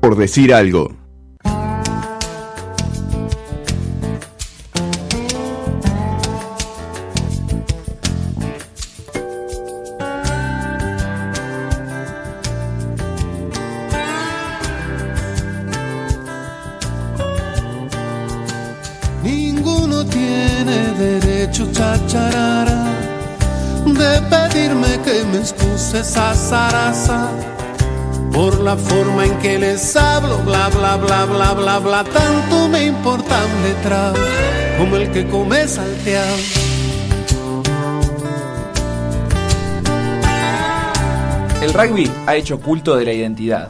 por 0.00 0.16
decir 0.16 0.52
algo. 0.54 0.96
El 41.62 41.74
rugby 41.74 42.10
ha 42.26 42.36
hecho 42.36 42.58
culto 42.58 42.96
de 42.96 43.04
la 43.04 43.12
identidad. 43.12 43.68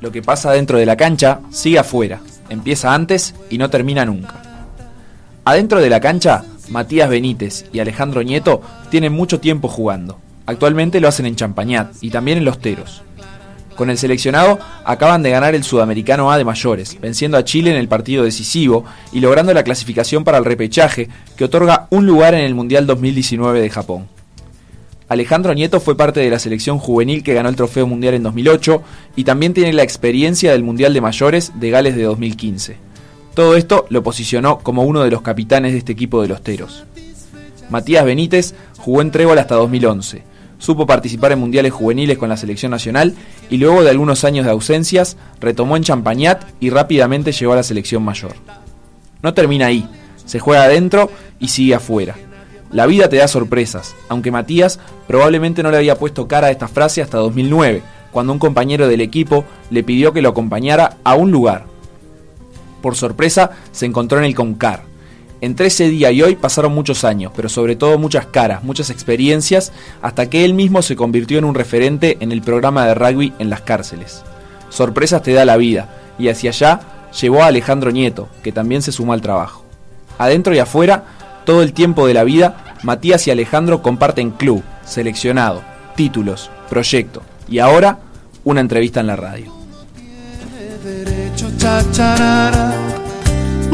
Lo 0.00 0.12
que 0.12 0.22
pasa 0.22 0.52
dentro 0.52 0.78
de 0.78 0.86
la 0.86 0.96
cancha 0.96 1.40
sigue 1.50 1.80
afuera, 1.80 2.20
empieza 2.48 2.94
antes 2.94 3.34
y 3.50 3.58
no 3.58 3.68
termina 3.68 4.04
nunca. 4.04 4.42
Adentro 5.44 5.80
de 5.80 5.90
la 5.90 5.98
cancha, 5.98 6.44
Matías 6.68 7.10
Benítez 7.10 7.64
y 7.72 7.80
Alejandro 7.80 8.22
Nieto 8.22 8.62
tienen 8.90 9.12
mucho 9.12 9.40
tiempo 9.40 9.66
jugando. 9.66 10.20
Actualmente 10.46 11.00
lo 11.00 11.08
hacen 11.08 11.26
en 11.26 11.34
Champañat 11.34 11.94
y 12.00 12.10
también 12.10 12.38
en 12.38 12.44
Los 12.44 12.60
Teros. 12.60 13.02
Con 13.82 13.90
el 13.90 13.98
seleccionado 13.98 14.60
acaban 14.84 15.24
de 15.24 15.30
ganar 15.30 15.56
el 15.56 15.64
Sudamericano 15.64 16.30
A 16.30 16.38
de 16.38 16.44
mayores, 16.44 16.96
venciendo 17.00 17.36
a 17.36 17.42
Chile 17.42 17.72
en 17.72 17.76
el 17.76 17.88
partido 17.88 18.22
decisivo 18.22 18.84
y 19.12 19.18
logrando 19.18 19.52
la 19.52 19.64
clasificación 19.64 20.22
para 20.22 20.38
el 20.38 20.44
repechaje 20.44 21.08
que 21.36 21.42
otorga 21.42 21.88
un 21.90 22.06
lugar 22.06 22.34
en 22.34 22.42
el 22.42 22.54
Mundial 22.54 22.86
2019 22.86 23.60
de 23.60 23.70
Japón. 23.70 24.06
Alejandro 25.08 25.52
Nieto 25.52 25.80
fue 25.80 25.96
parte 25.96 26.20
de 26.20 26.30
la 26.30 26.38
selección 26.38 26.78
juvenil 26.78 27.24
que 27.24 27.34
ganó 27.34 27.48
el 27.48 27.56
Trofeo 27.56 27.88
Mundial 27.88 28.14
en 28.14 28.22
2008 28.22 28.82
y 29.16 29.24
también 29.24 29.52
tiene 29.52 29.72
la 29.72 29.82
experiencia 29.82 30.52
del 30.52 30.62
Mundial 30.62 30.94
de 30.94 31.00
Mayores 31.00 31.50
de 31.56 31.70
Gales 31.70 31.96
de 31.96 32.04
2015. 32.04 32.76
Todo 33.34 33.56
esto 33.56 33.86
lo 33.88 34.04
posicionó 34.04 34.60
como 34.60 34.84
uno 34.84 35.02
de 35.02 35.10
los 35.10 35.22
capitanes 35.22 35.72
de 35.72 35.78
este 35.78 35.90
equipo 35.90 36.22
de 36.22 36.28
los 36.28 36.40
Teros. 36.44 36.84
Matías 37.68 38.04
Benítez 38.04 38.54
jugó 38.78 39.02
en 39.02 39.10
Trébol 39.10 39.40
hasta 39.40 39.56
2011. 39.56 40.30
Supo 40.62 40.86
participar 40.86 41.32
en 41.32 41.40
mundiales 41.40 41.72
juveniles 41.72 42.18
con 42.18 42.28
la 42.28 42.36
selección 42.36 42.70
nacional 42.70 43.16
y 43.50 43.56
luego 43.56 43.82
de 43.82 43.90
algunos 43.90 44.22
años 44.22 44.44
de 44.44 44.52
ausencias 44.52 45.16
retomó 45.40 45.76
en 45.76 45.82
Champañat 45.82 46.44
y 46.60 46.70
rápidamente 46.70 47.32
llegó 47.32 47.52
a 47.52 47.56
la 47.56 47.64
selección 47.64 48.04
mayor. 48.04 48.34
No 49.22 49.34
termina 49.34 49.66
ahí, 49.66 49.88
se 50.24 50.38
juega 50.38 50.62
adentro 50.62 51.10
y 51.40 51.48
sigue 51.48 51.74
afuera. 51.74 52.14
La 52.70 52.86
vida 52.86 53.08
te 53.08 53.16
da 53.16 53.26
sorpresas, 53.26 53.96
aunque 54.08 54.30
Matías 54.30 54.78
probablemente 55.08 55.64
no 55.64 55.72
le 55.72 55.78
había 55.78 55.98
puesto 55.98 56.28
cara 56.28 56.46
a 56.46 56.52
esta 56.52 56.68
frase 56.68 57.02
hasta 57.02 57.18
2009, 57.18 57.82
cuando 58.12 58.32
un 58.32 58.38
compañero 58.38 58.86
del 58.86 59.00
equipo 59.00 59.44
le 59.68 59.82
pidió 59.82 60.12
que 60.12 60.22
lo 60.22 60.28
acompañara 60.28 60.98
a 61.02 61.16
un 61.16 61.32
lugar. 61.32 61.64
Por 62.80 62.94
sorpresa, 62.94 63.50
se 63.72 63.86
encontró 63.86 64.18
en 64.18 64.26
el 64.26 64.36
Concar. 64.36 64.91
Entre 65.42 65.66
ese 65.66 65.88
día 65.88 66.12
y 66.12 66.22
hoy 66.22 66.36
pasaron 66.36 66.72
muchos 66.72 67.02
años, 67.02 67.32
pero 67.34 67.48
sobre 67.48 67.74
todo 67.74 67.98
muchas 67.98 68.26
caras, 68.26 68.62
muchas 68.62 68.90
experiencias, 68.90 69.72
hasta 70.00 70.30
que 70.30 70.44
él 70.44 70.54
mismo 70.54 70.82
se 70.82 70.94
convirtió 70.94 71.36
en 71.36 71.44
un 71.44 71.56
referente 71.56 72.16
en 72.20 72.30
el 72.30 72.42
programa 72.42 72.86
de 72.86 72.94
rugby 72.94 73.32
en 73.40 73.50
las 73.50 73.60
cárceles. 73.62 74.22
Sorpresas 74.68 75.20
te 75.24 75.32
da 75.32 75.44
la 75.44 75.56
vida, 75.56 75.88
y 76.16 76.28
hacia 76.28 76.50
allá 76.50 76.80
llevó 77.20 77.42
a 77.42 77.46
Alejandro 77.46 77.90
Nieto, 77.90 78.28
que 78.44 78.52
también 78.52 78.82
se 78.82 78.92
sumó 78.92 79.14
al 79.14 79.20
trabajo. 79.20 79.64
Adentro 80.16 80.54
y 80.54 80.60
afuera, 80.60 81.06
todo 81.44 81.64
el 81.64 81.72
tiempo 81.72 82.06
de 82.06 82.14
la 82.14 82.22
vida, 82.22 82.76
Matías 82.84 83.26
y 83.26 83.32
Alejandro 83.32 83.82
comparten 83.82 84.30
club, 84.30 84.62
seleccionado, 84.84 85.62
títulos, 85.96 86.50
proyecto 86.70 87.22
y 87.48 87.58
ahora 87.58 87.98
una 88.44 88.60
entrevista 88.60 89.00
en 89.00 89.08
la 89.08 89.16
radio. 89.16 89.52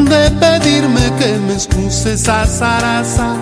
De 0.05 0.31
pedirme 0.31 1.01
que 1.19 1.37
me 1.39 1.55
excuse 1.55 2.13
esa 2.13 2.47
zaraza 2.47 3.37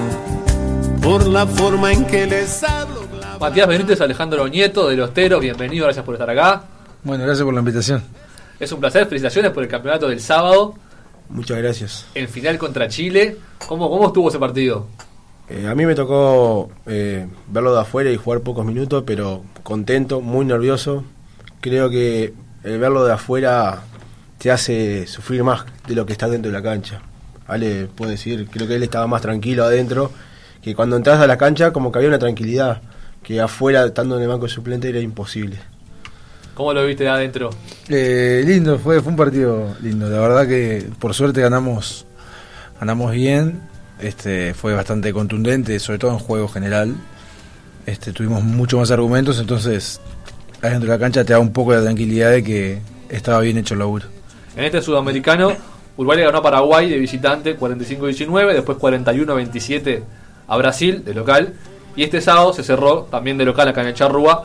por 1.03 1.27
la 1.27 1.47
forma 1.47 1.93
en 1.93 2.05
que 2.07 2.27
les 2.27 2.63
hablo. 2.63 3.03
bla, 3.09 3.19
bla. 3.19 3.39
Matías 3.39 3.69
Benítez, 3.69 4.01
Alejandro 4.01 4.49
Nieto 4.49 4.89
de 4.89 4.97
Los 4.97 5.13
Teros, 5.15 5.41
bienvenido, 5.41 5.85
gracias 5.85 6.05
por 6.05 6.15
estar 6.15 6.29
acá. 6.31 6.65
Bueno, 7.05 7.25
gracias 7.25 7.45
por 7.45 7.55
la 7.55 7.61
invitación. 7.61 8.03
Es 8.59 8.73
un 8.73 8.81
placer, 8.81 9.07
felicitaciones 9.07 9.51
por 9.53 9.63
el 9.63 9.69
campeonato 9.69 10.09
del 10.09 10.21
sábado, 10.21 10.75
Muchas 11.29 11.59
gracias. 11.59 12.07
en 12.15 12.29
final 12.29 12.57
contra 12.59 12.89
Chile. 12.89 13.37
¿Cómo, 13.67 13.91
cómo 13.91 14.07
estuvo 14.07 14.29
ese 14.29 14.39
partido? 14.39 14.87
Eh, 15.49 15.67
a 15.69 15.75
mí 15.75 15.85
me 15.87 15.95
tocó 15.95 16.71
eh, 16.87 17.27
verlo 17.49 17.75
de 17.75 17.81
afuera 17.81 18.11
y 18.11 18.17
jugar 18.17 18.41
pocos 18.41 18.65
minutos, 18.65 19.05
pero 19.07 19.43
contento, 19.63 20.21
muy 20.21 20.45
nervioso. 20.45 21.05
Creo 21.61 21.91
que 21.91 22.33
el 22.65 22.79
verlo 22.79 23.05
de 23.05 23.13
afuera 23.13 23.83
te 24.39 24.51
hace 24.51 25.07
sufrir 25.07 25.43
más 25.43 25.65
de 25.87 25.95
lo 25.95 26.07
que 26.07 26.13
está 26.13 26.29
dentro 26.29 26.51
de 26.51 26.57
la 26.57 26.63
cancha. 26.63 27.01
Ale 27.47 27.87
puedo 27.87 28.11
decir, 28.11 28.49
creo 28.51 28.67
que 28.67 28.75
él 28.77 28.83
estaba 28.83 29.07
más 29.07 29.23
tranquilo 29.23 29.65
adentro, 29.65 30.11
que 30.63 30.75
cuando 30.75 30.97
entras 30.97 31.21
a 31.21 31.27
la 31.27 31.39
cancha 31.39 31.73
como 31.73 31.93
que 31.93 31.99
había 31.99 32.09
una 32.09 32.19
tranquilidad, 32.19 32.83
que 33.23 33.41
afuera, 33.41 33.85
estando 33.85 34.17
en 34.17 34.23
el 34.23 34.29
banco 34.29 34.47
de 34.47 34.53
suplente, 34.53 34.89
era 34.89 35.01
imposible. 35.01 35.59
¿Cómo 36.55 36.73
lo 36.73 36.87
viste 36.87 37.05
de 37.05 37.11
adentro? 37.11 37.51
Eh, 37.89 38.43
lindo, 38.47 38.79
fue, 38.79 39.01
fue 39.03 39.11
un 39.11 39.17
partido 39.17 39.77
lindo. 39.83 40.09
La 40.09 40.21
verdad 40.21 40.47
que 40.47 40.89
por 40.99 41.13
suerte 41.13 41.41
ganamos, 41.41 42.07
ganamos 42.81 43.13
bien. 43.13 43.61
Este, 44.01 44.55
fue 44.55 44.75
bastante 44.75 45.13
contundente, 45.13 45.79
sobre 45.79 45.99
todo 45.99 46.13
en 46.13 46.19
juego 46.19 46.49
general. 46.49 46.95
Este, 47.85 48.13
tuvimos 48.13 48.43
mucho 48.43 48.79
más 48.79 48.91
argumentos, 48.91 49.39
entonces 49.39 50.01
adentro 50.63 50.89
de 50.91 50.97
la 50.97 50.99
cancha 50.99 51.25
te 51.25 51.33
da 51.33 51.39
un 51.39 51.53
poco 51.53 51.75
de 51.75 51.83
tranquilidad 51.83 52.31
de 52.31 52.43
que 52.43 52.81
estaba 53.09 53.41
bien 53.41 53.59
hecho 53.59 53.75
el 53.75 53.81
laburo. 53.81 54.16
En 54.57 54.65
este 54.65 54.81
sudamericano, 54.81 55.53
Uruguay 55.97 56.19
le 56.19 56.25
ganó 56.25 56.39
a 56.39 56.43
Paraguay 56.43 56.89
de 56.89 56.99
visitante 56.99 57.59
45-19, 57.59 58.55
después 58.55 58.79
41-27 58.79 60.03
a 60.49 60.57
Brasil 60.57 61.05
de 61.05 61.15
local. 61.15 61.55
Y 61.95 62.03
este 62.03 62.21
sábado 62.21 62.53
se 62.53 62.63
cerró 62.63 63.03
también 63.11 63.39
de 63.39 63.45
local 63.45 63.69
acá 63.69 63.83
en 63.83 63.89
el 63.89 63.95
Charrúa 63.95 64.45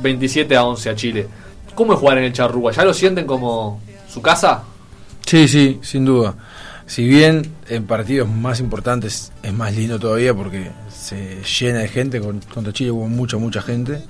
27 0.00 0.56
a 0.56 0.64
11 0.64 0.90
a 0.90 0.94
Chile. 0.94 1.26
¿Cómo 1.74 1.94
es 1.94 1.98
jugar 1.98 2.18
en 2.18 2.24
el 2.24 2.32
Charrúa? 2.32 2.72
¿Ya 2.72 2.84
lo 2.84 2.92
sienten 2.92 3.26
como 3.26 3.80
su 4.08 4.20
casa? 4.20 4.64
Sí, 5.24 5.48
sí, 5.48 5.78
sin 5.82 6.04
duda. 6.04 6.34
Si 6.86 7.06
bien 7.06 7.52
en 7.68 7.86
partidos 7.86 8.28
más 8.28 8.60
importantes 8.60 9.32
es 9.42 9.52
más 9.52 9.74
lindo 9.74 9.98
todavía 9.98 10.34
porque 10.34 10.70
se 10.92 11.42
llena 11.42 11.78
de 11.78 11.88
gente, 11.88 12.20
con, 12.20 12.40
contra 12.52 12.72
Chile 12.72 12.90
hubo 12.90 13.08
mucha, 13.08 13.36
mucha 13.38 13.62
gente, 13.62 14.02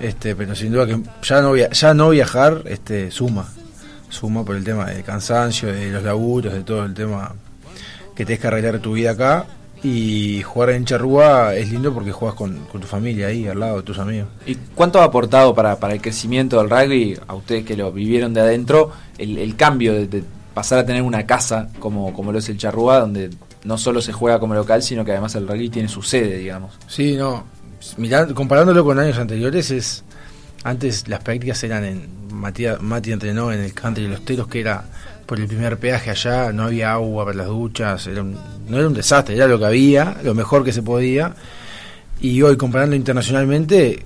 este, 0.00 0.34
pero 0.34 0.54
sin 0.54 0.72
duda 0.72 0.86
que 0.86 1.00
ya 1.22 1.42
no, 1.42 1.56
ya 1.56 1.94
no 1.94 2.10
viajar 2.10 2.62
este, 2.66 3.10
suma, 3.10 3.48
suma 4.08 4.44
por 4.44 4.56
el 4.56 4.64
tema 4.64 4.86
del 4.86 5.02
cansancio, 5.04 5.72
de 5.72 5.90
los 5.90 6.02
laburos, 6.02 6.52
de 6.52 6.62
todo 6.62 6.84
el 6.84 6.94
tema 6.94 7.34
que 8.14 8.24
tenés 8.24 8.40
que 8.40 8.46
arreglar 8.46 8.78
tu 8.80 8.92
vida 8.92 9.12
acá. 9.12 9.46
Y 9.82 10.42
jugar 10.42 10.70
en 10.70 10.84
Charrúa 10.84 11.54
es 11.54 11.70
lindo 11.70 11.94
porque 11.94 12.10
juegas 12.10 12.36
con, 12.36 12.66
con 12.66 12.80
tu 12.80 12.86
familia 12.88 13.28
ahí, 13.28 13.46
al 13.46 13.60
lado 13.60 13.76
de 13.76 13.82
tus 13.84 13.98
amigos. 13.98 14.26
¿Y 14.44 14.56
cuánto 14.74 15.00
ha 15.00 15.04
aportado 15.04 15.54
para, 15.54 15.76
para 15.78 15.94
el 15.94 16.00
crecimiento 16.00 16.58
del 16.58 16.68
rugby, 16.68 17.16
a 17.28 17.34
ustedes 17.34 17.64
que 17.64 17.76
lo 17.76 17.92
vivieron 17.92 18.34
de 18.34 18.40
adentro, 18.40 18.90
el, 19.18 19.38
el 19.38 19.54
cambio 19.54 19.92
de, 19.92 20.08
de 20.08 20.24
pasar 20.52 20.80
a 20.80 20.84
tener 20.84 21.02
una 21.02 21.24
casa 21.26 21.68
como, 21.78 22.12
como 22.12 22.32
lo 22.32 22.40
es 22.40 22.48
el 22.48 22.58
Charrúa, 22.58 22.98
donde 22.98 23.30
no 23.62 23.78
solo 23.78 24.02
se 24.02 24.12
juega 24.12 24.40
como 24.40 24.54
local, 24.54 24.82
sino 24.82 25.04
que 25.04 25.12
además 25.12 25.36
el 25.36 25.46
rugby 25.46 25.68
tiene 25.68 25.88
su 25.88 26.02
sede, 26.02 26.38
digamos? 26.38 26.76
Sí, 26.88 27.14
no. 27.16 27.44
Mirá, 27.96 28.26
comparándolo 28.34 28.84
con 28.84 28.98
años 28.98 29.18
anteriores, 29.18 29.70
es 29.70 30.02
antes 30.64 31.06
las 31.06 31.20
prácticas 31.20 31.62
eran 31.62 31.84
en 31.84 32.17
Matías, 32.38 32.80
Mati 32.80 33.12
entrenó 33.12 33.52
en 33.52 33.60
el 33.60 33.74
country 33.74 34.04
de 34.04 34.10
los 34.10 34.24
teros, 34.24 34.48
que 34.48 34.60
era 34.60 34.84
por 35.26 35.38
el 35.38 35.46
primer 35.46 35.78
peaje 35.78 36.10
allá, 36.10 36.52
no 36.52 36.64
había 36.64 36.92
agua 36.92 37.26
para 37.26 37.36
las 37.36 37.46
duchas, 37.48 38.06
era 38.06 38.22
un- 38.22 38.38
no 38.68 38.78
era 38.78 38.86
un 38.86 38.94
desastre, 38.94 39.36
era 39.36 39.46
lo 39.46 39.58
que 39.58 39.66
había, 39.66 40.16
lo 40.24 40.34
mejor 40.34 40.64
que 40.64 40.72
se 40.72 40.82
podía. 40.82 41.34
Y 42.20 42.40
hoy, 42.42 42.56
comparando 42.56 42.96
internacionalmente, 42.96 44.04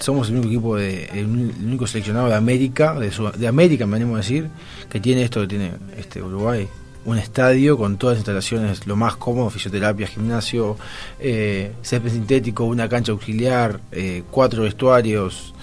somos 0.00 0.28
el 0.28 0.34
único 0.36 0.48
equipo, 0.48 0.76
de, 0.76 1.04
el, 1.14 1.26
único 1.26 1.86
seleccionado 1.86 2.28
de 2.28 2.34
América, 2.34 2.98
de, 2.98 3.10
Sud- 3.12 3.34
de 3.34 3.46
América, 3.46 3.86
me 3.86 3.96
animo 3.96 4.14
a 4.16 4.18
decir, 4.18 4.48
que 4.90 4.98
tiene 5.00 5.22
esto 5.22 5.40
que 5.42 5.46
tiene 5.46 5.72
este 5.96 6.22
Uruguay. 6.22 6.66
Un 7.06 7.18
estadio 7.18 7.76
con 7.76 7.98
todas 7.98 8.14
las 8.14 8.20
instalaciones, 8.20 8.86
lo 8.86 8.96
más 8.96 9.16
cómodo, 9.16 9.50
fisioterapia, 9.50 10.06
gimnasio, 10.06 10.76
eh, 11.20 11.72
césped 11.82 12.10
sintético, 12.10 12.64
una 12.64 12.88
cancha 12.88 13.12
auxiliar, 13.12 13.78
eh, 13.92 14.22
cuatro 14.30 14.62
vestuarios. 14.62 15.53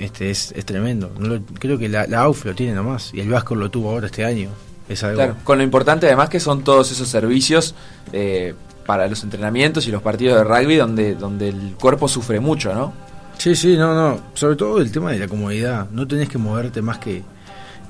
Este 0.00 0.30
es, 0.30 0.52
es 0.52 0.64
tremendo. 0.64 1.12
No 1.18 1.28
lo- 1.28 1.40
creo 1.58 1.78
que 1.78 1.88
la, 1.88 2.06
la 2.06 2.20
AUF 2.22 2.46
lo 2.46 2.54
tiene 2.54 2.72
nomás 2.74 3.12
y 3.12 3.20
el 3.20 3.28
Vasco 3.28 3.54
lo 3.54 3.70
tuvo 3.70 3.90
ahora 3.90 4.06
este 4.06 4.24
año. 4.24 4.48
Es 4.88 5.04
algo. 5.04 5.16
Claro, 5.16 5.36
con 5.44 5.58
lo 5.58 5.64
importante 5.64 6.06
además 6.06 6.28
que 6.28 6.40
son 6.40 6.64
todos 6.64 6.90
esos 6.90 7.06
servicios 7.08 7.74
eh, 8.12 8.54
para 8.86 9.06
los 9.08 9.22
entrenamientos 9.22 9.86
y 9.86 9.90
los 9.92 10.02
partidos 10.02 10.38
de 10.38 10.44
rugby 10.44 10.76
donde, 10.76 11.14
donde 11.14 11.50
el 11.50 11.74
cuerpo 11.80 12.08
sufre 12.08 12.40
mucho, 12.40 12.74
¿no? 12.74 12.92
Sí, 13.38 13.54
sí, 13.54 13.76
no, 13.76 13.94
no. 13.94 14.20
Sobre 14.34 14.56
todo 14.56 14.80
el 14.80 14.90
tema 14.90 15.12
de 15.12 15.18
la 15.18 15.28
comodidad. 15.28 15.88
No 15.90 16.06
tenés 16.08 16.28
que 16.28 16.38
moverte 16.38 16.82
más 16.82 16.98
que 16.98 17.22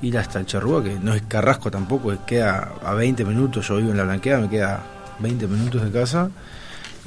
ir 0.01 0.17
hasta 0.17 0.39
el 0.39 0.45
Charrúa, 0.45 0.83
que 0.83 0.97
no 0.99 1.13
es 1.13 1.21
Carrasco 1.23 1.69
tampoco, 1.71 2.13
queda 2.25 2.73
a 2.83 2.93
20 2.93 3.23
minutos, 3.25 3.67
yo 3.67 3.77
vivo 3.77 3.91
en 3.91 3.97
la 3.97 4.03
blanqueada, 4.03 4.41
me 4.41 4.49
queda 4.49 4.81
20 5.19 5.47
minutos 5.47 5.83
de 5.83 5.91
casa, 5.91 6.29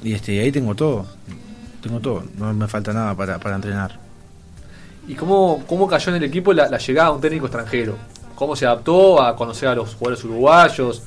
y 0.03 0.13
este 0.13 0.39
ahí 0.41 0.53
tengo 0.53 0.75
todo, 0.77 1.05
tengo 1.83 1.99
todo, 2.01 2.23
no 2.39 2.53
me 2.55 2.69
falta 2.69 2.93
nada 2.93 3.15
para, 3.17 3.39
para 3.41 3.57
entrenar. 3.57 3.99
¿Y 5.07 5.15
cómo, 5.15 5.63
cómo 5.67 5.87
cayó 5.87 6.11
en 6.11 6.17
el 6.17 6.25
equipo 6.25 6.53
la, 6.53 6.79
llegada 6.79 7.11
de 7.11 7.15
un 7.17 7.21
técnico 7.21 7.47
extranjero? 7.47 7.97
¿Cómo 8.35 8.57
se 8.57 8.67
adaptó 8.67 9.23
a 9.23 9.37
conocer 9.37 9.69
a 9.69 9.75
los 9.75 9.95
jugadores 9.95 10.25
uruguayos, 10.25 11.03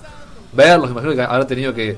verlos? 0.53 0.91
Imagino 0.91 1.15
que 1.15 1.21
habrá 1.21 1.47
tenido 1.47 1.73
que, 1.73 1.97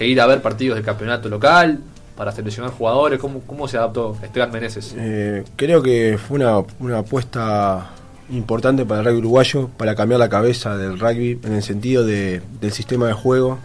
ir 0.00 0.20
a 0.20 0.26
ver 0.26 0.42
partidos 0.42 0.76
del 0.76 0.84
campeonato 0.84 1.28
local 1.28 1.80
para 2.16 2.32
seleccionar 2.32 2.72
jugadores. 2.72 3.20
¿Cómo, 3.20 3.40
cómo 3.46 3.68
se 3.68 3.76
adaptó 3.76 4.16
Esteban 4.22 4.50
Meneses? 4.50 4.94
Eh, 4.98 5.44
creo 5.54 5.82
que 5.82 6.18
fue 6.18 6.36
una, 6.36 6.58
una 6.80 6.98
apuesta 6.98 7.90
importante 8.30 8.84
para 8.84 9.00
el 9.00 9.06
rugby 9.06 9.18
uruguayo, 9.18 9.70
para 9.76 9.94
cambiar 9.94 10.18
la 10.18 10.28
cabeza 10.28 10.76
del 10.76 10.98
rugby 10.98 11.38
en 11.44 11.54
el 11.54 11.62
sentido 11.62 12.04
de, 12.04 12.42
del 12.60 12.72
sistema 12.72 13.06
de 13.06 13.12
juego, 13.12 13.58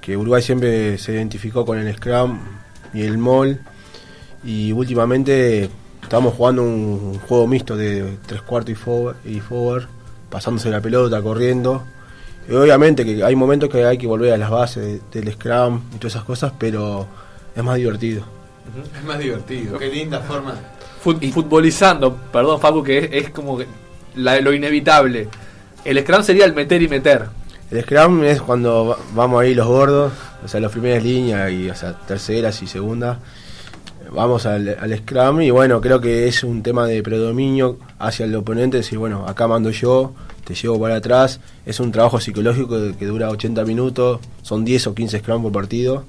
que 0.00 0.16
Uruguay 0.16 0.42
siempre 0.42 0.98
se 0.98 1.12
identificó 1.12 1.64
con 1.64 1.78
el 1.78 1.94
Scrum 1.96 2.38
y 2.92 3.02
el 3.02 3.18
MOL, 3.18 3.60
y 4.44 4.72
últimamente 4.72 5.70
estamos 6.12 6.34
jugando 6.34 6.62
un, 6.62 7.18
juego 7.26 7.46
mixto 7.46 7.74
de 7.74 8.18
tres 8.26 8.42
cuartos 8.42 8.70
y 8.72 8.74
forward, 8.74 9.16
y 9.24 9.40
forward, 9.40 9.84
pasándose 10.28 10.68
la 10.68 10.78
pelota, 10.82 11.22
corriendo. 11.22 11.84
Y 12.46 12.52
obviamente 12.52 13.02
que 13.02 13.24
hay 13.24 13.34
momentos 13.34 13.70
que 13.70 13.82
hay 13.86 13.96
que 13.96 14.06
volver 14.06 14.34
a 14.34 14.36
las 14.36 14.50
bases 14.50 15.00
del 15.10 15.32
Scrum 15.32 15.80
y 15.94 15.96
todas 15.96 16.12
esas 16.16 16.24
cosas, 16.24 16.52
pero 16.58 17.06
es 17.56 17.64
más 17.64 17.76
divertido. 17.76 18.24
Es 18.94 19.02
más 19.06 19.18
divertido. 19.18 19.78
Qué 19.78 19.88
linda 19.88 20.20
forma. 20.20 20.54
Fut- 21.02 21.32
futbolizando, 21.32 22.14
perdón 22.30 22.60
Facu, 22.60 22.82
que 22.82 22.98
es, 22.98 23.08
es 23.10 23.30
como 23.30 23.58
la- 24.16 24.38
lo 24.42 24.52
inevitable. 24.52 25.28
El 25.82 25.98
Scrum 26.02 26.22
sería 26.22 26.44
el 26.44 26.52
meter 26.52 26.82
y 26.82 26.88
meter. 26.88 27.24
El 27.70 27.84
Scrum 27.84 28.22
es 28.24 28.42
cuando 28.42 28.84
va- 28.88 28.98
vamos 29.14 29.40
ahí 29.40 29.54
los 29.54 29.66
gordos, 29.66 30.12
o 30.44 30.46
sea, 30.48 30.60
las 30.60 30.72
primeras 30.72 31.02
líneas 31.02 31.50
y 31.50 31.70
o 31.70 31.74
sea, 31.74 31.94
terceras 32.06 32.60
y 32.62 32.66
segundas. 32.66 33.16
Vamos 34.14 34.46
al, 34.46 34.76
al 34.80 34.98
Scrum 34.98 35.40
y 35.42 35.50
bueno, 35.50 35.80
creo 35.80 36.00
que 36.00 36.28
es 36.28 36.44
un 36.44 36.62
tema 36.62 36.86
de 36.86 37.02
predominio 37.02 37.78
hacia 37.98 38.24
el 38.26 38.34
oponente, 38.34 38.76
decir, 38.78 38.98
bueno, 38.98 39.26
acá 39.26 39.48
mando 39.48 39.70
yo, 39.70 40.12
te 40.44 40.54
llevo 40.54 40.78
para 40.80 40.96
atrás. 40.96 41.40
Es 41.64 41.80
un 41.80 41.92
trabajo 41.92 42.20
psicológico 42.20 42.76
que 42.98 43.06
dura 43.06 43.30
80 43.30 43.64
minutos, 43.64 44.20
son 44.42 44.64
10 44.64 44.88
o 44.88 44.94
15 44.94 45.18
Scrum 45.20 45.42
por 45.42 45.52
partido 45.52 46.04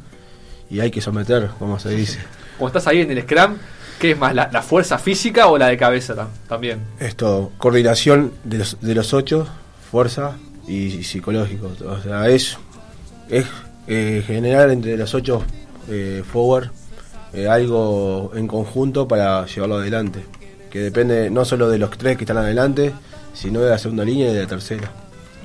y 0.69 0.79
hay 0.81 0.91
que 0.91 1.01
someter, 1.01 1.49
como 1.59 1.79
se 1.79 1.89
dice. 1.91 2.19
Cuando 2.57 2.77
estás 2.77 2.91
ahí 2.91 3.01
en 3.01 3.11
el 3.11 3.21
Scrum, 3.23 3.55
¿qué 3.99 4.11
es 4.11 4.17
más, 4.19 4.35
la, 4.35 4.49
la 4.51 4.61
fuerza 4.61 4.97
física 4.97 5.47
o 5.47 5.57
la 5.57 5.67
de 5.67 5.77
cabeza 5.77 6.13
tam- 6.15 6.27
también? 6.47 6.79
Esto, 6.99 7.51
coordinación 7.57 8.31
de 8.43 8.59
los, 8.59 8.77
de 8.81 8.95
los 8.95 9.13
ocho, 9.13 9.47
fuerza 9.91 10.35
y, 10.67 10.87
y 10.87 11.03
psicológico. 11.03 11.71
O 11.87 12.01
sea, 12.01 12.27
es, 12.29 12.57
es 13.29 13.45
eh, 13.87 14.23
generar 14.27 14.69
entre 14.71 14.97
los 14.97 15.13
ocho 15.15 15.43
eh, 15.89 16.21
forward 16.31 16.69
eh, 17.33 17.47
algo 17.47 18.31
en 18.35 18.47
conjunto 18.47 19.07
para 19.07 19.45
llevarlo 19.45 19.77
adelante. 19.77 20.23
Que 20.71 20.79
depende 20.79 21.29
no 21.29 21.45
solo 21.45 21.69
de 21.69 21.77
los 21.77 21.91
tres 21.97 22.17
que 22.17 22.23
están 22.23 22.37
adelante, 22.37 22.93
sino 23.33 23.59
de 23.61 23.69
la 23.69 23.77
segunda 23.77 24.03
línea 24.03 24.29
y 24.29 24.33
de 24.33 24.41
la 24.41 24.47
tercera. 24.47 24.91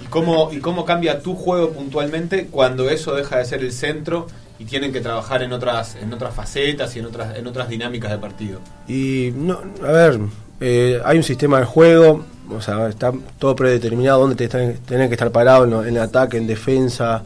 ¿Y 0.02 0.06
cómo, 0.06 0.50
¿Y 0.52 0.58
cómo 0.58 0.84
cambia 0.84 1.20
tu 1.20 1.34
juego 1.34 1.70
puntualmente 1.70 2.46
cuando 2.46 2.88
eso 2.88 3.14
deja 3.14 3.38
de 3.38 3.44
ser 3.44 3.60
el 3.62 3.72
centro 3.72 4.26
y 4.58 4.64
tienen 4.64 4.92
que 4.92 5.00
trabajar 5.00 5.42
en 5.42 5.52
otras 5.52 5.96
en 5.96 6.12
otras 6.12 6.34
facetas 6.34 6.94
y 6.96 6.98
en 7.00 7.06
otras 7.06 7.36
en 7.36 7.46
otras 7.46 7.68
dinámicas 7.68 8.10
de 8.10 8.18
partido? 8.18 8.60
Y, 8.86 9.32
no, 9.36 9.60
a 9.86 9.92
ver, 9.92 10.18
eh, 10.60 11.00
hay 11.04 11.16
un 11.18 11.22
sistema 11.24 11.58
de 11.60 11.64
juego, 11.66 12.24
o 12.50 12.60
sea, 12.60 12.88
está 12.88 13.12
todo 13.38 13.54
predeterminado, 13.54 14.20
dónde 14.20 14.36
te 14.36 14.44
están- 14.44 14.74
tenés 14.86 15.08
que 15.08 15.14
estar 15.14 15.30
parado 15.30 15.64
en, 15.82 15.88
en 15.88 15.98
ataque, 16.02 16.36
en 16.38 16.46
defensa. 16.46 17.22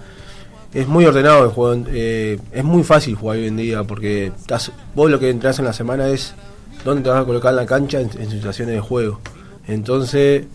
Es 0.75 0.89
muy 0.89 1.05
ordenado 1.05 1.45
el 1.45 1.51
juego, 1.51 1.85
eh, 1.89 2.39
es 2.51 2.65
muy 2.65 2.83
fácil 2.83 3.15
jugar 3.15 3.37
hoy 3.37 3.47
en 3.47 3.59
día 3.59 3.85
porque 3.85 4.27
estás, 4.29 4.73
vos 4.95 5.11
lo 5.11 5.19
que 5.19 5.29
entras 5.29 5.59
en 5.59 5.67
la 5.67 5.75
semana 5.75 6.09
es 6.09 6.35
dónde 6.83 7.03
te 7.03 7.11
vas 7.11 7.23
a 7.23 7.27
colocar 7.27 7.51
en 7.51 7.57
la 7.57 7.67
cancha 7.67 8.01
en, 8.01 8.11
en 8.19 8.31
situaciones 8.31 8.75
de 8.75 8.81
juego. 8.81 9.21
Entonces, 9.67 10.47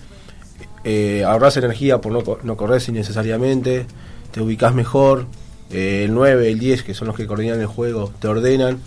eh, 0.84 1.24
ahorras 1.24 1.58
energía 1.58 2.02
por 2.02 2.12
no, 2.12 2.24
no 2.44 2.58
correr 2.58 2.82
innecesariamente, 2.88 3.86
te 4.32 4.42
ubicas 4.42 4.74
mejor, 4.74 5.28
eh, 5.70 6.04
el 6.06 6.14
9, 6.14 6.50
el 6.50 6.58
10, 6.58 6.84
que 6.84 6.94
son 6.94 7.08
los 7.08 7.16
que 7.16 7.28
coordinan 7.28 7.60
el 7.60 7.68
juego, 7.68 8.12
te 8.20 8.28
ordenan, 8.28 8.80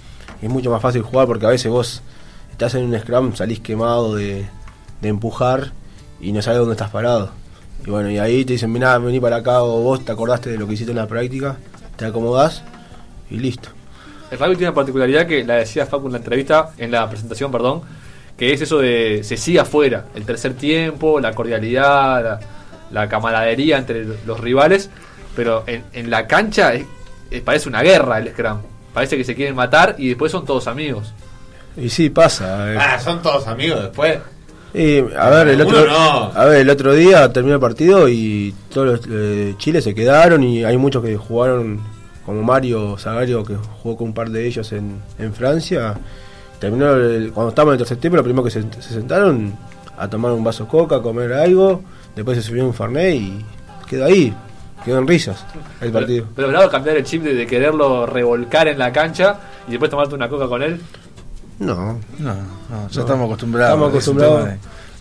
es 0.43 0.51
mucho 0.51 0.71
más 0.71 0.83
fácil 0.83 1.03
jugar 1.03 1.27
porque 1.27 1.47
a 1.47 1.51
veces 1.51 1.71
vos 1.71 2.03
estás 2.51 2.75
en 2.75 2.85
un 2.85 2.99
scrum, 2.99 3.37
salís 3.37 3.61
quemado 3.61 4.17
de 4.17 4.47
empujar 5.03 5.73
y 6.21 6.33
no 6.33 6.43
sabes 6.43 6.59
dónde 6.59 6.73
estás 6.73 6.91
parado. 6.91 7.31
Y 7.87 7.91
bueno, 7.91 8.11
y 8.11 8.19
ahí 8.19 8.45
te 8.45 8.55
dicen, 8.55 8.71
mirá, 8.73 8.99
vení 8.99 9.21
para 9.21 9.37
acá, 9.37 9.63
o 9.63 9.81
vos 9.83 10.05
te 10.05 10.13
acordaste 10.13 10.51
de 10.51 10.59
lo 10.59 10.67
que 10.67 10.75
hiciste 10.75 10.93
en 10.93 10.99
la 10.99 11.07
práctica, 11.07 11.57
te 11.97 12.05
acomodás 12.05 12.63
y 13.31 13.39
listo. 13.39 13.71
El 14.31 14.39
rugby 14.39 14.57
tiene 14.57 14.69
una 14.69 14.75
particularidad 14.75 15.27
que 15.27 15.43
la 15.45 15.55
decía 15.57 15.87
Facu 15.87 16.07
en 16.07 16.13
la 16.13 16.19
entrevista, 16.19 16.71
en 16.79 16.91
la 16.91 17.09
presentación, 17.09 17.51
perdón, 17.51 17.83
que 18.37 18.53
es 18.53 18.61
eso 18.61 18.79
de 18.79 19.23
se 19.25 19.37
sigue 19.37 19.61
afuera, 19.61 20.07
el 20.15 20.25
tercer 20.25 20.55
tiempo, 20.55 21.19
la 21.21 21.33
cordialidad, 21.35 22.23
la, 22.23 22.41
la 22.91 23.09
camaradería 23.09 23.77
entre 23.79 24.05
los 24.05 24.39
rivales, 24.41 24.89
pero 25.35 25.65
en, 25.67 25.85
en 25.93 26.11
la 26.11 26.27
cancha 26.27 26.75
es- 26.75 26.87
es- 27.31 27.43
parece 27.43 27.69
una 27.69 27.83
guerra 27.83 28.19
el 28.19 28.29
Scrum. 28.31 28.59
Parece 28.95 29.17
que 29.17 29.25
se 29.25 29.35
quieren 29.35 29.55
matar 29.55 29.95
y 29.99 30.09
después 30.09 30.33
son 30.33 30.45
todos 30.45 30.67
amigos. 30.67 31.13
Y 31.77 31.89
sí, 31.89 32.11
pasa. 32.11 32.73
eh. 32.73 32.79
Ah, 32.81 32.99
son 32.99 33.23
todos 33.23 33.47
amigos 33.47 33.83
después. 33.83 34.19
Y, 34.73 34.99
a 35.17 35.31
ver, 35.31 35.49
el 35.49 35.61
otro, 35.63 35.85
no. 35.87 36.31
a 36.35 36.45
ver, 36.45 36.61
el 36.61 36.71
otro 36.71 36.93
día 36.95 37.33
terminó 37.33 37.55
el 37.57 37.61
partido 37.61 38.09
y 38.09 38.55
todos 38.73 38.87
los 38.87 39.01
eh, 39.11 39.55
Chile 39.59 39.83
se 39.83 39.95
quedaron 39.95 40.45
y 40.45 40.65
hay 40.65 40.77
muchos 40.77 41.03
que 41.05 41.17
jugaron, 41.17 41.81
como 42.25 42.43
Mario 42.43 42.97
Zagario, 42.97 43.43
que 43.45 43.57
jugó 43.83 43.97
con 43.97 44.09
un 44.09 44.15
par 44.15 44.31
de 44.31 44.47
ellos 44.47 44.71
en, 44.73 45.01
en 45.19 45.33
Francia. 45.35 45.95
Terminó 46.61 46.93
el- 46.95 47.33
cuando 47.33 47.49
estábamos 47.49 47.73
en 47.73 47.75
el 47.75 47.79
tercer 47.79 47.97
tiempo, 47.99 48.17
lo 48.17 48.23
primero 48.23 48.45
que 48.45 48.51
se, 48.51 48.63
se 48.81 48.95
sentaron 48.95 49.55
a 49.99 50.09
tomar 50.09 50.33
un 50.33 50.45
vaso 50.45 50.65
de 50.65 50.71
coca, 50.71 50.97
a 50.97 51.03
comer 51.03 51.33
algo, 51.33 51.83
después 52.15 52.37
se 52.39 52.43
subió 52.43 52.65
un 52.65 52.73
Fernet 52.75 53.15
y 53.17 53.45
quedó 53.89 54.05
ahí, 54.05 54.33
quedó 54.85 54.99
en 54.99 55.09
risas 55.09 55.45
el 55.81 55.91
partido. 55.91 56.25
Pero, 56.25 56.35
pero 56.37 56.47
logrado 56.49 56.71
cambiar 56.71 56.97
el 56.97 57.05
chip 57.05 57.23
de, 57.25 57.35
de 57.35 57.47
quererlo 57.47 58.07
revolcar 58.07 58.69
en 58.69 58.79
la 58.79 58.93
cancha 58.93 59.39
y 59.67 59.73
después 59.73 59.91
tomarte 59.91 60.15
una 60.15 60.29
coca 60.29 60.47
con 60.47 60.63
él. 60.63 60.81
No, 61.61 61.75
No, 61.77 61.99
no, 62.19 62.35
ya 62.89 62.95
No. 62.97 63.01
estamos 63.01 63.27
acostumbrados. 63.27 63.71
Estamos 63.75 63.89
acostumbrados. 63.91 64.45
de- 64.47 64.59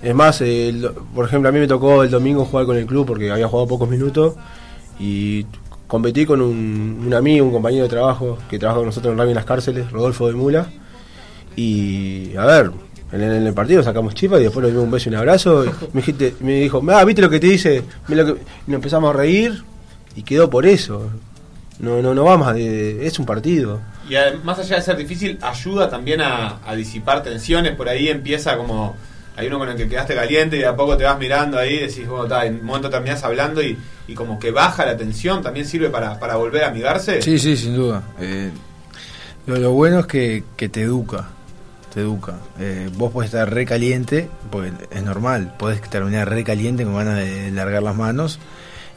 Es 0.10 0.16
más, 0.16 0.40
el- 0.42 0.92
por 1.16 1.26
ejemplo, 1.26 1.50
a 1.50 1.52
mí 1.52 1.60
me 1.60 1.68
tocó 1.68 2.04
el 2.04 2.10
domingo 2.12 2.46
jugar 2.46 2.66
con 2.66 2.78
el 2.78 2.86
club 2.86 3.06
porque 3.08 3.32
había 3.32 3.48
jugado 3.48 3.68
pocos 3.68 3.90
minutos 3.90 4.36
y 5.00 5.46
competí 5.88 6.26
con 6.26 6.42
un, 6.42 7.04
un 7.06 7.14
amigo, 7.14 7.46
un 7.46 7.52
compañero 7.52 7.84
de 7.84 7.90
trabajo 7.90 8.38
que 8.50 8.60
trabaja 8.60 8.78
con 8.80 8.86
nosotros 8.86 9.12
en 9.12 9.18
Rugby 9.18 9.32
en 9.32 9.36
las 9.36 9.46
cárceles, 9.46 9.92
Rodolfo 9.92 10.28
de 10.28 10.34
Mula. 10.36 10.68
Y 11.56 12.36
a 12.38 12.46
ver, 12.46 12.72
en 13.12 13.22
el, 13.22 13.32
en 13.38 13.48
el 13.48 13.54
partido 13.54 13.84
sacamos 13.84 14.14
chispa 14.16 14.40
y 14.40 14.44
después 14.44 14.64
le 14.64 14.70
dimos 14.72 14.86
un 14.86 14.92
beso 14.92 15.10
y 15.10 15.14
un 15.14 15.20
abrazo. 15.20 15.66
Y 15.66 15.70
me, 15.94 16.02
dijiste- 16.02 16.36
me 16.40 16.54
dijo, 16.62 16.82
ah, 16.92 17.04
¿viste 17.04 17.22
lo 17.22 17.30
que 17.30 17.40
te 17.40 17.48
dice? 17.48 17.84
Mirá 18.08 18.24
lo 18.24 18.36
que-". 18.36 18.42
Y 18.68 18.72
nos 18.72 18.76
empezamos 18.76 19.10
a 19.14 19.18
reír 19.18 19.64
y 20.16 20.24
quedó 20.24 20.50
por 20.50 20.66
eso. 20.66 21.10
No, 21.80 22.02
no, 22.02 22.14
no 22.14 22.24
va 22.26 22.38
más, 22.38 22.56
de- 22.56 23.06
es 23.06 23.18
un 23.20 23.26
partido. 23.26 23.80
Y 24.10 24.16
más 24.44 24.58
allá 24.58 24.78
de 24.78 24.82
ser 24.82 24.98
difícil, 24.98 25.38
ayuda 25.42 25.88
también 25.88 26.20
a, 26.22 26.60
disipar 26.76 27.22
tensiones. 27.22 27.76
Por 27.76 27.88
ahí 27.88 28.10
empieza 28.10 28.58
como. 28.58 28.96
Hay 29.38 29.48
uno 29.48 29.60
con 29.60 29.70
el 29.70 29.78
que 29.78 29.88
quedaste 29.88 30.16
caliente 30.16 30.58
y 30.58 30.60
de 30.60 30.66
a 30.66 30.76
poco 30.76 30.98
te 30.98 31.06
vas 31.06 31.18
mirando 31.18 31.58
ahí 31.58 31.76
y 31.76 31.80
decís, 31.80 32.06
bueno, 32.06 32.24
está, 32.24 32.46
en 32.46 32.56
un 32.56 32.66
momento 32.66 32.90
terminás 32.90 33.24
hablando 33.24 33.62
y, 33.62 33.78
y 34.06 34.14
como 34.14 34.38
que 34.38 34.52
baja 34.52 34.86
la 34.86 34.98
tensión. 34.98 35.42
También 35.42 35.66
sirve 35.66 35.90
para, 35.90 36.20
para 36.20 36.36
volver 36.36 36.64
a 36.64 36.70
amigarse. 36.70 37.22
Sí, 37.22 37.40
sí, 37.40 37.56
sin 37.56 37.76
duda. 37.76 38.04
Eh, 38.20 38.50
lo, 39.46 39.72
bueno 39.72 40.00
es 40.00 40.08
que, 40.08 40.44
que 40.58 40.68
te 40.68 40.82
educa. 40.82 41.30
Te 41.94 42.02
educa. 42.02 42.34
Eh, 42.60 42.90
vos 42.96 43.14
podés 43.14 43.28
estar 43.28 43.54
re 43.54 43.66
caliente, 43.66 44.28
porque 44.52 44.74
es 44.92 45.04
normal. 45.04 45.54
Podés 45.58 45.82
terminar 45.82 46.28
re 46.28 46.44
caliente 46.44 46.84
con 46.84 46.96
ganas 46.96 47.18
de 47.18 47.52
largar 47.52 47.84
las 47.84 47.96
manos. 47.96 48.40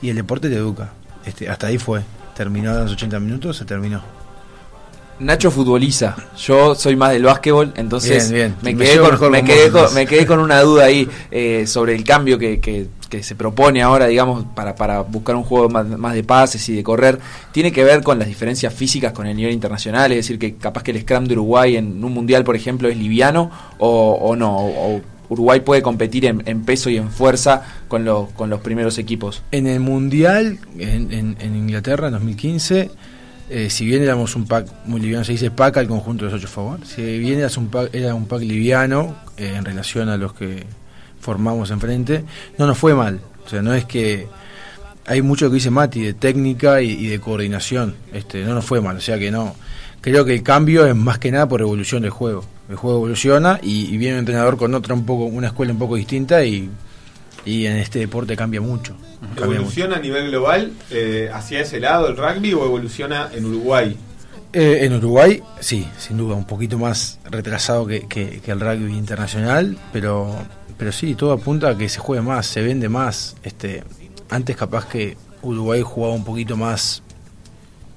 Y 0.01 0.09
el 0.09 0.17
deporte 0.17 0.49
te 0.49 0.57
educa. 0.57 0.91
Este, 1.25 1.49
hasta 1.49 1.69
ahí 1.69 1.79
fue. 1.79 2.03
Terminó 2.35 2.75
los 2.75 2.93
80 2.93 3.21
minutos, 3.21 3.59
se 3.59 3.65
terminó. 3.65 4.03
Nacho 5.23 5.51
futboliza, 5.51 6.17
yo 6.37 6.75
soy 6.75 6.97
más 6.97 7.13
del 7.13 7.23
básquetbol, 7.25 7.73
entonces 7.77 8.31
Bien, 8.31 8.55
bien. 8.63 8.77
Me, 8.77 8.85
quedé 8.85 8.99
con, 9.19 9.31
me, 9.31 9.45
quedé 9.45 9.57
con, 9.71 9.77
entonces. 9.79 9.95
me 9.95 10.07
quedé 10.07 10.27
con 10.27 10.39
una 10.41 10.61
duda 10.63 10.85
ahí 10.85 11.09
eh, 11.31 11.65
sobre 11.67 11.95
el 11.95 12.05
cambio 12.05 12.39
que, 12.39 12.61
que- 12.61 12.87
que 13.13 13.23
se 13.23 13.35
propone 13.35 13.83
ahora, 13.83 14.07
digamos, 14.07 14.47
para, 14.55 14.75
para 14.75 15.01
buscar 15.03 15.37
un 15.37 15.43
juego 15.45 15.69
más, 15.69 15.87
más 15.87 16.15
de 16.15 16.25
pases 16.25 16.67
y 16.71 16.75
de 16.77 16.83
correr. 16.83 17.19
¿Tiene 17.53 17.71
que 17.71 17.85
ver 17.85 18.03
con 18.03 18.19
las 18.19 18.27
diferencias 18.27 18.73
físicas 18.73 19.13
con 19.13 19.27
el 19.27 19.37
nivel 19.37 19.53
internacional? 19.53 20.11
Es 20.13 20.17
decir, 20.17 20.39
que 20.39 20.55
capaz 20.55 20.83
que 20.83 20.93
el 20.93 21.01
Scrum 21.03 21.27
de 21.27 21.35
Uruguay 21.35 21.77
en 21.77 22.03
un 22.03 22.11
mundial, 22.15 22.43
por 22.43 22.57
ejemplo, 22.57 22.89
es 22.89 22.97
liviano 22.97 23.51
o, 23.77 24.13
o 24.19 24.35
no, 24.35 24.57
o, 24.57 24.97
o 24.97 25.01
Uruguay 25.29 25.61
puede 25.61 25.83
competir 25.83 26.25
en, 26.25 26.43
en 26.47 26.63
peso 26.65 26.89
y 26.89 26.97
en 26.97 27.11
fuerza 27.11 27.63
con 27.87 28.07
los, 28.07 28.31
con 28.31 28.49
los 28.49 28.61
primeros 28.61 28.97
equipos. 28.97 29.43
En 29.51 29.67
el 29.67 29.81
Mundial, 29.81 30.59
en, 30.79 31.13
en- 31.13 31.37
en 31.39 31.55
Inglaterra, 31.55 32.07
en 32.07 32.15
2015, 32.15 32.91
eh, 33.55 33.69
si 33.69 33.85
bien 33.85 34.03
éramos 34.03 34.35
un 34.35 34.47
pack 34.47 34.67
muy 34.87 34.99
liviano, 34.99 35.25
se 35.25 35.33
dice 35.33 35.51
pack 35.51 35.77
al 35.77 35.87
conjunto 35.87 36.25
de 36.25 36.31
los 36.31 36.41
ocho 36.41 36.49
favor, 36.49 36.87
si 36.87 37.19
bien 37.19 37.39
eras 37.39 37.59
un 37.59 37.69
pack, 37.69 37.95
era 37.95 38.15
un 38.15 38.27
pack 38.27 38.41
liviano 38.41 39.15
eh, 39.37 39.55
en 39.57 39.65
relación 39.65 40.09
a 40.09 40.17
los 40.17 40.33
que 40.33 40.65
formamos 41.21 41.71
enfrente, 41.71 42.25
no 42.57 42.67
nos 42.67 42.79
fue 42.79 42.95
mal. 42.95 43.21
O 43.45 43.49
sea, 43.51 43.61
no 43.61 43.75
es 43.75 43.85
que 43.85 44.27
hay 45.07 45.21
mucho 45.21 45.51
que 45.51 45.57
dice 45.57 45.71
Mati 45.71 46.01
de 46.01 46.15
técnica 46.15 46.81
y, 46.81 47.07
de 47.07 47.21
coordinación. 47.21 47.95
Este, 48.13 48.43
no 48.43 48.55
nos 48.55 48.65
fue 48.65 48.81
mal, 48.81 48.97
o 48.97 49.01
sea 49.01 49.19
que 49.19 49.31
no. 49.31 49.55
Creo 50.01 50.25
que 50.25 50.35
el 50.35 50.43
cambio 50.43 50.87
es 50.87 50.97
más 50.97 51.19
que 51.19 51.31
nada 51.31 51.47
por 51.47 51.61
evolución 51.61 52.03
del 52.03 52.11
juego. 52.11 52.45
El 52.71 52.77
juego 52.77 52.99
evoluciona 52.99 53.61
y, 53.63 53.93
y 53.93 53.99
viene 53.99 54.15
un 54.15 54.21
entrenador 54.21 54.57
con 54.57 54.75
otra 54.75 54.95
un 54.95 55.05
poco, 55.05 55.25
una 55.25 55.49
escuela 55.49 55.73
un 55.73 55.79
poco 55.79 55.97
distinta 55.97 56.43
y, 56.45 56.71
y 57.45 57.67
en 57.67 57.77
este 57.77 57.99
deporte 57.99 58.37
cambia 58.37 58.61
mucho. 58.61 58.95
Cambia 59.21 59.45
mucho. 59.47 59.55
¿Evoluciona 59.55 59.97
a 59.97 60.01
nivel 60.01 60.29
global 60.31 60.73
eh, 60.91 61.31
hacia 61.33 61.61
ese 61.61 61.81
lado 61.81 62.09
el 62.09 62.17
rugby 62.17 62.53
o 62.55 62.65
evoluciona 62.65 63.31
en 63.35 63.45
Uruguay? 63.47 63.97
Eh, 64.53 64.81
en 64.83 64.95
Uruguay, 64.95 65.43
sí, 65.61 65.89
sin 65.99 66.19
duda, 66.19 66.35
un 66.37 66.47
poquito 66.47 66.79
más 66.79 67.19
retrasado 67.31 67.87
que, 67.87 68.07
que- 68.07 68.41
que 68.41 68.51
el 68.51 68.61
rugby 68.61 68.97
internacional, 68.97 69.79
pero, 69.93 70.35
pero 70.77 70.93
sí, 70.93 71.15
todo 71.15 71.33
apunta 71.33 71.71
a 71.71 71.79
que 71.79 71.89
se 71.89 72.01
juegue 72.01 72.23
más, 72.23 72.47
se 72.47 72.61
vende 72.63 72.89
más. 72.91 73.35
Este, 73.43 73.83
antes 74.29 74.55
capaz 74.57 74.87
que 74.89 75.17
Uruguay 75.41 75.81
jugaba 75.83 76.15
un 76.15 76.25
poquito 76.25 76.57
más 76.57 77.03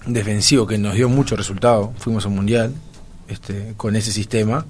defensivo, 0.06 0.66
que 0.68 0.78
nos 0.78 0.96
dio 0.96 1.10
mucho 1.10 1.36
resultado, 1.36 1.94
fuimos 1.98 2.26
al 2.26 2.32
Mundial 2.32 2.74
este, 3.28 3.74
con 3.76 3.96
ese 3.96 4.12
sistema, 4.12 4.66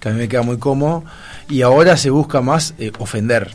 que 0.00 0.08
a 0.08 0.12
mí 0.12 0.18
me 0.18 0.28
queda 0.28 0.42
muy 0.42 0.58
cómodo, 0.58 1.04
y 1.48 1.62
ahora 1.62 1.96
se 1.96 2.10
busca 2.10 2.40
más 2.40 2.74
eh, 2.78 2.92
ofender, 2.98 3.54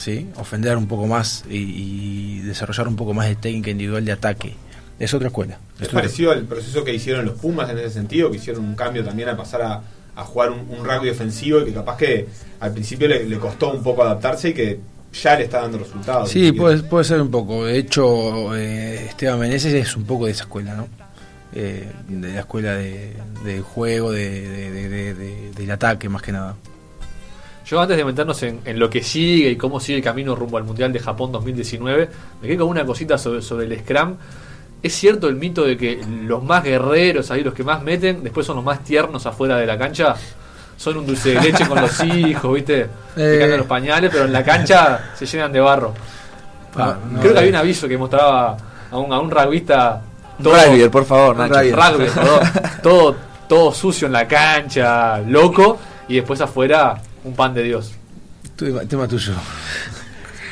¿sí? 0.00 0.26
ofender 0.36 0.76
un 0.76 0.86
poco 0.88 1.06
más 1.06 1.44
y, 1.48 1.56
y 1.58 2.38
desarrollar 2.40 2.88
un 2.88 2.96
poco 2.96 3.14
más 3.14 3.28
de 3.28 3.36
técnica 3.36 3.70
individual 3.70 4.04
de 4.04 4.12
ataque. 4.12 4.54
Es 4.98 5.14
otra 5.14 5.28
escuela. 5.28 5.58
Es 5.80 5.88
parecido 5.88 6.32
al 6.32 6.44
proceso 6.44 6.82
que 6.84 6.92
hicieron 6.92 7.24
los 7.24 7.38
Pumas 7.38 7.70
en 7.70 7.78
ese 7.78 7.90
sentido, 7.90 8.30
que 8.30 8.36
hicieron 8.38 8.64
un 8.64 8.74
cambio 8.74 9.02
también 9.04 9.28
a 9.30 9.36
pasar 9.36 9.62
a, 9.62 9.82
a 10.16 10.24
jugar 10.24 10.50
un, 10.50 10.60
un 10.68 10.84
rugby 10.84 11.08
ofensivo 11.10 11.60
y 11.60 11.66
que 11.66 11.72
capaz 11.72 11.96
que 11.96 12.26
al 12.60 12.72
principio 12.72 13.08
le, 13.08 13.24
le 13.24 13.38
costó 13.38 13.72
un 13.72 13.82
poco 13.82 14.02
adaptarse 14.02 14.50
y 14.50 14.54
que 14.54 14.80
ya 15.22 15.36
le 15.36 15.44
está 15.44 15.60
dando 15.62 15.78
resultados. 15.78 16.28
Sí, 16.30 16.52
puede, 16.52 16.82
puede 16.82 17.04
ser 17.04 17.20
un 17.20 17.30
poco. 17.30 17.64
De 17.64 17.78
hecho, 17.78 18.54
eh, 18.56 19.06
Esteban 19.08 19.38
Meneses 19.40 19.72
es 19.72 19.96
un 19.96 20.04
poco 20.04 20.26
de 20.26 20.32
esa 20.32 20.42
escuela, 20.44 20.74
¿no? 20.74 20.86
Eh, 21.54 21.90
de 22.08 22.32
la 22.34 22.40
escuela 22.40 22.74
de, 22.76 23.14
de 23.44 23.60
juego, 23.60 24.12
de- 24.12 25.50
del 25.56 25.70
ataque 25.70 26.08
más 26.08 26.22
que 26.22 26.30
nada. 26.32 26.56
Yo 27.70 27.80
antes 27.80 27.96
de 27.96 28.04
meternos 28.04 28.42
en, 28.42 28.62
en 28.64 28.80
lo 28.80 28.90
que 28.90 29.00
sigue 29.00 29.50
y 29.50 29.56
cómo 29.56 29.78
sigue 29.78 29.98
el 29.98 30.04
camino 30.04 30.34
rumbo 30.34 30.56
al 30.56 30.64
Mundial 30.64 30.92
de 30.92 30.98
Japón 30.98 31.30
2019, 31.30 32.08
me 32.42 32.48
quedé 32.48 32.58
con 32.58 32.66
una 32.66 32.84
cosita 32.84 33.16
sobre, 33.16 33.42
sobre 33.42 33.66
el 33.66 33.78
Scrum. 33.78 34.16
¿Es 34.82 34.92
cierto 34.92 35.28
el 35.28 35.36
mito 35.36 35.62
de 35.62 35.76
que 35.76 36.04
los 36.24 36.42
más 36.42 36.64
guerreros, 36.64 37.30
ahí 37.30 37.44
los 37.44 37.54
que 37.54 37.62
más 37.62 37.80
meten, 37.80 38.24
después 38.24 38.44
son 38.44 38.56
los 38.56 38.64
más 38.64 38.82
tiernos 38.82 39.24
afuera 39.24 39.56
de 39.56 39.66
la 39.66 39.78
cancha? 39.78 40.16
Son 40.76 40.96
un 40.96 41.06
dulce 41.06 41.34
de 41.34 41.40
leche 41.42 41.64
con 41.68 41.80
los 41.80 42.02
hijos, 42.02 42.54
¿viste? 42.54 42.88
Eh. 43.16 43.54
los 43.56 43.66
pañales, 43.68 44.10
pero 44.12 44.24
en 44.24 44.32
la 44.32 44.42
cancha 44.42 45.12
se 45.14 45.24
llenan 45.24 45.52
de 45.52 45.60
barro. 45.60 45.94
Ah, 46.74 46.96
no, 47.08 47.20
Creo 47.20 47.34
que 47.34 47.38
había 47.38 47.50
un 47.50 47.56
aviso 47.56 47.86
que 47.86 47.96
mostraba 47.96 48.56
a 48.90 48.98
un, 48.98 49.12
a 49.12 49.20
un 49.20 49.30
rugbyista 49.30 50.02
todo, 50.42 50.54
Rugby, 50.56 50.88
por 50.88 51.04
favor. 51.04 51.36
Rugby. 51.36 52.06
todo, 52.82 53.14
todo 53.46 53.72
sucio 53.72 54.08
en 54.08 54.12
la 54.14 54.26
cancha, 54.26 55.18
loco, 55.18 55.78
y 56.08 56.16
después 56.16 56.40
afuera 56.40 57.00
un 57.24 57.34
pan 57.34 57.54
de 57.54 57.62
Dios. 57.62 57.92
Tema, 58.56 59.08
tuyo. 59.08 59.32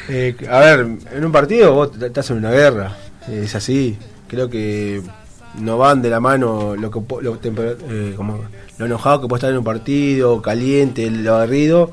Eh, 0.08 0.34
a 0.50 0.60
ver, 0.60 0.86
en 1.12 1.24
un 1.24 1.32
partido 1.32 1.74
vos 1.74 1.90
estás 2.00 2.30
en 2.30 2.38
una 2.38 2.50
guerra, 2.50 2.96
es 3.30 3.54
así. 3.54 3.98
Creo 4.26 4.48
que 4.48 5.02
no 5.58 5.76
van 5.76 6.00
de 6.00 6.08
la 6.08 6.20
mano 6.20 6.74
lo 6.76 6.90
que 6.90 7.00
lo, 7.22 7.38
eh, 7.42 8.14
como 8.16 8.40
lo 8.78 8.86
enojado 8.86 9.20
que 9.20 9.28
puede 9.28 9.38
estar 9.38 9.50
en 9.50 9.58
un 9.58 9.64
partido, 9.64 10.40
caliente, 10.40 11.10
lo 11.10 11.36
aguerrido, 11.36 11.90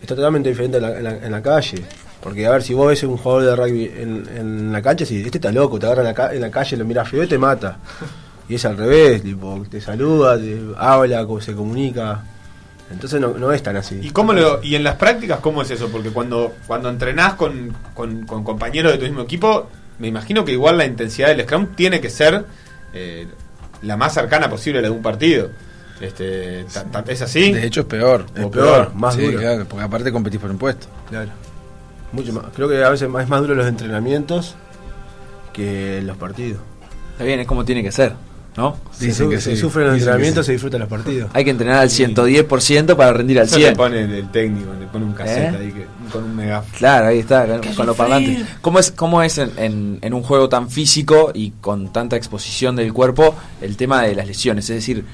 está 0.00 0.16
totalmente 0.16 0.48
diferente 0.48 0.78
en 0.78 1.30
la, 1.30 1.42
calle. 1.42 1.84
Porque 2.20 2.46
a 2.46 2.50
ver, 2.50 2.62
si 2.62 2.74
vos 2.74 2.88
ves 2.88 3.02
un 3.04 3.18
jugador 3.18 3.44
de 3.44 3.56
rugby 3.56 3.84
en, 3.96 4.28
en 4.36 4.72
la 4.72 4.82
cancha, 4.82 5.04
si 5.04 5.22
este 5.22 5.38
está 5.38 5.52
loco, 5.52 5.78
te 5.78 5.86
agarra 5.86 6.08
en 6.08 6.16
la, 6.16 6.34
en 6.34 6.40
la 6.40 6.50
calle, 6.50 6.76
lo 6.76 6.84
mira 6.84 7.04
feo 7.04 7.22
y 7.22 7.28
te 7.28 7.38
mata. 7.38 7.78
Y 8.48 8.56
es 8.56 8.64
al 8.64 8.76
revés, 8.76 9.22
tipo, 9.22 9.64
te 9.70 9.80
saluda, 9.80 10.38
te 10.38 10.60
habla, 10.76 11.26
se 11.40 11.54
comunica. 11.54 12.22
Entonces 12.94 13.20
no, 13.20 13.34
no 13.34 13.52
es 13.52 13.62
tan 13.62 13.76
así. 13.76 13.98
¿Y, 14.02 14.10
cómo 14.10 14.32
lo, 14.32 14.62
y 14.62 14.74
en 14.76 14.82
las 14.84 14.94
prácticas 14.96 15.40
cómo 15.40 15.60
es 15.62 15.70
eso? 15.70 15.88
Porque 15.90 16.10
cuando, 16.10 16.54
cuando 16.66 16.88
entrenás 16.88 17.34
con, 17.34 17.76
con- 17.92 18.24
con 18.26 18.42
compañeros 18.44 18.92
de 18.92 18.98
tu 18.98 19.04
mismo 19.04 19.20
equipo, 19.22 19.68
me 19.98 20.08
imagino 20.08 20.44
que 20.44 20.52
igual 20.52 20.78
la 20.78 20.86
intensidad 20.86 21.28
del 21.28 21.42
Scrum 21.42 21.74
tiene 21.74 22.00
que 22.00 22.08
ser 22.08 22.44
eh, 22.94 23.26
la 23.82 23.96
más 23.96 24.14
cercana 24.14 24.48
posible 24.48 24.78
a 24.78 24.82
la 24.82 24.88
de 24.88 24.94
un 24.94 25.02
partido. 25.02 25.50
Este, 26.00 26.64
ta- 26.72 26.84
ta- 26.84 27.04
¿Es 27.12 27.22
así? 27.22 27.52
De 27.52 27.66
hecho, 27.66 27.80
es 27.82 27.86
peor. 27.86 28.26
Es 28.34 28.44
o 28.44 28.50
peor, 28.50 28.94
más 28.94 29.14
sí, 29.14 29.22
duro. 29.22 29.38
claro, 29.38 29.64
porque 29.68 29.84
aparte 29.84 30.10
competís 30.12 30.40
por 30.40 30.50
un 30.50 30.58
puesto. 30.58 30.86
Claro. 31.10 31.30
Mucho 32.12 32.32
más. 32.32 32.44
Creo 32.54 32.68
que 32.68 32.82
a 32.82 32.90
veces 32.90 33.08
más- 33.08 33.24
es 33.24 33.28
más 33.28 33.40
duro 33.42 33.54
los 33.54 33.66
entrenamientos 33.66 34.56
que 35.52 36.00
los 36.02 36.16
partidos. 36.16 36.60
Está 37.12 37.24
bien, 37.24 37.40
es 37.40 37.46
como 37.46 37.64
tiene 37.64 37.82
que 37.82 37.92
ser, 37.92 38.14
¿no? 38.56 38.76
Se, 38.92 39.06
Dicen 39.06 39.30
que 39.30 39.40
se 39.40 39.50
sí, 39.54 39.56
sufren 39.60 39.86
los 39.88 39.96
entrenamientos, 39.96 40.44
sí. 40.44 40.48
se 40.48 40.52
disfrutan 40.52 40.80
los 40.80 40.88
partidos. 40.88 41.30
Hay 41.34 41.44
que 41.44 41.50
entrenar 41.50 41.78
al 41.78 41.88
110% 41.88 42.94
para 42.96 43.12
rendir 43.12 43.40
al 43.40 43.46
Eso 43.46 43.56
le 43.58 43.64
100. 43.64 43.76
pone 43.76 44.00
el, 44.02 44.30
técnico, 44.30 44.70
le 44.78 44.86
pone 44.86 45.04
un 45.06 45.12
cassette 45.12 45.54
¿Eh? 45.54 45.56
ahí 45.60 45.72
que, 45.72 45.86
con 46.12 46.24
un 46.24 46.36
megáfono. 46.36 46.72
Claro, 46.78 47.06
ahí 47.08 47.18
está, 47.18 47.46
con, 47.46 47.74
con 47.74 47.86
los 47.86 47.96
parlantes. 47.96 48.46
¿Cómo 48.60 48.78
es, 48.78 48.90
cómo 48.92 49.22
es 49.22 49.38
en, 49.38 49.50
en- 49.56 49.98
en 50.02 50.14
un 50.14 50.22
juego 50.22 50.48
tan 50.48 50.70
físico 50.70 51.32
y 51.34 51.50
con 51.60 51.92
tanta 51.92 52.14
exposición 52.16 52.76
del 52.76 52.92
cuerpo 52.92 53.34
el 53.60 53.76
tema 53.76 54.02
de 54.02 54.14
las 54.14 54.26
lesiones? 54.26 54.70
Es 54.70 54.76
decir, 54.76 55.04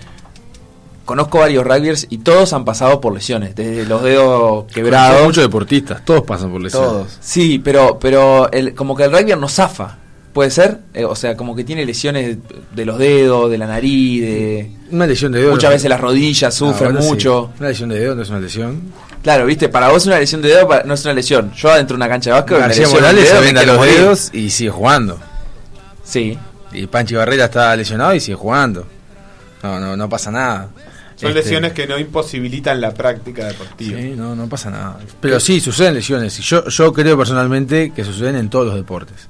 conozco 1.07 1.39
varios 1.39 1.65
rugbyers 1.65 2.07
y 2.11 2.19
todos 2.19 2.53
han 2.53 2.65
pasado 2.65 3.01
por 3.01 3.13
lesiones, 3.15 3.55
desde 3.57 3.85
los 3.87 4.03
dedos 4.03 4.67
quebrados. 4.73 5.25
muchos 5.25 5.43
deportistas, 5.43 6.05
todos 6.05 6.23
pasan 6.23 6.53
por 6.53 6.61
lesiones. 6.61 6.89
Todos. 6.91 7.19
Sí, 7.21 7.59
pero, 7.59 7.99
pero 7.99 8.51
el, 8.53 8.75
como 8.75 8.95
que 8.95 9.05
el 9.05 9.13
rugby 9.13 9.35
no 9.39 9.49
zafa. 9.49 9.97
¿Puede 10.33 10.51
ser? 10.51 10.79
Eh, 10.95 11.05
o 11.05 11.17
sea, 11.17 11.37
como 11.37 11.57
que 11.57 11.65
tiene 11.65 11.85
lesiones 11.85 12.39
de 12.75 12.85
los 12.85 12.99
dedos, 12.99 13.51
de 13.51 13.59
la 13.59 13.67
nariz, 13.67 14.23
de... 14.23 14.71
Una 14.93 15.07
lesión 15.07 15.33
de 15.33 15.41
dedo. 15.41 15.51
Muchas 15.51 15.71
veces 15.71 15.91
las 15.91 16.01
rodillas 16.01 16.55
sufren 16.55 16.91
Ahora 16.93 17.03
sí. 17.03 17.09
mucho. 17.09 17.51
Una 17.59 17.69
lesión 17.71 17.89
de 17.89 17.99
dedo 17.99 18.15
no 18.15 18.23
es 18.23 18.31
una 18.31 18.39
lesión. 18.41 18.81
Claro, 19.25 19.45
viste, 19.45 19.69
para 19.69 19.89
vos 19.89 20.07
una 20.07 20.19
lesión 20.21 20.41
de 20.41 20.49
dedo 20.51 20.69
para- 20.69 20.85
no 20.85 20.95
es 20.95 21.05
una 21.05 21.15
lesión. 21.15 21.53
Yo 21.55 21.71
adentro 21.71 21.95
de 21.97 21.99
una 21.99 22.09
cancha 22.09 22.31
de 22.31 22.35
básquet 22.35 22.59
García 22.59 22.89
Morales 22.89 23.25
dedo, 23.31 23.43
se 23.43 23.53
quiero 23.53 23.67
los 23.67 23.77
morir. 23.77 23.95
dedos 23.97 24.31
y 24.33 24.51
sigue 24.51 24.71
jugando. 24.71 25.19
Sí. 26.05 26.39
Y 26.73 26.87
Panchi 26.87 27.15
Barrera 27.17 27.47
está 27.47 27.75
lesionado 27.77 28.15
y 28.15 28.21
sigue 28.21 28.37
jugando. 28.37 28.87
No, 29.65 29.81
no, 29.81 29.97
no 29.97 30.09
pasa 30.09 30.31
nada. 30.31 30.69
Son 31.17 31.29
Este, 31.31 31.43
lesiones 31.43 31.73
que 31.73 31.87
no 31.87 31.99
imposibilitan 31.99 32.81
la 32.81 32.95
práctica 32.95 33.47
deportiva. 33.47 33.99
Sí, 34.01 34.15
no, 34.17 34.35
no 34.35 34.49
pasa 34.49 34.71
nada. 34.71 34.99
Pero 35.21 35.39
sí, 35.41 35.61
suceden 35.61 35.95
lesiones. 35.95 36.39
Y 36.39 36.43
yo, 36.43 36.67
yo 36.69 36.93
creo 36.93 37.19
personalmente 37.19 37.93
que 37.95 38.05
suceden 38.05 38.37
en 38.37 38.49
todos 38.49 38.67
los 38.67 38.75
deportes. 38.77 39.29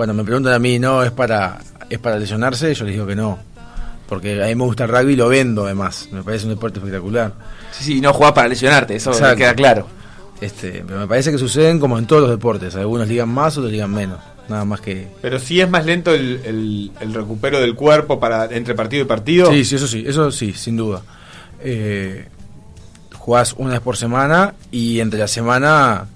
Cuando 0.00 0.14
me 0.14 0.24
preguntan 0.24 0.54
a 0.54 0.58
mí, 0.58 0.78
no, 0.78 1.02
es 1.02 1.10
para, 1.10 1.58
es 1.90 1.98
para 1.98 2.18
lesionarse, 2.18 2.72
yo 2.72 2.86
les 2.86 2.94
digo 2.94 3.06
que 3.06 3.14
no. 3.14 3.38
Porque 4.08 4.42
a 4.42 4.46
mí 4.46 4.54
me 4.54 4.64
gusta 4.64 4.84
el 4.84 4.88
rugby 4.90 5.12
y 5.12 5.16
lo 5.16 5.28
vendo 5.28 5.66
además. 5.66 6.08
Me 6.10 6.22
parece 6.22 6.46
un 6.46 6.54
deporte 6.54 6.78
espectacular. 6.78 7.34
Sí, 7.70 7.84
sí, 7.84 8.00
no 8.00 8.14
jugás 8.14 8.32
para 8.32 8.48
lesionarte, 8.48 8.96
eso 8.96 9.10
Exacto. 9.10 9.36
queda 9.36 9.54
claro. 9.54 9.86
Este, 10.40 10.82
pero 10.86 11.00
me 11.00 11.06
parece 11.06 11.30
que 11.30 11.36
suceden 11.36 11.78
como 11.78 11.98
en 11.98 12.06
todos 12.06 12.22
los 12.22 12.30
deportes. 12.30 12.74
Algunos 12.76 13.08
ligan 13.08 13.28
más, 13.28 13.58
otros 13.58 13.70
ligan 13.70 13.90
menos. 13.92 14.20
Nada 14.48 14.64
más 14.64 14.80
que. 14.80 15.06
Pero 15.20 15.38
sí 15.38 15.60
es 15.60 15.68
más 15.68 15.84
lento 15.84 16.14
el, 16.14 16.40
el- 16.46 16.92
el 16.98 17.12
recupero 17.12 17.60
del 17.60 17.74
cuerpo 17.74 18.18
para 18.18 18.46
entre 18.46 18.74
partido 18.74 19.02
y 19.02 19.06
partido. 19.06 19.50
Sí, 19.52 19.66
sí, 19.66 19.74
eso 19.76 19.86
sí, 19.86 20.02
eso 20.06 20.30
sí, 20.32 20.54
sin 20.54 20.78
duda. 20.78 21.02
Eh, 21.60 22.26
jugás 23.18 23.54
una 23.58 23.72
vez 23.72 23.80
por 23.80 23.98
semana 23.98 24.54
y 24.70 24.98
entre 25.00 25.20
la 25.20 25.28
semana 25.28 26.06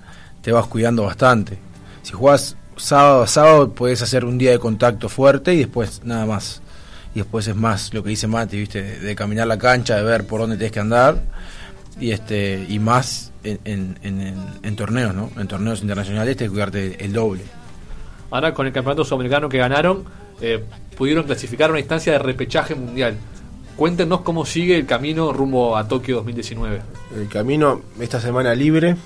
te 0.41 0.53
vas 0.53 0.67
cuidando 0.69 1.03
bastante. 1.03 1.59
Si 2.03 2.13
jugás 2.15 2.57
sábado 2.77 3.23
a 3.23 3.27
sábado, 3.27 3.71
puedes 3.73 4.03
hacer 4.03 4.25
un 4.25 4.39
día 4.39 4.51
de 4.51 4.59
contacto 4.59 5.09
fuerte 5.09 5.55
y 5.55 5.59
después 5.59 6.03
nada 6.05 6.27
más. 6.27 6.61
Y 7.15 7.19
después 7.21 7.47
es 7.47 7.55
más 7.55 7.95
lo 7.95 8.03
que 8.03 8.11
dice 8.11 8.27
Mati, 8.27 8.59
¿viste? 8.59 8.83
De, 8.83 8.99
de 9.01 9.15
caminar 9.17 9.47
la 9.47 9.57
cancha, 9.59 9.97
de 9.97 10.03
ver 10.03 10.27
por 10.27 10.41
dónde 10.41 10.57
tienes 10.57 10.73
que 10.73 10.81
andar. 10.81 11.23
Y 12.01 12.11
este 12.11 12.67
y 12.69 12.79
más 12.81 13.31
en, 13.45 13.61
en- 13.65 14.37
en- 14.63 14.77
torneos, 14.77 15.15
¿no? 15.15 15.31
En 15.39 15.47
torneos 15.47 15.81
internacionales 15.81 16.37
tienes 16.37 16.51
que 16.51 16.55
cuidarte 16.55 17.05
el 17.05 17.13
doble. 17.13 17.43
Ahora 18.33 18.53
con 18.53 18.67
el 18.67 18.73
campeonato 18.73 19.05
sudamericano 19.05 19.49
que 19.49 19.59
ganaron, 19.59 20.03
eh, 20.41 20.65
pudieron 20.97 21.25
clasificar 21.25 21.69
a 21.71 21.73
una 21.75 21.79
instancia 21.81 22.13
de 22.15 22.19
repechaje 22.19 22.75
mundial. 22.75 23.15
Cuéntenos 23.77 24.23
cómo 24.23 24.45
sigue 24.45 24.77
el 24.77 24.87
camino 24.87 25.33
rumbo 25.33 25.77
a 25.77 25.87
Tokio 25.87 26.17
2019. 26.17 26.81
El 27.17 27.29
camino, 27.29 27.83
esta 28.01 28.21
semana 28.21 28.55
libre 28.57 28.97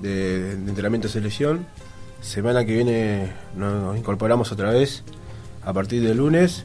de, 0.00 0.54
de 0.56 0.68
entrenamiento 0.68 1.08
de 1.08 1.12
selección. 1.14 1.66
Semana 2.20 2.64
que 2.64 2.74
viene 2.74 3.32
nos, 3.56 3.96
incorporamos 3.96 4.50
otra 4.52 4.70
vez 4.70 5.04
a 5.64 5.72
partir 5.72 6.02
del 6.02 6.18
lunes. 6.18 6.64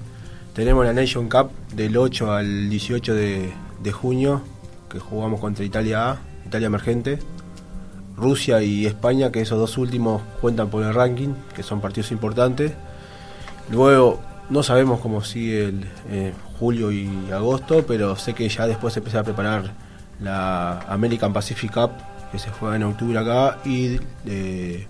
Tenemos 0.54 0.86
la 0.86 0.94
Nation 0.94 1.30
Cup 1.30 1.52
del 1.76 1.96
8 1.96 2.32
al 2.32 2.70
18 2.70 3.14
de, 3.14 3.54
de 3.82 3.92
junio, 3.92 4.42
que 4.90 5.00
jugamos 5.00 5.40
contra 5.40 5.64
Italia 5.64 6.12
A, 6.12 6.18
Italia 6.46 6.68
Emergente. 6.68 7.20
Rusia 8.16 8.62
y 8.62 8.86
España, 8.86 9.32
que 9.32 9.42
esos 9.42 9.58
dos 9.58 9.78
últimos 9.78 10.22
cuentan 10.42 10.70
por 10.70 10.84
el 10.84 10.94
ranking, 10.94 11.34
que 11.56 11.64
son 11.64 11.82
partidos 11.82 12.12
importantes. 12.12 12.74
Luego 13.72 14.20
no 14.50 14.64
sabemos 14.64 15.00
cómo 15.00 15.24
sigue 15.24 15.66
el 15.66 15.86
eh, 16.10 16.34
julio 16.60 16.92
y 16.92 17.10
agosto, 17.32 17.84
pero 17.88 18.16
sé 18.16 18.34
que 18.34 18.48
ya 18.50 18.68
después 18.68 18.94
se 18.94 19.00
empieza 19.00 19.20
a 19.20 19.24
preparar 19.24 19.72
la 20.20 20.82
American 20.82 21.34
Pacific 21.34 21.74
Cup, 21.74 21.92
que 22.32 22.40
se 22.40 22.50
juega 22.52 22.76
en 22.76 22.84
octubre 22.84 23.18
acá, 23.18 23.60
y 23.66 24.00
eh, 24.26 24.88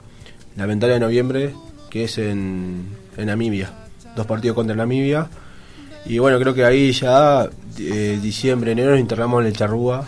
la 0.55 0.65
ventana 0.65 0.93
de 0.93 0.99
noviembre, 0.99 1.53
que 1.89 2.05
es 2.05 2.17
en, 2.17 2.87
en 3.17 3.25
Namibia. 3.25 3.71
Dos 4.15 4.25
partidos 4.25 4.55
contra 4.55 4.75
Namibia. 4.75 5.27
Y 6.05 6.19
bueno, 6.19 6.39
creo 6.39 6.53
que 6.53 6.65
ahí 6.65 6.91
ya, 6.91 7.49
eh, 7.79 8.19
diciembre, 8.21 8.73
enero, 8.73 8.91
nos 8.91 8.99
internamos 8.99 9.41
en 9.41 9.47
el 9.47 9.55
Charrúa 9.55 10.03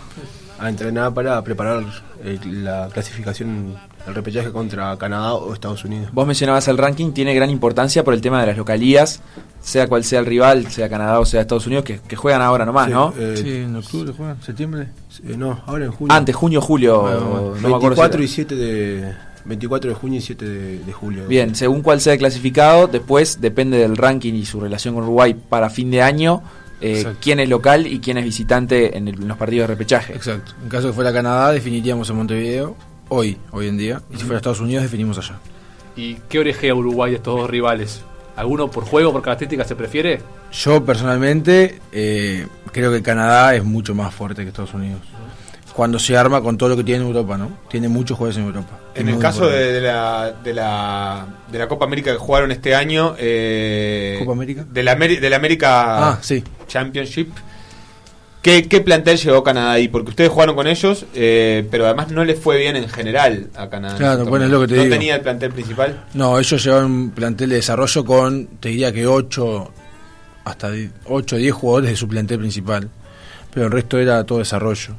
a 0.59 0.69
entrenar 0.69 1.13
para 1.13 1.41
preparar 1.43 1.83
eh, 2.23 2.37
la 2.45 2.89
clasificación, 2.91 3.75
el 4.07 4.13
repechaje 4.15 4.51
contra 4.51 4.95
Canadá 4.97 5.33
o 5.35 5.53
Estados 5.53 5.83
Unidos. 5.85 6.09
Vos 6.13 6.27
mencionabas 6.27 6.67
el 6.67 6.77
ranking, 6.77 7.11
tiene 7.11 7.33
gran 7.33 7.49
importancia 7.49 8.03
por 8.03 8.13
el 8.13 8.21
tema 8.21 8.41
de 8.41 8.47
las 8.47 8.57
localías, 8.57 9.21
sea 9.61 9.87
cual 9.87 10.03
sea 10.03 10.19
el 10.19 10.25
rival, 10.25 10.67
sea 10.69 10.87
Canadá 10.89 11.19
o 11.19 11.25
sea 11.25 11.41
Estados 11.41 11.65
Unidos, 11.65 11.83
que, 11.85 11.99
que 11.99 12.15
juegan 12.15 12.41
ahora 12.41 12.65
nomás, 12.65 12.87
Sí, 12.87 12.93
¿no? 12.93 13.13
eh, 13.17 13.37
Sí, 13.37 13.49
en 13.55 13.75
octubre 13.75 14.13
juegan, 14.15 14.41
septiembre. 14.41 14.87
eh, 15.25 15.35
no, 15.37 15.61
ahora 15.65 15.85
en 15.85 15.91
junio. 15.91 16.13
Antes, 16.13 16.35
junio, 16.35 16.61
julio, 16.61 17.01
Bueno, 17.01 17.55
no 17.61 17.69
me 17.69 17.75
acuerdo. 17.75 17.95
si 17.95 18.01
24 18.01 18.15
era. 18.17 18.23
y 18.23 18.27
7 18.27 18.55
de 18.55 19.13
24 19.45 19.89
de 19.89 19.95
junio 19.95 20.19
y 20.19 20.21
7 20.21 20.45
de, 20.47 20.79
de 20.79 20.93
julio. 20.93 21.27
Bien, 21.27 21.55
según 21.55 21.81
cuál 21.81 22.01
sea 22.01 22.13
el 22.13 22.19
clasificado, 22.19 22.87
después 22.87 23.39
depende 23.41 23.77
del 23.77 23.95
ranking 23.97 24.33
y 24.33 24.45
su 24.45 24.59
relación 24.59 24.95
con 24.95 25.03
Uruguay 25.03 25.33
para 25.33 25.69
fin 25.69 25.91
de 25.91 26.01
año, 26.01 26.41
eh, 26.81 27.05
quién 27.21 27.39
es 27.39 27.47
local 27.49 27.87
y 27.87 27.99
quién 27.99 28.17
es 28.17 28.23
visitante 28.25 28.97
en, 28.97 29.07
el- 29.07 29.15
en 29.21 29.27
los 29.27 29.37
partidos 29.37 29.67
de 29.67 29.75
repechaje. 29.75 30.13
Exacto. 30.13 30.51
En 30.63 30.69
caso 30.69 30.87
de 30.87 30.91
que 30.91 30.95
fuera 30.95 31.13
Canadá, 31.13 31.51
definiríamos 31.51 32.09
en 32.09 32.15
Montevideo, 32.17 32.75
hoy, 33.09 33.37
hoy 33.51 33.67
en 33.67 33.77
día. 33.77 34.01
Y 34.11 34.17
si 34.17 34.23
fuera 34.23 34.37
Estados 34.37 34.59
Unidos, 34.59 34.83
definimos 34.83 35.17
allá. 35.17 35.39
¿Y 35.95 36.15
qué 36.27 36.39
orejea 36.39 36.75
Uruguay 36.75 37.11
de 37.11 37.17
estos 37.17 37.39
dos 37.39 37.49
rivales? 37.49 38.01
¿Alguno 38.35 38.69
por 38.69 38.83
juego, 38.83 39.13
por 39.13 39.21
características 39.21 39.67
se 39.67 39.75
prefiere? 39.77 40.21
Yo 40.51 40.83
personalmente 40.83 41.79
eh, 41.93 42.45
creo 42.73 42.91
que 42.91 43.01
Canadá 43.01 43.55
es 43.55 43.63
mucho 43.63 43.95
más 43.95 44.13
fuerte 44.13 44.41
que 44.43 44.49
Estados 44.49 44.73
Unidos. 44.73 44.99
Cuando 45.73 45.99
se 45.99 46.17
arma 46.17 46.41
con 46.41 46.57
todo 46.57 46.69
lo 46.69 46.77
que 46.77 46.83
tiene 46.83 47.01
en 47.01 47.07
Europa, 47.07 47.37
¿no? 47.37 47.51
Tiene 47.69 47.87
muchos 47.87 48.17
jugadores 48.17 48.37
en 48.37 48.45
Europa. 48.45 48.77
En 48.95 49.09
el 49.09 49.19
caso 49.19 49.47
de, 49.47 49.73
de 49.73 49.81
la, 49.81 50.33
de, 50.43 50.53
la, 50.53 51.25
de 51.51 51.59
la 51.59 51.67
Copa 51.67 51.85
América 51.85 52.11
que 52.11 52.17
jugaron 52.17 52.51
este 52.51 52.73
año, 52.75 53.15
eh, 53.17 54.15
¿Copa 54.19 54.31
América? 54.31 54.65
De 54.71 54.83
la, 54.83 54.95
de 54.95 55.29
la 55.29 55.35
América 55.35 56.09
Ah, 56.11 56.19
sí. 56.21 56.43
Championship, 56.67 57.29
¿qué, 58.41 58.67
¿qué 58.67 58.79
plantel 58.81 59.17
llegó 59.17 59.43
Canadá 59.43 59.71
ahí? 59.73 59.87
Porque 59.89 60.11
ustedes 60.11 60.29
jugaron 60.29 60.55
con 60.55 60.67
ellos, 60.67 61.05
eh, 61.13 61.67
pero 61.69 61.85
además 61.85 62.09
no 62.11 62.23
les 62.23 62.39
fue 62.39 62.57
bien 62.57 62.75
en 62.77 62.87
general 62.87 63.49
a 63.55 63.69
Canadá. 63.69 63.97
Claro, 63.97 64.25
bueno, 64.25 64.45
es 64.45 64.51
lo 64.51 64.61
que 64.61 64.67
te 64.67 64.75
¿No 64.77 64.83
digo. 64.83 64.95
tenía 64.95 65.15
el 65.15 65.21
plantel 65.21 65.51
principal? 65.51 66.05
No, 66.13 66.39
ellos 66.39 66.63
llevaban 66.63 66.85
un 66.85 67.09
plantel 67.11 67.49
de 67.49 67.55
desarrollo 67.57 68.05
con, 68.05 68.47
te 68.59 68.69
diría 68.69 68.91
que 68.93 69.05
8, 69.05 69.71
hasta 70.45 70.69
8 71.05 71.35
o 71.35 71.39
10 71.39 71.53
jugadores 71.53 71.89
de 71.91 71.95
su 71.97 72.07
plantel 72.07 72.39
principal. 72.39 72.89
Pero 73.53 73.65
el 73.67 73.71
resto 73.71 73.97
era 73.99 74.23
todo 74.25 74.39
desarrollo. 74.39 74.95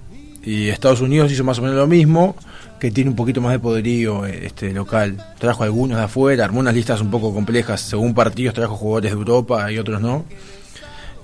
Y 0.46 0.68
Estados 0.68 1.02
Unidos 1.02 1.30
hizo 1.30 1.44
más 1.44 1.58
o 1.58 1.62
menos 1.62 1.76
lo 1.76 1.86
mismo, 1.86 2.36
que 2.80 2.90
tiene 2.90 3.10
un 3.10 3.16
poquito 3.16 3.42
más 3.42 3.52
de 3.52 3.58
poderío 3.58 4.24
eh, 4.24 4.46
este 4.46 4.72
local. 4.72 5.22
Trajo 5.38 5.64
algunos 5.64 5.98
de 5.98 6.04
afuera, 6.04 6.44
armó 6.44 6.60
unas 6.60 6.74
listas 6.74 7.02
un 7.02 7.10
poco 7.10 7.34
complejas. 7.34 7.82
Según 7.82 8.14
partidos 8.14 8.54
trajo 8.54 8.76
jugadores 8.76 9.10
de 9.10 9.18
Europa 9.18 9.70
y 9.70 9.78
otros 9.78 10.00
no. 10.00 10.24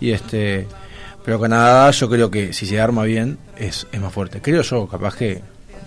Y 0.00 0.10
este 0.10 0.66
pero 1.24 1.40
Canadá 1.40 1.90
yo 1.92 2.10
creo 2.10 2.30
que 2.30 2.52
si 2.52 2.66
se 2.66 2.80
arma 2.80 3.04
bien 3.04 3.38
es, 3.56 3.86
es 3.92 4.00
más 4.00 4.12
fuerte. 4.12 4.40
Creo 4.40 4.62
yo, 4.62 4.88
capaz 4.88 5.14
que 5.16 5.40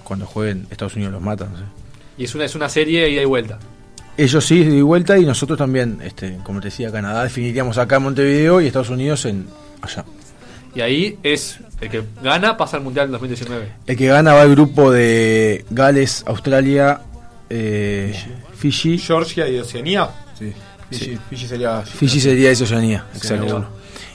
cuando 0.04 0.25
jueguen 0.25 0.68
Estados 0.72 0.96
Unidos 0.96 1.13
los 1.13 1.22
matan. 1.22 1.51
no 1.51 1.60
sé. 1.60 1.65
Y 2.18 2.24
es 2.24 2.36
una, 2.36 2.46
es 2.46 2.56
una 2.56 2.70
serie 2.70 3.10
ida 3.10 3.22
y 3.22 3.25
vuelta. 3.25 3.60
Ellos 4.18 4.46
sí, 4.46 4.63
de 4.63 4.82
vuelta, 4.82 5.18
y 5.18 5.25
nosotros 5.25 5.58
también, 5.58 6.00
este, 6.01 6.38
como 6.44 6.62
te 6.62 6.68
decía, 6.68 6.89
Canadá 6.89 7.24
definiríamos 7.24 7.77
acá 7.77 7.98
en 7.98 8.04
Montevideo 8.04 8.62
y 8.62 8.68
Estados 8.68 8.89
Unidos 8.89 9.25
en 9.25 9.46
allá. 9.82 10.06
Y 10.75 10.82
ahí 10.82 11.17
es 11.24 11.60
el 11.79 11.89
que 11.89 12.03
gana 12.22 12.58
pasa 12.58 12.77
al 12.77 12.84
Mundial 12.84 13.10
2019. 13.10 13.72
El 13.88 13.98
que 13.98 14.08
gana 14.08 14.34
va 14.34 14.41
al 14.41 14.51
grupo 14.51 14.91
de 14.91 15.65
Gales, 15.70 16.24
Australia, 16.27 17.01
eh, 17.50 18.13
Fiji. 18.58 18.98
Georgia 18.98 19.48
y 19.48 19.58
Oceanía. 19.58 20.10
Sí. 20.38 20.51
Fiji, 20.89 21.17
Fiji 21.29 21.48
sería. 21.48 21.81
Fiji 21.81 22.20
sería 22.20 22.51
esa 22.51 22.66
Oceanía, 22.66 23.05
Sí, 23.14 23.18
exacto. 23.20 23.46
bueno. 23.46 23.68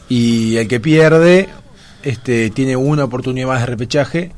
Y 0.09 0.57
el 0.57 0.69
que 0.69 0.81
pierde 0.81 1.49
este, 2.03 2.51
tiene 2.51 2.77
una 2.77 3.05
oportunidad 3.05 3.47
más 3.49 3.61
de 3.61 3.67
repechaje, 3.67 4.33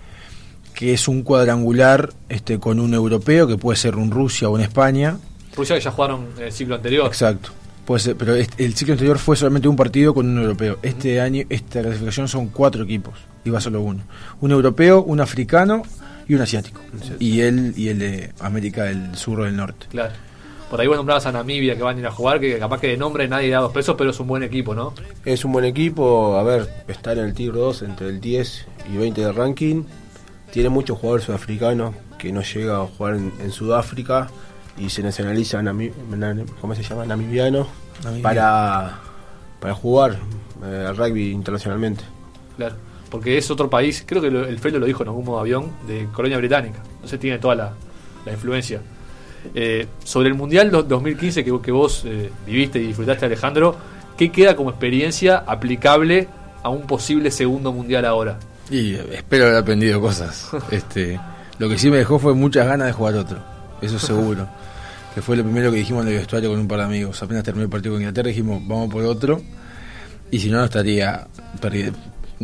que 0.74 0.92
es 0.92 1.08
un 1.08 1.22
cuadrangular 1.22 2.10
este, 2.28 2.58
con 2.58 2.78
un 2.78 2.94
europeo, 2.94 3.46
que 3.48 3.56
puede 3.56 3.76
ser 3.76 3.96
un 3.96 4.10
Rusia 4.10 4.48
o 4.48 4.52
un 4.52 4.60
España. 4.60 5.16
Rusia 5.56 5.74
que 5.76 5.82
ya 5.82 5.90
jugaron 5.90 6.28
en 6.38 6.44
el 6.44 6.52
ciclo 6.52 6.76
anterior. 6.76 7.06
Exacto. 7.06 7.50
Puede 7.84 8.00
ser, 8.00 8.16
pero 8.16 8.34
este- 8.36 8.64
el 8.64 8.74
ciclo 8.74 8.92
anterior 8.94 9.18
fue 9.18 9.36
solamente 9.36 9.66
un 9.68 9.76
partido 9.76 10.14
con 10.14 10.28
un 10.28 10.38
europeo. 10.38 10.78
Este 10.82 11.20
año, 11.20 11.44
esta 11.48 11.82
clasificación 11.82 12.28
son 12.28 12.48
cuatro 12.48 12.84
equipos 12.84 13.14
y 13.44 13.50
va 13.50 13.60
solo 13.60 13.80
uno. 13.80 14.02
Un 14.40 14.52
europeo, 14.52 15.02
un 15.02 15.20
africano 15.20 15.82
y 16.28 16.34
un 16.34 16.42
asiático. 16.42 16.80
Y 17.18 17.40
él 17.40 17.74
y 17.76 17.88
el 17.88 17.98
de 17.98 18.32
América 18.40 18.84
del 18.84 19.16
Sur 19.16 19.40
o 19.40 19.44
del 19.44 19.56
Norte. 19.56 19.86
Claro. 19.90 20.12
Por 20.70 20.80
ahí 20.80 20.86
vos 20.86 20.96
nombrabas 20.96 21.26
a 21.26 21.32
Namibia 21.32 21.76
que 21.76 21.82
van 21.82 21.96
a 21.96 22.00
ir 22.00 22.06
a 22.06 22.10
jugar, 22.12 22.40
que 22.40 22.58
capaz 22.58 22.80
que 22.80 22.86
de 22.86 22.96
nombre 22.96 23.28
nadie 23.28 23.50
da 23.50 23.58
dos 23.58 23.72
pesos, 23.72 23.94
pero 23.98 24.10
es 24.10 24.20
un 24.20 24.26
buen 24.28 24.42
equipo, 24.42 24.74
¿no? 24.74 24.94
Es 25.24 25.44
un 25.44 25.52
buen 25.52 25.66
equipo. 25.66 26.38
A 26.38 26.42
ver, 26.44 26.66
está 26.88 27.12
en 27.12 27.18
el 27.18 27.34
Tigre 27.34 27.58
2 27.58 27.82
entre 27.82 28.08
el 28.08 28.20
10 28.22 28.64
y 28.90 28.96
20 28.96 29.20
de 29.20 29.32
ranking. 29.32 29.82
Tiene 30.50 30.68
muchos 30.70 30.98
jugadores 30.98 31.26
sudafricanos 31.26 31.94
que 32.18 32.32
no 32.32 32.40
llega 32.42 32.80
a 32.80 32.86
jugar 32.86 33.16
en, 33.16 33.32
en 33.42 33.50
Sudáfrica 33.50 34.28
y 34.78 34.88
se 34.90 35.02
nacionaliza 35.02 35.62
¿cómo 36.60 36.74
se 36.74 36.82
llama? 36.82 37.04
namibiano 37.06 37.66
Namibia. 38.02 38.22
para, 38.22 38.98
para 39.60 39.74
jugar 39.74 40.18
eh, 40.64 40.86
al 40.88 40.96
rugby 40.96 41.30
internacionalmente. 41.32 42.02
Claro. 42.56 42.74
Porque 43.10 43.36
es 43.36 43.50
otro 43.50 43.68
país, 43.68 44.02
creo 44.06 44.22
que 44.22 44.30
lo- 44.30 44.46
el 44.46 44.58
Felo 44.58 44.78
lo 44.78 44.86
dijo 44.86 45.02
en 45.02 45.08
algún 45.10 45.24
modo 45.26 45.40
avión, 45.40 45.70
de 45.86 46.08
colonia 46.14 46.38
británica. 46.38 46.78
Entonces 46.94 47.20
tiene 47.20 47.38
toda 47.38 47.54
la, 47.54 47.72
la 48.24 48.32
influencia. 48.32 48.80
Eh, 49.54 49.86
sobre 50.04 50.28
el 50.28 50.34
Mundial 50.34 50.70
do- 50.70 50.82
2015 50.82 51.44
que, 51.44 51.60
que 51.60 51.72
vos 51.72 52.04
eh, 52.06 52.30
viviste 52.46 52.78
y 52.78 52.86
disfrutaste, 52.86 53.26
Alejandro, 53.26 53.76
¿qué 54.16 54.32
queda 54.32 54.56
como 54.56 54.70
experiencia 54.70 55.44
aplicable 55.46 56.28
a 56.62 56.70
un 56.70 56.86
posible 56.86 57.30
segundo 57.30 57.72
Mundial 57.72 58.04
ahora? 58.06 58.38
Y 58.70 58.94
espero 58.94 59.44
haber 59.46 59.58
aprendido 59.58 60.00
cosas. 60.00 60.48
este 60.70 61.20
Lo 61.58 61.68
que 61.68 61.76
sí 61.76 61.90
me 61.90 61.98
dejó 61.98 62.18
fue 62.18 62.32
muchas 62.34 62.66
ganas 62.66 62.86
de 62.86 62.92
jugar 62.94 63.16
otro. 63.16 63.38
Eso 63.82 63.98
seguro. 63.98 64.48
que 65.14 65.22
fue 65.22 65.36
lo 65.36 65.44
primero 65.44 65.70
que 65.70 65.78
dijimos 65.78 66.02
en 66.06 66.12
el 66.12 66.18
vestuario 66.18 66.50
con 66.50 66.58
un 66.58 66.68
par 66.68 66.78
de 66.78 66.84
amigos. 66.84 67.22
Apenas 67.22 67.42
terminé 67.44 67.64
el 67.64 67.70
partido 67.70 67.94
con 67.94 68.02
Inglaterra 68.02 68.28
dijimos, 68.28 68.60
vamos 68.66 68.90
por 68.90 69.02
otro. 69.04 69.42
Y 70.30 70.38
si 70.38 70.50
no, 70.50 70.58
no 70.58 70.64
estaría 70.64 71.26
perdi- 71.60 71.92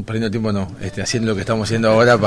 perdiendo 0.05 0.31
tiempo, 0.31 0.53
no. 0.53 0.69
Este, 0.81 1.01
haciendo 1.03 1.31
lo 1.31 1.35
que 1.35 1.41
estamos 1.41 1.67
haciendo 1.67 1.89
ahora 1.91 2.19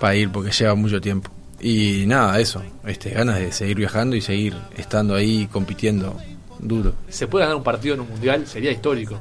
para 0.00 0.16
ir, 0.16 0.30
porque 0.30 0.50
lleva 0.50 0.74
mucho 0.74 1.00
tiempo. 1.00 1.30
Y 1.60 2.04
nada, 2.06 2.40
eso. 2.40 2.62
Este, 2.86 3.10
ganas 3.10 3.38
de 3.38 3.52
seguir 3.52 3.76
viajando 3.76 4.16
y 4.16 4.20
seguir 4.20 4.56
estando 4.76 5.14
ahí 5.14 5.48
compitiendo 5.52 6.16
duro. 6.58 6.94
¿Se 7.08 7.26
puede 7.26 7.44
ganar 7.44 7.56
un 7.56 7.62
partido 7.62 7.94
en 7.94 8.00
un 8.00 8.08
Mundial? 8.08 8.46
Sería 8.46 8.72
histórico. 8.72 9.20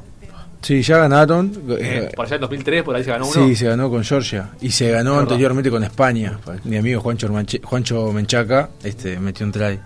Sí, 0.62 0.82
ya 0.82 0.98
ganaron. 0.98 1.52
Eh, 1.70 2.10
eh, 2.10 2.12
por 2.16 2.26
allá 2.26 2.36
en 2.36 2.42
2003, 2.42 2.84
por 2.84 2.96
ahí 2.96 3.04
se 3.04 3.12
ganó 3.12 3.28
uno. 3.28 3.34
Sí, 3.48 3.56
se 3.56 3.66
ganó 3.68 3.90
con 3.90 4.04
Georgia 4.04 4.50
y 4.60 4.72
se 4.72 4.90
ganó 4.92 5.18
anteriormente 5.20 5.70
con 5.70 5.84
España. 5.84 6.38
Mi 6.66 6.78
amigo 6.78 7.00
Juancho, 7.02 7.30
Manche- 7.30 7.62
Juancho 7.64 8.12
Menchaca 8.12 8.70
este, 8.84 9.20
metió 9.20 9.46
un 9.46 9.52
try. 9.54 9.80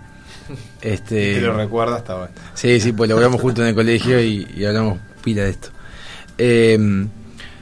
Este, 0.82 1.34
Te 1.34 1.40
lo 1.40 1.54
recuerda 1.56 1.96
hasta 1.96 2.12
ahora. 2.14 2.30
sí, 2.54 2.78
sí, 2.80 2.92
pues 2.92 3.08
lo 3.10 3.16
hablamos 3.16 3.40
juntos 3.40 3.62
en 3.62 3.68
el 3.70 3.74
colegio 3.74 4.20
y, 4.22 4.46
y 4.56 4.64
hablamos 4.64 4.98
pila 5.22 5.42
de 5.44 5.50
esto. 5.50 5.68
Eh, 6.38 7.06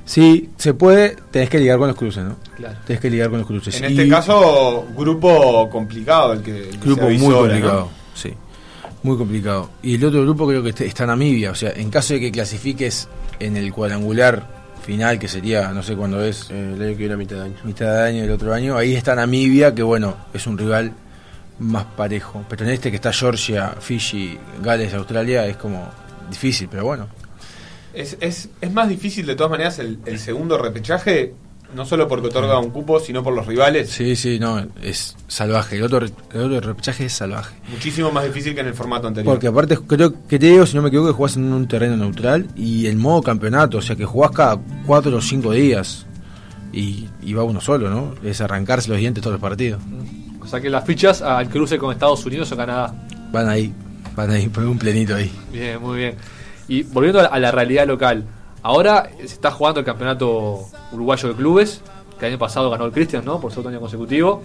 sí, 0.05 0.51
se 0.57 0.75
puede, 0.75 1.17
tenés 1.31 1.49
que 1.51 1.59
ligar 1.59 1.79
con 1.79 1.89
los 1.89 1.97
cruces, 1.97 2.25
¿no? 2.25 2.37
Claro. 2.57 2.77
Tenés 2.87 3.01
que 3.01 3.11
ligar 3.11 3.31
con 3.31 3.39
los 3.39 3.47
cruces. 3.47 3.81
En 3.81 3.91
Y 3.93 3.99
este 3.99 4.09
caso, 4.09 4.87
grupo 4.97 5.69
complicado 5.71 6.33
el 6.33 6.43
que, 6.43 6.57
el 6.69 6.71
que 6.71 6.77
grupo 6.79 7.03
se 7.09 7.19
muy 7.19 7.35
complicado, 7.35 7.81
¿no? 7.81 7.91
sí. 8.19 8.33
Muy 9.05 9.17
complicado. 9.17 9.69
Y 9.83 9.97
el 9.97 10.05
otro 10.05 10.23
grupo 10.23 10.47
creo 10.47 10.63
que 10.63 10.71
está 10.87 11.05
Namibia, 11.07 11.51
o 11.51 11.55
sea, 11.57 11.73
en 11.75 11.91
caso 11.91 12.15
de 12.15 12.21
que 12.21 12.31
clasifiques 12.31 13.09
en 13.41 13.57
el 13.57 13.73
cuadrangular 13.73 14.63
final, 14.87 15.19
que 15.19 15.27
sería, 15.27 15.71
no 15.73 15.83
sé 15.83 15.97
cuándo 15.97 16.25
es, 16.25 16.49
Eh, 16.51 16.75
el 16.77 16.81
año 16.83 16.91
que 16.93 16.95
viene 16.99 17.15
a 17.15 17.17
mitad 17.17 17.37
de 17.37 17.43
año. 17.43 17.55
mitad 17.65 17.87
de 17.97 18.03
año 18.09 18.23
del 18.23 18.31
otro 18.31 18.53
año. 18.55 18.77
Ahí 18.77 18.95
está 18.95 19.15
Namibia, 19.17 19.75
que 19.75 19.83
bueno, 19.83 20.17
es 20.33 20.47
un 20.47 20.57
rival 20.57 20.93
más 21.59 21.85
parejo. 21.85 22.45
Pero 22.49 22.65
en 22.65 22.71
este 22.71 22.91
que 22.91 22.97
está 22.97 23.13
Georgia, 23.13 23.75
Fiji, 23.81 24.39
Gales, 24.63 24.95
Australia, 24.95 25.47
es 25.47 25.57
como 25.57 25.89
difícil, 26.31 26.69
pero 26.71 26.85
bueno. 26.85 27.09
Es, 27.95 28.17
es, 28.21 28.49
es 28.61 28.73
más 28.73 28.89
difícil 28.89 29.27
de 29.27 29.35
todas 29.37 29.51
maneras 29.51 29.79
el, 29.79 29.99
el 30.07 30.19
segundo 30.19 30.57
repechaje, 30.57 31.35
no 31.75 31.85
solo 31.87 32.09
porque 32.09 32.29
otorga 32.29 32.59
un 32.59 32.71
cupo, 32.71 33.01
sino 33.01 33.23
por 33.23 33.35
los 33.35 33.47
rivales. 33.47 33.91
Sí, 33.91 34.17
sí, 34.17 34.39
no, 34.39 34.67
es 34.83 35.17
salvaje. 35.27 35.77
El 35.77 35.83
otro, 35.85 35.99
el 35.99 36.41
otro 36.41 36.61
repechaje 36.61 37.07
es 37.07 37.13
salvaje. 37.13 37.55
Muchísimo 37.71 38.11
más 38.11 38.25
difícil 38.25 38.55
que 38.55 38.61
en 38.61 38.67
el 38.67 38.75
formato 38.75 39.09
anterior. 39.09 39.33
Porque 39.33 39.47
aparte 39.47 39.79
creo 39.87 40.27
que 40.27 40.39
te 40.39 40.47
digo, 40.47 40.67
si 40.67 40.77
no 40.77 40.83
me 40.83 40.89
equivoco, 40.89 41.11
que 41.11 41.17
jugás 41.17 41.37
en 41.37 41.53
un 41.53 41.69
terreno 41.69 41.97
neutral 41.97 42.49
y 42.57 42.87
el 42.87 42.97
modo 42.97 43.23
campeonato, 43.23 43.79
o 43.79 43.83
sea 43.83 43.97
que 43.97 44.05
jugás 44.05 44.33
cada 44.33 44.59
cuatro 44.87 45.17
o 45.17 45.21
cinco 45.21 45.53
días 45.53 46.07
y, 46.73 47.09
y 47.23 47.33
va 47.35 47.45
uno 47.45 47.61
solo, 47.61 47.91
¿no? 47.91 48.15
Es 48.23 48.41
arrancarse 48.41 48.89
los 48.89 48.99
dientes 48.99 49.23
todos 49.23 49.35
los 49.35 49.41
partidos. 49.41 49.83
O 50.43 50.47
sea 50.47 50.61
que 50.61 50.69
las 50.69 50.85
fichas 50.85 51.23
al 51.23 51.49
cruce 51.49 51.79
con 51.79 51.93
Estados 51.93 52.25
Unidos 52.27 52.51
o 52.53 52.57
Canadá. 52.57 52.95
Van 53.31 53.49
ahí, 53.49 53.73
van 54.15 54.31
ahí, 54.31 54.49
por 54.49 54.65
un 54.65 54.79
plenito 54.79 55.15
ahí. 55.15 55.31
Bien, 55.53 55.81
muy 55.81 55.99
bien. 55.99 56.15
Y 56.69 56.83
volviendo 56.83 57.21
a 57.21 57.39
la, 57.39 57.51
realidad 57.51 57.87
local, 57.87 58.25
ahora 58.63 59.09
se 59.19 59.25
está 59.25 59.51
jugando 59.51 59.81
el 59.81 59.87
campeonato 59.87 60.67
uruguayo 60.93 61.29
de 61.29 61.35
clubes, 61.35 61.81
que 62.19 62.27
el 62.27 62.33
año 62.33 62.39
pasado 62.39 62.71
ganó 62.71 62.87
el 62.87 62.93
Cristian, 62.93 63.25
¿no? 63.25 63.41
Por 63.41 63.51
segundo 63.51 63.71
año 63.71 63.81
consecutivo. 63.81 64.43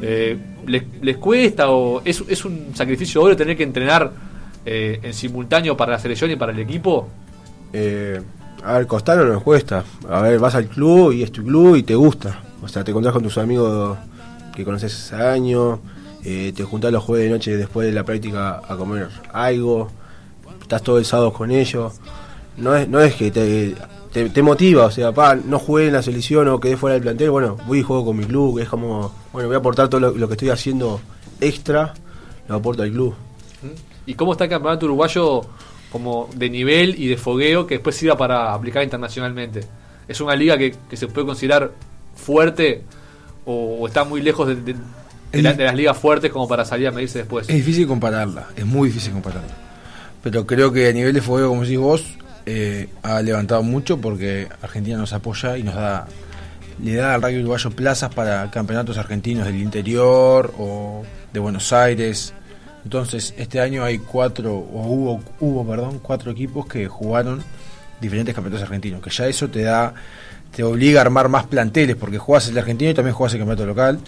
Eh, 0.00 0.36
¿les, 0.66 0.82
les 1.00 1.16
cuesta 1.16 1.70
o 1.70 2.02
es, 2.04 2.22
es 2.28 2.44
un 2.44 2.72
sacrificio 2.74 3.20
doble 3.20 3.36
tener 3.36 3.56
que 3.56 3.62
entrenar 3.62 4.10
eh, 4.64 5.00
en 5.02 5.12
simultáneo 5.12 5.76
para 5.76 5.92
la 5.92 5.98
selección 5.98 6.30
y 6.30 6.36
para 6.36 6.52
el 6.52 6.58
equipo? 6.60 7.08
Eh, 7.72 8.20
a 8.64 8.74
ver, 8.74 8.86
costar 8.86 9.18
no 9.18 9.24
nos 9.24 9.42
cuesta. 9.42 9.84
A 10.08 10.22
ver, 10.22 10.38
vas 10.38 10.54
al 10.54 10.66
club 10.66 11.12
y 11.12 11.22
es 11.22 11.32
tu 11.32 11.44
club 11.44 11.76
y 11.76 11.82
te 11.82 11.94
gusta. 11.94 12.40
O 12.62 12.68
sea, 12.68 12.84
te 12.84 12.92
encontrás 12.92 13.12
con 13.12 13.22
tus 13.24 13.38
amigos 13.38 13.98
que 14.54 14.64
conoces 14.64 15.12
hace 15.12 15.22
años, 15.22 15.78
eh, 16.24 16.52
te 16.54 16.62
juntás 16.62 16.92
los 16.92 17.02
jueves 17.02 17.26
de 17.26 17.32
noche 17.32 17.56
después 17.56 17.86
de 17.86 17.92
la 17.92 18.04
práctica 18.04 18.62
a 18.66 18.76
comer 18.76 19.08
algo, 19.32 19.90
estás 20.60 20.82
todo 20.82 20.98
el 20.98 21.04
sábado 21.04 21.32
con 21.32 21.50
ellos. 21.50 21.94
No 22.56 22.76
es, 22.76 22.88
no 22.88 23.00
es 23.00 23.14
que 23.14 23.30
te, 23.30 23.74
te, 24.12 24.42
motiva, 24.42 24.84
o 24.84 24.90
sea, 24.90 25.10
pa, 25.12 25.34
no 25.34 25.58
jugué 25.58 25.86
en 25.86 25.94
la 25.94 26.02
selección 26.02 26.46
o 26.48 26.60
quedé 26.60 26.76
fuera 26.76 26.94
del 26.94 27.02
plantel, 27.02 27.30
bueno, 27.30 27.56
voy 27.66 27.80
y 27.80 27.82
juego 27.82 28.04
con 28.04 28.16
mi 28.16 28.24
club, 28.24 28.58
es 28.58 28.68
como, 28.68 29.12
bueno, 29.32 29.48
voy 29.48 29.54
a 29.54 29.58
aportar 29.58 29.88
todo 29.88 30.00
lo, 30.00 30.28
que 30.28 30.34
estoy 30.34 30.50
haciendo 30.50 31.00
extra, 31.40 31.94
lo 32.46 32.56
aporto 32.56 32.82
al 32.82 32.90
club. 32.90 33.14
¿Y 34.04 34.14
cómo 34.14 34.32
está 34.32 34.44
el 34.44 34.50
campeonato 34.50 34.86
uruguayo 34.86 35.42
como 35.90 36.28
de 36.34 36.50
nivel 36.50 36.94
y 36.98 37.08
de 37.08 37.16
fogueo 37.16 37.66
que 37.66 37.76
después 37.76 37.96
sirva 37.96 38.16
para 38.16 38.52
aplicar 38.52 38.82
internacionalmente? 38.82 39.60
¿Es 40.06 40.20
una 40.20 40.36
liga 40.36 40.58
que, 40.58 40.74
que 40.90 40.96
se 40.96 41.08
puede 41.08 41.26
considerar 41.26 41.72
fuerte 42.14 42.84
o, 43.44 43.78
o 43.80 43.86
está 43.86 44.04
muy 44.04 44.20
lejos 44.22 44.48
de, 44.48 44.56
de- 44.56 44.74
de 45.32 45.42
la- 45.42 45.52
de 45.54 45.64
las 45.64 45.74
ligas 45.74 45.96
fuertes 45.96 46.30
como 46.30 46.46
para 46.46 46.64
salir 46.64 46.88
a 46.88 46.90
medirse 46.90 47.18
después? 47.20 47.48
Es 47.48 47.56
difícil 47.56 47.86
compararla, 47.86 48.48
es 48.56 48.66
muy 48.66 48.88
difícil 48.88 49.12
compararla. 49.12 49.54
Pero 50.22 50.46
creo 50.46 50.72
que 50.72 50.88
a 50.88 50.92
nivel 50.92 51.14
de 51.14 51.20
fuego, 51.22 51.48
como 51.48 51.62
decís 51.62 51.78
vos, 51.78 52.04
eh, 52.46 52.88
ha 53.02 53.22
levantado 53.22 53.62
mucho 53.62 53.98
porque 54.00 54.48
Argentina 54.62 54.96
nos 54.98 55.12
apoya 55.12 55.56
y 55.56 55.62
nos 55.62 55.74
da, 55.74 56.06
le 56.82 56.94
da 56.96 57.14
al 57.14 57.22
rugby 57.22 57.38
uruguayo 57.38 57.70
plazas 57.70 58.14
para 58.14 58.50
campeonatos 58.50 58.98
argentinos 58.98 59.46
del 59.46 59.56
interior 59.60 60.52
o 60.58 61.02
de 61.32 61.40
Buenos 61.40 61.72
Aires. 61.72 62.34
Entonces, 62.84 63.32
este 63.38 63.60
año 63.60 63.84
hay 63.84 63.98
cuatro, 63.98 64.54
o 64.54 64.86
hubo, 64.86 65.20
hubo, 65.40 65.66
perdón, 65.66 65.98
cuatro 66.02 66.30
equipos 66.32 66.66
que 66.66 66.88
jugaron 66.88 67.42
diferentes 68.00 68.34
campeonatos 68.34 68.64
argentinos, 68.64 69.00
que 69.00 69.10
ya 69.10 69.26
eso 69.28 69.48
te 69.48 69.62
da, 69.62 69.94
te 70.54 70.62
obliga 70.62 71.00
a 71.00 71.02
armar 71.02 71.28
más 71.28 71.46
planteles, 71.46 71.96
porque 71.96 72.18
jugás 72.18 72.48
el 72.48 72.58
argentino 72.58 72.90
y 72.90 72.94
también 72.94 73.14
jugás 73.14 73.32
el 73.32 73.40
campeonato 73.40 73.66
local. 73.66 73.98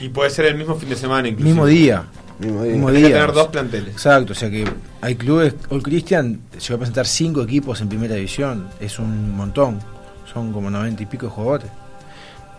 Y 0.00 0.08
puede 0.08 0.30
ser 0.30 0.46
el 0.46 0.56
mismo 0.56 0.74
fin 0.76 0.88
de 0.88 0.96
semana 0.96 1.28
incluso. 1.28 1.46
Mismo 1.46 1.66
día. 1.66 2.04
Mismo 2.38 2.62
día. 2.62 2.72
Mismo 2.72 2.88
que 2.88 3.02
tener 3.02 3.32
dos 3.32 3.48
planteles. 3.48 3.88
Exacto, 3.88 4.32
o 4.32 4.36
sea 4.36 4.50
que 4.50 4.64
hay 5.00 5.14
clubes, 5.14 5.54
All 5.70 5.82
Christian 5.82 6.40
llegó 6.52 6.74
a 6.74 6.78
presentar 6.78 7.06
cinco 7.06 7.42
equipos 7.42 7.80
en 7.80 7.88
primera 7.88 8.14
división, 8.14 8.68
es 8.80 8.98
un 8.98 9.34
montón, 9.34 9.78
son 10.32 10.52
como 10.52 10.70
90 10.70 11.02
y 11.02 11.06
pico 11.06 11.26
de 11.26 11.32
jugadores. 11.32 11.70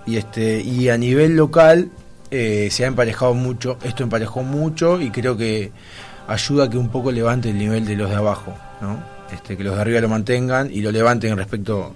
Y 0.05 0.17
este 0.17 0.61
y 0.61 0.89
a 0.89 0.97
nivel 0.97 1.35
local 1.35 1.89
eh, 2.31 2.69
se 2.71 2.85
ha 2.85 2.87
emparejado 2.87 3.33
mucho, 3.33 3.77
esto 3.83 4.03
emparejó 4.03 4.41
mucho 4.41 5.01
y 5.01 5.11
creo 5.11 5.37
que 5.37 5.71
ayuda 6.27 6.65
a 6.65 6.69
que 6.69 6.77
un 6.77 6.89
poco 6.89 7.11
levante 7.11 7.49
el 7.49 7.57
nivel 7.57 7.85
de 7.85 7.95
los 7.95 8.09
de 8.09 8.15
abajo, 8.15 8.53
¿no? 8.81 8.97
Este, 9.31 9.57
que 9.57 9.63
los 9.63 9.75
de 9.75 9.81
arriba 9.81 10.01
lo 10.01 10.09
mantengan 10.09 10.69
y 10.71 10.81
lo 10.81 10.91
levanten 10.91 11.35
respecto 11.35 11.93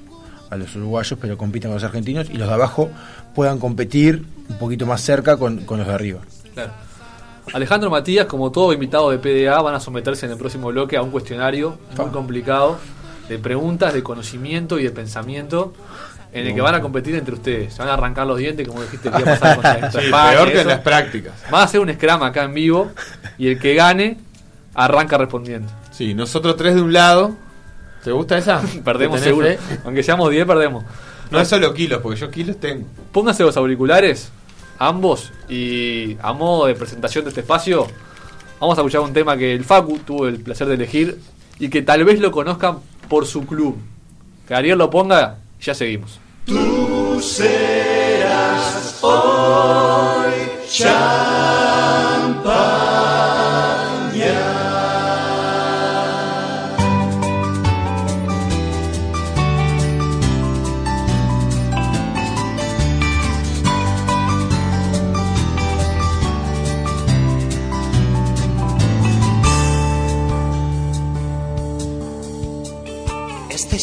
a 0.52 0.58
los 0.58 0.76
uruguayos, 0.76 1.18
pero 1.20 1.38
compitan 1.38 1.70
con 1.72 1.76
los 1.76 1.84
argentinos 1.84 2.30
y 2.30 2.34
los 2.38 2.48
de 2.48 2.54
abajo 2.54 2.92
puedan 3.34 3.58
competir 3.58 4.24
un 4.50 4.58
poquito 4.58 4.86
más 4.86 5.02
cerca 5.02 5.38
con, 5.38 5.62
con 5.66 5.80
los 5.80 5.88
de 5.88 5.94
arriba. 5.94 6.20
Claro. 6.54 6.72
Alejandro 7.54 7.90
Matías, 7.90 8.28
como 8.28 8.52
todo 8.52 8.72
invitado 8.72 9.10
de 9.10 9.18
PDA, 9.18 9.60
van 9.62 9.74
a 9.76 9.80
someterse 9.80 10.26
en 10.26 10.34
el 10.34 10.38
próximo 10.38 10.68
bloque 10.68 10.96
a 10.98 11.02
un 11.02 11.10
cuestionario 11.10 11.80
muy 11.98 12.10
complicado 12.12 12.78
de 13.28 13.40
preguntas, 13.40 13.94
de 13.94 14.04
conocimiento 14.04 14.78
y 14.80 14.84
de 14.84 14.92
pensamiento, 14.92 15.74
en 16.34 16.48
el 16.48 16.54
que 16.56 16.62
van 16.62 16.76
a 16.76 16.82
competir 16.82 17.16
entre 17.16 17.34
ustedes. 17.34 17.74
Se 17.74 17.80
van 17.80 17.90
a 17.90 17.94
arrancar 17.94 18.28
los 18.28 18.38
dientes, 18.38 18.68
como 18.68 18.82
dijiste 18.82 19.10
el 19.10 19.16
día 19.16 19.26
pasado 19.26 19.56
con 19.56 19.64
la 19.64 19.92
Sí, 19.92 19.98
peor 20.12 20.48
que 20.48 20.54
eso. 20.54 20.62
en 20.62 20.68
las 20.68 20.80
prácticas. 20.82 21.34
Van 21.50 21.62
a 21.62 21.64
hacer 21.64 21.80
un 21.80 21.92
scrum 21.94 22.24
acá 22.24 22.44
en 22.44 22.54
vivo 22.54 22.92
y 23.38 23.48
el 23.48 23.60
que 23.60 23.74
gane 23.74 24.18
arranca 24.76 25.18
respondiendo. 25.18 25.70
Sí, 25.92 26.14
nosotros 26.14 26.56
tres 26.58 26.76
de 26.76 26.82
un 26.82 26.94
lado. 26.94 27.36
¿Te 28.04 28.12
gusta 28.12 28.38
esa? 28.38 28.62
Perdemos 28.84 29.20
¿Tenés 29.20 29.24
seguro. 29.24 29.48
fe? 29.48 29.60
Aunque 29.86 30.04
seamos 30.04 30.30
10, 30.32 30.46
perdemos. 30.46 30.84
No 31.30 31.40
es 31.40 31.48
solo 31.48 31.74
kilos, 31.74 32.02
porque 32.02 32.20
yo 32.20 32.30
kilos 32.30 32.60
tengo. 32.60 32.86
Pónganse 33.12 33.44
los 33.44 33.56
auriculares, 33.56 34.32
ambos, 34.80 35.32
y 35.48 36.18
a 36.22 36.34
modo 36.34 36.66
de 36.66 36.76
presentación 36.76 37.24
de 37.24 37.30
este 37.30 37.42
espacio, 37.42 37.88
vamos 38.60 38.78
a 38.78 38.82
escuchar 38.82 39.02
un 39.02 39.14
tema 39.14 39.38
que 39.38 39.54
el 39.54 39.64
Facu 39.64 40.00
tuvo 40.00 40.28
el 40.28 40.42
placer 40.42 40.68
de 40.68 40.74
elegir 40.74 41.20
y 41.60 41.70
que 41.70 41.84
tal 41.84 42.04
vez 42.04 42.20
lo 42.20 42.32
conozcan 42.32 42.80
por 43.08 43.26
su 43.26 43.46
club. 43.46 43.78
Que 44.48 44.56
Ariel 44.56 44.78
lo 44.78 44.90
ponga 44.90 45.38
y 45.60 45.64
ya 45.64 45.74
seguimos. 45.74 46.20
Esta 50.74 52.91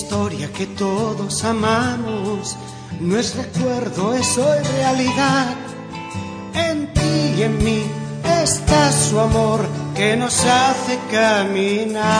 historia 0.08 0.50
que 0.54 0.64
todos 0.68 1.44
amamos 1.44 2.56
no 2.98 3.18
es 3.18 3.36
recuerdo, 3.36 4.14
es 4.14 4.38
hoy 4.38 4.56
realidad. 4.78 5.54
En 6.54 6.90
ti 6.94 7.34
y 7.36 7.42
en 7.42 7.62
mí 7.62 7.82
está 8.42 8.90
su 8.90 9.20
amor 9.20 9.66
que 9.94 10.16
nos 10.16 10.46
hace 10.46 10.98
caminar. 11.10 12.14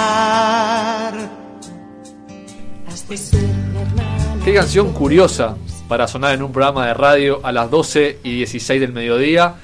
Qué 4.45 4.53
canción 4.53 4.93
curiosa 4.93 5.57
para 5.89 6.07
sonar 6.07 6.35
en 6.35 6.43
un 6.43 6.53
programa 6.53 6.89
de 6.89 6.93
radio 6.93 7.41
a 7.43 7.53
las 7.53 7.71
12 7.71 8.19
y 8.23 8.37
16 8.37 8.83
del 8.83 8.93
mediodía. 8.93 9.55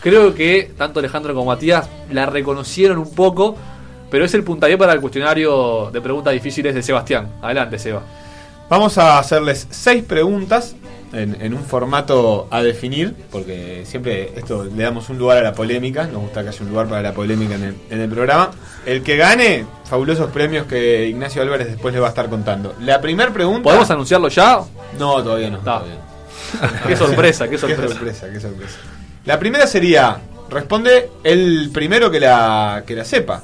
Creo 0.00 0.36
que 0.36 0.72
tanto 0.78 1.00
Alejandro 1.00 1.34
como 1.34 1.46
Matías 1.46 1.88
la 2.12 2.26
reconocieron 2.26 2.98
un 2.98 3.12
poco, 3.12 3.56
pero 4.12 4.26
es 4.26 4.34
el 4.34 4.44
puntapié 4.44 4.76
para 4.76 4.92
el 4.92 5.00
cuestionario 5.00 5.90
de 5.90 6.02
preguntas 6.02 6.34
difíciles 6.34 6.74
de 6.74 6.82
Sebastián. 6.82 7.28
Adelante, 7.40 7.78
Seba. 7.78 8.02
Vamos 8.68 8.98
a 8.98 9.18
hacerles 9.18 9.66
seis 9.70 10.04
preguntas 10.04 10.76
en, 11.14 11.40
en 11.40 11.54
un 11.54 11.64
formato 11.64 12.46
a 12.50 12.62
definir, 12.62 13.14
porque 13.30 13.84
siempre 13.86 14.34
esto 14.36 14.64
le 14.64 14.82
damos 14.82 15.08
un 15.08 15.16
lugar 15.16 15.38
a 15.38 15.42
la 15.42 15.54
polémica, 15.54 16.06
nos 16.08 16.20
gusta 16.20 16.42
que 16.42 16.50
haya 16.50 16.62
un 16.62 16.68
lugar 16.68 16.88
para 16.88 17.00
la 17.00 17.14
polémica 17.14 17.54
en 17.54 17.64
el, 17.64 17.74
en 17.88 18.00
el 18.02 18.10
programa. 18.10 18.50
El 18.84 19.02
que 19.02 19.16
gane, 19.16 19.64
fabulosos 19.86 20.30
premios 20.30 20.66
que 20.66 21.06
Ignacio 21.08 21.40
Álvarez 21.40 21.68
después 21.68 21.94
le 21.94 22.00
va 22.00 22.08
a 22.08 22.10
estar 22.10 22.28
contando. 22.28 22.74
La 22.82 23.00
primera 23.00 23.32
pregunta... 23.32 23.62
¿Podemos 23.62 23.90
anunciarlo 23.90 24.28
ya? 24.28 24.60
No, 24.98 25.22
todavía 25.22 25.48
no. 25.48 25.58
Todavía 25.60 25.94
no. 25.94 26.68
Qué 26.86 26.96
sorpresa, 26.96 27.46
qué 27.46 27.52
Qué 27.52 27.58
sorpresa. 27.58 27.88
sorpresa, 27.94 28.30
qué 28.30 28.40
sorpresa. 28.40 28.78
La 29.24 29.38
primera 29.38 29.66
sería, 29.66 30.18
responde 30.50 31.08
el 31.24 31.70
primero 31.72 32.10
que 32.10 32.20
la, 32.20 32.82
que 32.86 32.94
la 32.94 33.06
sepa. 33.06 33.42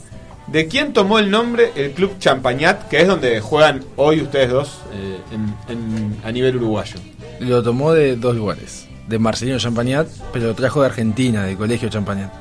¿De 0.52 0.66
quién 0.66 0.92
tomó 0.94 1.18
el 1.18 1.30
nombre 1.30 1.72
el 1.76 1.92
Club 1.92 2.18
Champagnat, 2.18 2.88
que 2.88 3.00
es 3.02 3.06
donde 3.06 3.40
juegan 3.40 3.84
hoy 3.96 4.22
ustedes 4.22 4.48
dos 4.50 4.78
eh, 4.94 5.18
en- 5.32 5.54
en- 5.72 6.20
a 6.24 6.32
nivel 6.32 6.56
uruguayo? 6.56 6.94
Lo 7.40 7.62
tomó 7.62 7.92
de 7.92 8.16
dos 8.16 8.34
lugares, 8.34 8.88
de 9.06 9.18
Marcelino 9.18 9.58
Champagnat, 9.58 10.08
pero 10.32 10.46
lo 10.46 10.54
trajo 10.54 10.80
de 10.80 10.86
Argentina, 10.86 11.44
del 11.44 11.56
Colegio 11.56 11.88
Champagnat. 11.90 12.32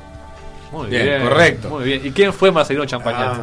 Muy 0.72 0.88
Bien, 0.88 1.04
bien, 1.04 1.22
correcto. 1.22 1.68
Muy 1.70 1.84
bien. 1.84 2.00
¿Y 2.06 2.10
quién 2.10 2.32
fue 2.32 2.50
Marcelino 2.50 2.84
Champagnat? 2.86 3.34
Ah, 3.34 3.42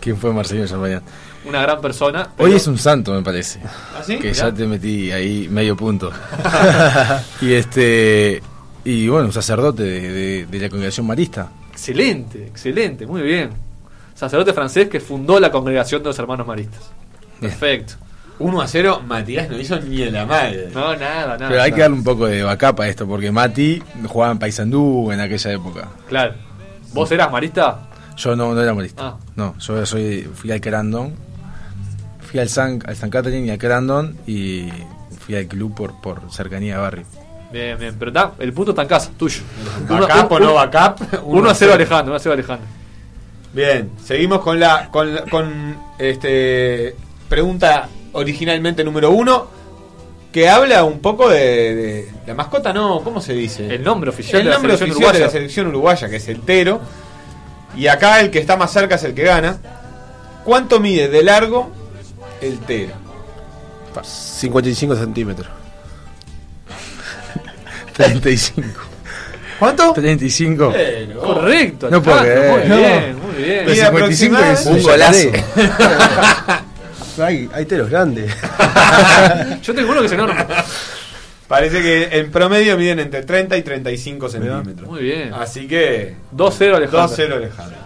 ¿Quién 0.00 0.16
fue 0.16 0.32
Marcelino 0.32 0.66
Champagnat? 0.66 1.02
Una 1.44 1.60
gran 1.62 1.80
persona. 1.80 2.28
Hoy 2.38 2.52
es 2.54 2.66
un 2.66 2.78
santo, 2.78 3.12
me 3.12 3.22
parece. 3.22 3.60
¿Ah, 3.64 4.02
sí? 4.04 4.16
que 4.16 4.28
Mirá. 4.30 4.48
ya 4.48 4.54
te 4.54 4.66
metí 4.66 5.10
ahí 5.12 5.48
medio 5.50 5.76
punto. 5.76 6.10
y 7.42 7.52
este 7.52 8.42
y 8.84 9.06
bueno, 9.08 9.26
un 9.26 9.32
sacerdote 9.32 9.82
de, 9.82 10.00
de- 10.12 10.46
de 10.46 10.58
la 10.58 10.68
congregación 10.68 11.06
marista. 11.06 11.50
Excelente, 11.72 12.46
excelente, 12.46 13.06
muy 13.06 13.22
bien. 13.22 13.50
Sacerdote 14.14 14.52
francés 14.52 14.88
que 14.88 15.00
fundó 15.00 15.40
la 15.40 15.50
congregación 15.50 16.02
de 16.02 16.08
los 16.08 16.18
hermanos 16.18 16.46
maristas. 16.46 16.90
Bien. 17.40 17.50
Perfecto. 17.50 17.94
1 18.38 18.60
a 18.60 18.66
0, 18.66 19.02
Matías 19.06 19.48
no 19.48 19.58
hizo 19.58 19.78
ni 19.80 20.02
en 20.02 20.14
la 20.14 20.26
madre. 20.26 20.68
No, 20.74 20.96
nada, 20.96 21.36
nada. 21.36 21.48
Pero 21.48 21.62
hay 21.62 21.72
que 21.72 21.80
darle 21.80 21.96
un 21.96 22.04
poco 22.04 22.26
de 22.26 22.42
backup 22.42 22.80
a 22.80 22.88
esto, 22.88 23.06
porque 23.06 23.30
Mati 23.30 23.82
jugaba 24.06 24.32
en 24.32 24.38
Paysandú 24.38 25.10
en 25.12 25.20
aquella 25.20 25.52
época. 25.52 25.88
Claro. 26.08 26.34
¿Vos 26.92 27.10
eras 27.12 27.30
marista? 27.30 27.88
Yo 28.16 28.36
no, 28.36 28.54
no 28.54 28.62
era 28.62 28.74
marista. 28.74 29.06
Ah. 29.06 29.16
No, 29.36 29.54
yo 29.58 29.86
soy, 29.86 30.28
fui 30.34 30.50
al 30.50 30.60
Crandon, 30.60 31.14
fui 32.20 32.40
al 32.40 32.48
San, 32.48 32.82
al 32.86 32.96
San 32.96 33.10
Catherine 33.10 33.46
y 33.46 33.50
al 33.50 33.58
Crandon 33.58 34.16
y 34.26 34.68
fui 35.20 35.36
al 35.36 35.46
club 35.46 35.74
por, 35.74 36.00
por 36.00 36.20
cercanía 36.30 36.76
de 36.76 36.80
barrio. 36.80 37.04
Bien, 37.52 37.78
bien. 37.78 37.94
Pero 37.98 38.10
está, 38.10 38.32
el 38.38 38.52
punto 38.52 38.72
está 38.72 38.82
en 38.82 38.88
casa, 38.88 39.10
tuyo. 39.16 39.42
Backup 39.88 40.32
o 40.32 40.40
no 40.40 40.54
backup. 40.54 41.24
1 41.24 41.50
a 41.50 41.54
0 41.54 41.74
Alejandro, 41.74 42.12
1 42.12 42.16
a 42.16 42.18
0 42.18 42.32
Alejandro. 42.32 42.66
Bien, 43.52 43.90
seguimos 44.02 44.40
con 44.40 44.58
la 44.58 44.88
con, 44.90 45.76
este 45.98 46.96
pregunta 47.28 47.88
originalmente 48.12 48.82
número 48.84 49.10
uno. 49.10 49.48
que 50.32 50.48
habla 50.48 50.84
un 50.84 51.00
poco 51.00 51.28
de, 51.28 51.74
de- 51.74 52.10
la 52.26 52.32
mascota, 52.34 52.72
no, 52.72 53.02
¿cómo 53.04 53.20
se 53.20 53.34
dice? 53.34 53.66
El 53.74 53.84
nombre 53.84 54.08
oficial 54.08 54.40
el 54.40 54.44
de 54.46 54.50
la 54.50 54.56
nombre 54.56 54.72
selección 54.78 54.96
oficial 54.96 55.12
de 55.12 55.18
la 55.18 55.24
uruguaya. 55.26 55.30
selección 55.38 55.66
uruguaya, 55.66 56.08
que 56.08 56.16
es 56.16 56.28
el 56.28 56.40
Tero. 56.40 56.80
Y 57.76 57.86
acá 57.86 58.20
el 58.20 58.30
que 58.30 58.38
está 58.38 58.56
más 58.56 58.72
cerca 58.72 58.94
es 58.94 59.04
el 59.04 59.12
que 59.14 59.24
gana. 59.24 59.58
¿Cuánto 60.44 60.80
mide 60.80 61.08
de 61.08 61.22
largo 61.22 61.70
el 62.40 62.58
Tero? 62.60 62.94
55 64.02 64.96
centímetros. 64.96 65.48
35. 67.92 68.80
¿Cuánto? 69.58 69.92
35. 69.92 70.70
Tero. 70.72 71.20
Correcto, 71.20 71.90
No 71.90 72.02
puedo 72.02 72.18
creer. 72.20 72.50
Muy 72.60 72.68
No. 72.68 72.76
bien, 72.78 73.16
muy 73.32 73.42
bien. 73.42 73.64
Mide 73.66 73.76
55 73.86 74.38
es 74.38 74.66
Un 74.66 74.82
golazo. 74.82 75.28
hay, 77.18 77.48
hay 77.54 77.64
telos 77.66 77.88
grandes. 77.90 78.32
Yo 79.62 79.74
tengo 79.74 79.90
uno 79.92 80.00
que 80.00 80.06
es 80.06 80.12
enorme. 80.12 80.44
Parece 81.48 81.82
que 81.82 82.08
en 82.18 82.30
promedio 82.30 82.78
miden 82.78 82.98
entre 83.00 83.22
30 83.22 83.56
y 83.58 83.62
35 83.62 84.28
centímetros. 84.28 84.88
Muy 84.88 85.02
bien. 85.02 85.34
Así 85.34 85.66
que 85.68 86.14
2-0 86.34 86.74
Alejandro. 86.76 87.16
2-0 87.16 87.32
Alejandro. 87.34 87.78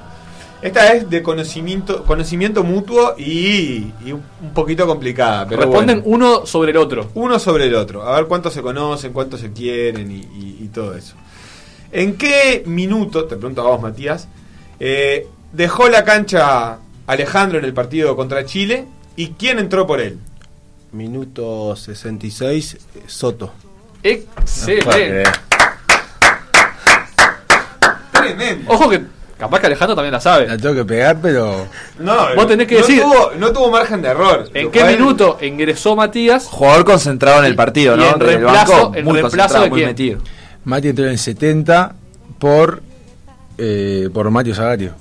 Esta 0.63 0.93
es 0.95 1.11
de 1.11 1.23
conocimiento, 1.23 2.03
conocimiento 2.05 2.65
mutuo 2.65 3.15
y, 3.19 3.93
y 4.05 4.13
un 4.13 4.23
poquito 4.55 4.87
complicada. 4.87 5.47
Pero 5.47 5.63
Responden 5.63 6.03
bueno. 6.03 6.17
uno 6.39 6.47
sobre 6.47 6.71
el 6.71 6.77
otro. 6.79 7.11
uno 7.15 7.39
sobre 7.39 7.67
el 7.67 7.75
otro. 7.75 8.03
A 8.03 8.17
ver 8.17 8.27
cuántos 8.27 8.55
se 8.55 8.63
conocen, 8.63 9.13
cuántos 9.13 9.41
se 9.41 9.53
quieren 9.53 10.11
y, 10.11 10.21
y- 10.21 10.59
y 10.63 10.69
todo 10.69 10.95
eso. 10.97 11.15
¿En 11.93 12.17
qué 12.17 12.63
minuto, 12.67 13.25
te 13.27 13.37
pregunto 13.37 13.63
a 13.63 13.65
vos 13.71 13.83
Matías, 13.83 14.29
eh, 14.81 15.27
dejó 15.57 15.89
la 15.89 16.05
cancha 16.05 16.79
Alejandro 17.07 17.59
en 17.59 17.65
el 17.65 17.73
partido 17.73 18.15
contra 18.17 18.45
Chile 18.45 18.87
y 19.17 19.29
quién 19.31 19.59
entró 19.59 19.87
por 19.87 20.01
él? 20.01 20.19
Minuto 20.93 21.75
66, 21.75 22.75
eh, 22.75 22.79
Soto. 23.07 23.53
Excelente. 24.03 25.25
Tremendo. 28.13 28.71
Ojo 28.73 28.89
que 28.89 29.03
capaz 29.39 29.61
que 29.61 29.67
Alejandro 29.67 29.95
también 29.95 30.13
la 30.13 30.21
sabe. 30.21 30.47
La 30.47 30.57
tengo 30.57 30.75
que 30.75 30.85
pegar, 30.85 31.19
pero. 31.21 31.67
No, 31.99 32.35
Vos 32.35 32.47
tenés 32.47 32.67
que 32.67 32.77
no 32.77 32.87
decir- 32.87 33.03
Tuvo, 33.03 33.33
no 33.39 33.53
tuvo 33.53 33.71
margen 33.71 34.03
de 34.03 34.09
error. 34.09 34.49
¿En 34.55 34.71
qué 34.71 34.81
cual- 34.81 34.93
minuto 34.97 35.39
ingresó 35.43 35.97
Matías? 35.97 36.45
Jugador 36.47 36.85
concentrado 36.85 37.41
en 37.41 37.47
el 37.47 37.57
partido, 37.57 37.95
Y 37.95 37.99
¿no? 37.99 38.07
en 38.15 38.21
reemplazo- 38.21 38.73
banco, 38.85 38.97
en 38.97 39.05
muy 39.05 39.15
reemplazo 39.15 39.23
concentrado, 39.23 39.65
de 39.65 39.71
muy 39.71 39.79
quién? 39.81 39.89
metido. 39.91 40.21
Mati 40.65 40.89
entró 40.89 41.05
en 41.05 41.11
el 41.13 41.19
70 41.19 41.95
por. 42.39 42.83
Eh, 43.59 44.09
por 44.13 44.31
Matio 44.31 44.55
Sagario. 44.55 44.93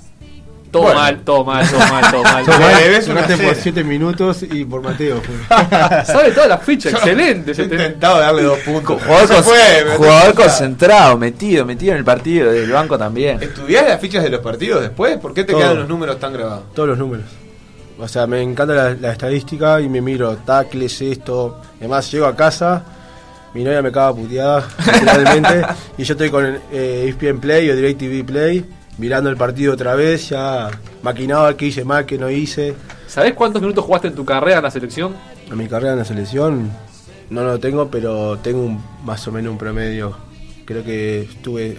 Todo 0.75 0.83
Bueno. 0.83 0.99
mal, 0.99 1.19
todo 1.23 1.45
mal, 1.45 1.69
todo 1.69 1.79
mal, 1.79 2.11
todo 2.11 2.23
mal. 2.23 2.45
Todo 2.45 2.59
mal. 2.59 2.75
debes 2.83 3.07
una 3.07 3.21
Tocaste 3.21 3.37
por 3.45 3.53
cena. 3.53 3.63
7 3.63 3.83
minutos 3.85 4.43
y 4.43 4.65
por 4.65 4.81
Mateo. 4.81 5.21
Sabe 6.05 6.31
todas 6.31 6.49
las 6.49 6.61
fichas, 6.63 6.91
excelente. 6.93 7.53
He 7.53 7.63
intentado 7.63 8.19
darle 8.19 8.43
dos 8.43 8.59
puntos. 8.59 9.01
Jugador, 9.01 9.27
con- 9.29 9.43
fue, 9.45 10.33
concentrado, 10.35 11.17
metido, 11.17 11.65
metido 11.65 11.93
en 11.93 11.99
el 11.99 12.03
partido, 12.03 12.51
del 12.51 12.69
banco 12.71 12.97
también. 12.97 13.41
¿Estudiás 13.41 13.87
las 13.87 14.01
fichas 14.01 14.21
de 14.23 14.29
los 14.29 14.41
partidos 14.41 14.81
después? 14.81 15.17
¿Por 15.17 15.33
qué 15.33 15.45
te 15.45 15.53
Todo. 15.53 15.61
quedan 15.61 15.77
los 15.79 15.87
números 15.87 16.19
tan 16.19 16.33
grabados? 16.33 16.73
Todos 16.73 16.89
los 16.89 16.97
números. 16.97 17.25
O 17.97 18.07
sea, 18.09 18.27
me 18.27 18.41
encanta 18.41 18.73
la, 18.73 18.93
la 18.95 19.11
estadística 19.13 19.79
y 19.79 19.87
me 19.87 20.01
miro 20.01 20.35
tacles, 20.45 21.01
esto. 21.01 21.61
Además, 21.79 22.11
llego 22.11 22.25
a 22.25 22.35
casa, 22.35 22.83
mi 23.53 23.63
novia 23.63 23.81
me 23.81 23.93
caga 23.93 24.13
puteada, 24.13 24.67
literalmente. 24.93 25.65
y 25.97 26.03
yo 26.03 26.13
estoy 26.15 26.29
con 26.29 26.45
eh, 26.73 27.05
ESPN 27.07 27.39
Play 27.39 27.69
o 27.69 27.75
DirecTV 27.77 28.25
Play, 28.25 28.65
mirando 28.97 29.29
el 29.29 29.37
partido 29.37 29.73
otra 29.73 29.95
vez, 29.95 30.29
ya 30.29 30.69
maquinaba 31.01 31.55
qué 31.57 31.67
hice 31.67 31.83
mal, 31.83 32.05
qué 32.05 32.17
no 32.17 32.29
hice. 32.29 32.75
¿Sabés 33.07 33.33
cuántos 33.33 33.61
minutos 33.61 33.83
jugaste 33.85 34.07
en 34.09 34.15
tu 34.15 34.25
carrera 34.25 34.57
en 34.57 34.63
la 34.63 34.71
selección? 34.71 35.15
En 35.49 35.57
mi 35.57 35.67
carrera 35.67 35.93
en 35.93 35.99
la 35.99 36.05
selección 36.05 36.71
no 37.29 37.43
lo 37.43 37.59
tengo, 37.59 37.89
pero 37.89 38.37
tengo 38.39 38.61
un- 38.65 38.83
más 39.03 39.27
o 39.27 39.31
menos 39.31 39.51
un 39.51 39.57
promedio. 39.57 40.17
Creo 40.65 40.83
que 40.83 41.21
estuve. 41.21 41.77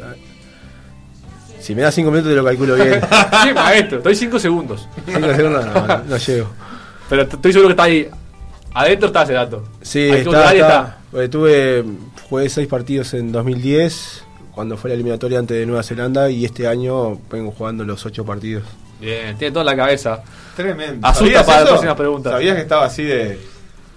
Si 1.60 1.74
me 1.74 1.82
da 1.82 1.90
5 1.90 2.10
minutos 2.10 2.30
te 2.30 2.36
lo 2.36 2.44
calculo 2.44 2.76
bien. 2.76 3.00
Sí, 3.42 3.52
maestro, 3.54 3.98
estoy 3.98 4.14
5 4.14 4.38
segundos. 4.38 4.88
5 5.06 5.34
segundos 5.34 5.66
no, 5.66 5.86
no, 5.86 5.98
no 6.04 6.16
llego. 6.16 6.48
Pero 7.08 7.22
estoy 7.22 7.52
seguro 7.52 7.68
que 7.68 7.72
está 7.72 7.82
ahí. 7.84 8.08
Adentro 8.74 9.06
está 9.08 9.22
ese 9.22 9.32
dato. 9.32 9.64
Sí, 9.80 10.08
está, 10.08 10.52
está. 10.54 10.98
Porque 11.10 11.28
tuve, 11.28 11.84
jugué 12.28 12.48
6 12.48 12.68
partidos 12.68 13.14
en 13.14 13.32
2010, 13.32 14.22
cuando 14.56 14.78
fue 14.78 14.88
la 14.88 14.94
eliminatoria 14.94 15.38
antes 15.38 15.54
de 15.54 15.66
Nueva 15.66 15.82
Zelanda, 15.82 16.30
y 16.30 16.46
este 16.46 16.66
año 16.66 17.20
vengo 17.30 17.52
jugando 17.52 17.84
los 17.84 18.06
8 18.06 18.24
partidos. 18.24 18.64
Bien, 18.98 19.36
tiene 19.36 19.52
toda 19.52 19.66
la 19.66 19.76
cabeza. 19.76 20.22
Tremendo. 20.56 21.06
Asusta 21.06 21.24
¿Sabías 21.24 21.44
para 21.44 21.56
las 21.58 21.64
eso? 21.64 21.72
próximas 21.74 21.96
preguntas. 21.96 22.32
¿Sabías 22.32 22.56
que 22.56 22.62
estaba 22.62 22.86
así 22.86 23.02
de.? 23.04 23.38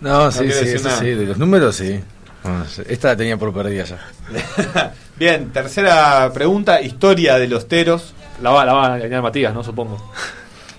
No, 0.02 0.30
sí, 0.34 0.52
sí, 0.52 0.68
eso 0.68 0.90
sí, 0.90 1.06
de 1.06 1.26
los 1.28 1.38
números 1.38 1.78
sí. 1.78 2.02
Bueno, 2.44 2.66
esta 2.90 3.08
la 3.08 3.16
tenía 3.16 3.38
por 3.38 3.54
perdida 3.54 3.86
ya. 3.86 4.94
Bien, 5.18 5.50
tercera 5.54 6.30
pregunta: 6.34 6.82
historia 6.82 7.40
de 7.40 7.48
los 7.48 7.70
teros. 7.70 8.14
La 8.42 8.50
va, 8.50 8.66
la 8.66 8.74
va 8.74 8.94
a 8.94 8.98
engañar 8.98 9.22
Matías, 9.22 9.54
¿no? 9.54 9.64
Supongo. 9.64 10.12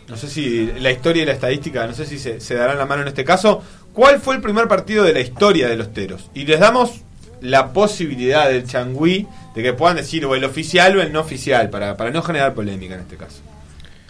No 0.09 0.16
sé 0.19 0.29
si 0.29 0.71
la 0.79 0.90
historia 0.90 1.23
y 1.23 1.27
la 1.27 1.33
estadística, 1.33 1.87
no 1.87 1.95
sé 1.95 2.05
si 2.05 2.19
se, 2.19 2.38
se 2.38 2.55
darán 2.55 2.77
la 2.77 2.85
mano 2.85 3.01
en 3.01 3.09
este 3.09 3.25
caso. 3.25 3.62
¿Cuál 3.95 4.21
fue 4.21 4.35
el 4.35 4.43
primer 4.43 4.69
partido 4.69 5.05
de 5.05 5.14
la 5.14 5.21
historia 5.21 5.69
de 5.69 5.77
los 5.79 5.95
teros? 5.95 6.31
Y 6.35 6.45
les 6.45 6.61
damos 6.61 7.01
la 7.40 7.73
posibilidad 7.73 8.51
del 8.51 8.66
changüí 8.66 9.27
de 9.55 9.63
que 9.63 9.73
puedan 9.73 9.97
decir 9.97 10.25
o 10.27 10.35
el 10.35 10.45
oficial 10.45 10.97
o 10.97 11.03
el 11.03 11.13
no 11.13 11.21
oficial, 11.21 11.71
para, 11.71 11.97
para 11.97 12.11
no 12.11 12.23
generar 12.23 12.55
polémica 12.55 12.95
en 12.95 13.01
este 13.01 13.17
caso. 13.17 13.39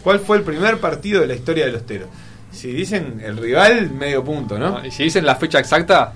¿Cuál 0.03 0.19
fue 0.19 0.37
el 0.37 0.43
primer 0.43 0.79
partido 0.79 1.21
de 1.21 1.27
la 1.27 1.35
historia 1.35 1.65
de 1.65 1.71
los 1.71 1.85
teros? 1.85 2.09
Si 2.51 2.71
dicen 2.71 3.21
el 3.23 3.37
rival, 3.37 3.89
medio 3.91 4.23
punto, 4.23 4.57
¿no? 4.59 4.83
Y 4.85 4.91
si 4.91 5.03
dicen 5.03 5.25
la 5.25 5.35
fecha 5.35 5.59
exacta, 5.59 6.13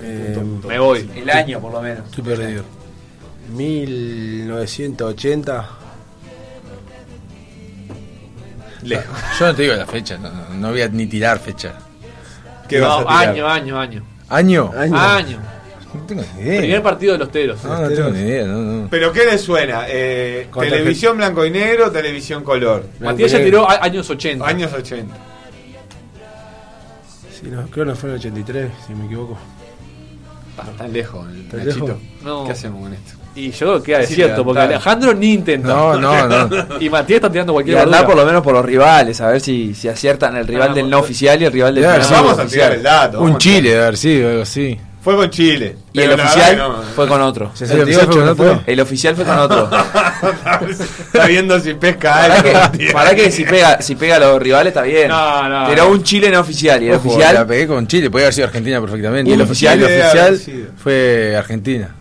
Eh, 0.00 0.36
me 0.66 0.78
voy. 0.78 1.08
El 1.16 1.28
año, 1.30 1.60
por 1.60 1.72
lo 1.72 1.80
menos. 1.82 2.04
Estoy 2.06 2.22
perdido. 2.24 2.62
1980. 3.50 5.68
Lejos. 8.82 9.16
Yo 9.40 9.46
no 9.46 9.54
te 9.54 9.62
digo 9.62 9.74
la 9.74 9.86
fecha, 9.86 10.16
no, 10.18 10.30
no, 10.30 10.48
no 10.54 10.70
voy 10.70 10.82
a 10.82 10.88
ni 10.88 11.06
tirar 11.06 11.38
fecha. 11.40 11.72
¿Qué 12.68 12.78
No, 12.78 13.04
vas 13.04 13.26
a 13.28 13.32
tirar? 13.32 13.34
año, 13.34 13.48
año, 13.48 13.80
año. 13.80 14.04
¿Año? 14.28 14.70
Año. 14.76 14.96
Año. 14.96 15.38
No 15.94 16.00
tengo 16.06 16.22
ni 16.36 16.42
idea. 16.42 16.60
Primer 16.60 16.82
partido 16.82 17.12
de 17.14 17.18
los 17.18 17.30
teros. 17.30 17.64
No, 17.64 17.80
no 17.80 17.88
tengo 17.88 18.10
ni 18.10 18.18
idea, 18.20 18.46
no, 18.46 18.58
no. 18.58 18.88
¿Pero 18.90 19.12
qué 19.12 19.24
le 19.24 19.38
suena? 19.38 19.84
Eh, 19.88 20.48
¿Televisión 20.60 21.16
blanco 21.16 21.44
y 21.46 21.50
negro 21.50 21.90
televisión 21.90 22.44
color? 22.44 22.84
Matías 23.00 23.32
ya 23.32 23.38
tiró 23.42 23.68
a- 23.68 23.82
años 23.82 24.08
80. 24.10 24.46
Años 24.46 24.72
80. 24.72 25.14
Sí, 27.40 27.46
no, 27.50 27.62
creo 27.68 27.84
que 27.84 27.90
no 27.90 27.96
fue 27.96 28.10
en 28.10 28.14
el 28.16 28.20
83, 28.20 28.70
si 28.86 28.94
me 28.94 29.06
equivoco. 29.06 29.38
Está 30.58 30.72
tan 30.72 30.92
lejos 30.92 31.26
el 31.30 31.48
¿Tan 31.48 31.64
Nachito. 31.64 31.86
lejos? 31.86 32.02
No. 32.24 32.44
¿Qué 32.44 32.52
hacemos 32.52 32.82
con 32.82 32.92
esto? 32.92 33.12
Y 33.36 33.52
yo 33.52 33.58
creo 33.58 33.78
que 33.82 33.86
queda 33.92 34.02
Sí, 34.02 34.08
desierto, 34.08 34.44
porque. 34.44 34.60
Alejandro 34.60 35.14
ni 35.14 35.34
intenta. 35.34 35.68
No, 35.68 35.96
no, 35.96 36.26
no. 36.26 36.48
Y 36.80 36.90
Matías 36.90 37.18
está 37.18 37.30
tirando 37.30 37.52
Y 37.52 37.54
cualquier 37.54 37.78
andar 37.78 38.04
por 38.04 38.16
lo 38.16 38.26
menos 38.26 38.42
por 38.42 38.52
los 38.54 38.64
rivales, 38.64 39.20
a 39.20 39.28
ver 39.28 39.40
si, 39.40 39.72
si 39.74 39.88
aciertan 39.88 40.36
el 40.36 40.46
rival 40.48 40.70
Ah, 40.72 40.74
del 40.74 40.90
no 40.90 40.98
oficial 40.98 41.40
y 41.40 41.44
el 41.44 41.52
rival 41.52 41.74
del 41.76 41.84
sí, 42.02 42.12
vamos 42.12 42.36
a 42.38 42.46
tirar 42.46 42.72
el 42.72 42.82
dato. 42.82 43.20
Un 43.20 43.34
a 43.34 43.38
Chile, 43.38 43.70
de 43.70 43.78
haber 43.82 43.96
sido, 43.96 44.28
algo 44.30 44.42
así. 44.42 44.76
Fue 45.02 45.16
con 45.16 45.30
Chile. 45.30 45.76
Y 45.92 46.00
el 46.00 46.12
oficial 46.12 46.36
verdad 46.36 46.50
que 46.50 46.56
no. 46.56 46.82
fue 46.94 47.08
con 47.08 47.22
otro. 47.22 47.50
68 47.54 48.12
fue 48.12 48.24
no 48.24 48.32
otro? 48.32 48.34
fue. 48.36 48.72
El 48.72 48.80
oficial 48.80 49.14
fue 49.16 49.24
con 49.24 49.38
otro. 49.38 49.70
Está 50.68 51.26
viendo 51.26 51.58
si 51.60 51.74
pesca 51.74 52.12
Para 52.12 52.34
algo. 52.34 52.72
que, 52.78 52.92
para 52.92 53.14
que 53.14 53.30
si 53.30 53.44
pega, 53.44 53.80
si 53.80 53.94
pega 53.94 54.16
a 54.16 54.18
los 54.18 54.42
rivales 54.42 54.72
está 54.72 54.82
bien. 54.82 55.08
No, 55.08 55.48
no. 55.48 55.66
Pero 55.68 55.88
un 55.88 56.02
Chile 56.02 56.30
no 56.30 56.40
oficial. 56.40 56.82
Y 56.82 56.88
el 56.88 56.96
Ojo, 56.96 57.08
oficial 57.08 57.34
La 57.34 57.46
pegué 57.46 57.66
con 57.66 57.86
Chile, 57.86 58.10
podía 58.10 58.26
haber 58.26 58.34
sido 58.34 58.46
Argentina 58.48 58.80
perfectamente. 58.80 59.30
Y 59.30 59.34
el 59.34 59.40
el 59.40 59.46
oficial, 59.46 59.78
el 59.78 59.84
oficial 59.84 60.40
fue 60.76 61.34
Argentina. 61.36 61.94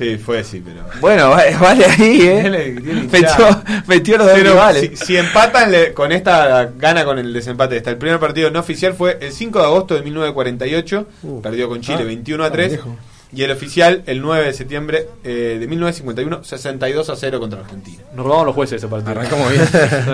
Sí, 0.00 0.16
fue 0.16 0.42
sí, 0.44 0.62
pero. 0.64 0.80
Bueno, 0.98 1.28
vale, 1.28 1.54
vale 1.60 1.84
ahí, 1.84 2.22
¿eh? 2.22 2.38
tiene 2.40 2.68
Metió, 2.70 3.18
hinchada. 3.18 3.62
metió 3.86 4.16
los 4.16 4.28
dos 4.28 4.34
Pero 4.38 4.52
rivales. 4.52 4.90
si, 4.94 4.96
si 4.96 5.16
empatan 5.18 5.70
le- 5.70 5.92
con 5.92 6.10
esta, 6.10 6.70
gana 6.78 7.04
con 7.04 7.18
el 7.18 7.34
desempate. 7.34 7.76
Esta. 7.76 7.90
El 7.90 7.98
primer 7.98 8.18
partido 8.18 8.50
no 8.50 8.60
oficial 8.60 8.94
fue 8.94 9.18
el 9.20 9.30
5 9.30 9.58
de 9.58 9.64
agosto 9.66 9.94
de 9.94 10.00
1948. 10.00 11.06
Uh. 11.24 11.42
perdió 11.42 11.68
con 11.68 11.82
Chile 11.82 11.98
Ah, 12.00 12.04
21 12.06 12.44
a 12.44 12.46
ah, 12.46 12.50
3. 12.50 12.72
lejos. 12.72 12.92
Y 13.32 13.42
el 13.42 13.50
oficial 13.50 14.02
el 14.06 14.22
9 14.22 14.46
de 14.46 14.52
septiembre 14.54 15.06
eh, 15.22 15.58
de 15.60 15.66
1951, 15.68 16.44
62 16.44 17.10
a 17.10 17.16
0 17.16 17.38
contra 17.38 17.60
Argentina. 17.60 18.02
Nos 18.14 18.24
robamos 18.24 18.46
los 18.46 18.54
jueces 18.54 18.78
ese 18.78 18.88
partido. 18.88 19.10
Arrancamos 19.12 19.52
bien. 19.52 19.68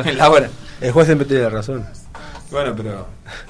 En 0.05 0.19
la 0.19 0.29
hora. 0.31 0.51
El 0.81 0.91
juez 0.91 1.07
siempre 1.07 1.29
tiene 1.29 1.45
la 1.45 1.51
razón. 1.51 1.87
Bueno, 2.51 2.75
pero 2.77 3.07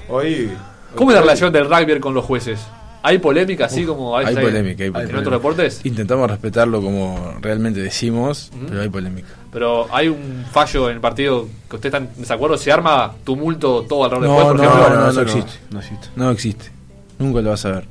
hoy. 0.07 0.51
¿Cómo 0.95 1.09
es 1.09 1.15
la 1.15 1.21
relación 1.21 1.51
del 1.51 1.67
rugby 1.67 1.99
con 1.99 2.13
los 2.13 2.23
jueces? 2.23 2.59
¿Hay 3.07 3.19
polémica 3.19 3.65
así 3.65 3.85
como 3.85 4.17
hay 4.17 4.25
veces 4.25 4.41
polémica, 4.43 4.83
hay 4.83 4.87
en 4.87 4.93
polémica. 4.93 5.19
otros 5.19 5.33
deportes? 5.33 5.81
Intentamos 5.85 6.29
respetarlo 6.29 6.81
como 6.81 7.35
realmente 7.41 7.79
decimos, 7.79 8.51
pero 8.67 8.81
hay 8.81 8.89
polémica. 8.89 9.29
Pero 9.53 9.87
hay 9.95 10.09
un 10.09 10.43
fallo 10.51 10.89
en 10.89 10.95
el 10.95 11.01
partido 11.01 11.47
que 11.69 11.75
usted 11.77 11.87
está 11.87 11.97
en 11.99 12.09
desacuerdo, 12.17 12.57
se 12.57 12.69
arma 12.71 13.13
tumulto 13.23 13.83
todo 13.87 14.03
alrededor 14.03 14.21
del 14.23 14.29
No, 14.29 14.35
juez, 14.35 14.47
por 14.47 14.55
no, 14.57 14.63
ejemplo. 14.63 15.13
no, 15.13 15.21
existe. 15.21 15.51
No 15.71 15.79
existe. 15.79 16.07
No 16.17 16.31
existe. 16.31 16.71
Nunca 17.19 17.41
lo 17.41 17.49
vas 17.51 17.65
a 17.65 17.71
ver. 17.71 17.85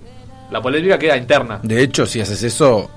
La 0.51 0.61
polémica 0.61 0.99
queda 0.99 1.17
interna. 1.17 1.61
De 1.63 1.83
hecho, 1.83 2.05
si 2.07 2.21
haces 2.21 2.43
eso, 2.43 2.91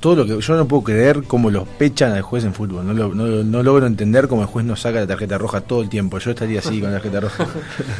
todo 0.00 0.16
lo 0.16 0.26
que 0.26 0.38
yo 0.40 0.54
no 0.56 0.68
puedo 0.68 0.84
creer 0.84 1.22
cómo 1.24 1.50
los 1.50 1.66
pechan 1.66 2.12
al 2.12 2.20
juez 2.22 2.44
en 2.44 2.52
fútbol. 2.52 2.86
No, 2.86 2.92
lo- 2.92 3.14
no, 3.14 3.24
no 3.42 3.62
logro 3.62 3.86
entender 3.86 4.28
cómo 4.28 4.42
el 4.42 4.48
juez 4.48 4.66
no 4.66 4.76
saca 4.76 5.00
la 5.00 5.06
tarjeta 5.06 5.38
roja 5.38 5.62
todo 5.62 5.80
el 5.80 5.88
tiempo. 5.88 6.18
Yo 6.18 6.30
estaría 6.32 6.58
así 6.60 6.78
con 6.80 6.90
la 6.92 6.98
tarjeta 6.98 7.20
roja. 7.20 7.46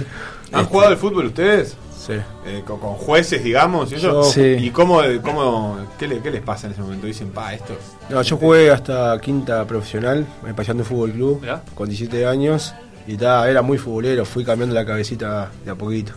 ¿Han 0.52 0.66
jugado 0.66 0.90
al 0.90 0.96
fútbol 0.98 1.26
ustedes? 1.26 1.76
Sí. 2.04 2.14
Eh, 2.46 2.62
con, 2.66 2.78
con 2.80 2.94
jueces, 2.94 3.42
digamos, 3.42 3.90
y 3.92 3.94
eso. 3.94 4.22
Yo- 4.22 4.24
Sí. 4.24 4.56
¿Y 4.58 4.70
cómo, 4.70 5.00
cómo 5.22 5.78
qué, 5.98 6.06
le- 6.08 6.18
qué 6.20 6.30
les 6.30 6.42
pasa 6.42 6.66
en 6.66 6.72
ese 6.74 6.82
momento? 6.82 7.06
Dicen, 7.06 7.30
pa, 7.30 7.54
esto. 7.54 7.74
No, 8.10 8.20
yo 8.20 8.36
jugué 8.36 8.70
hasta 8.70 9.18
quinta 9.20 9.64
profesional, 9.66 10.26
en 10.46 10.54
Paseando 10.54 10.84
Fútbol 10.84 11.12
Club, 11.12 11.46
con 11.74 11.88
17 11.88 12.26
años. 12.26 12.74
Y 13.06 13.16
ta, 13.18 13.48
era 13.50 13.60
muy 13.62 13.76
futbolero, 13.78 14.24
fui 14.24 14.44
cambiando 14.44 14.74
la 14.74 14.84
cabecita 14.86 15.50
de 15.64 15.70
a 15.70 15.74
poquito. 15.74 16.12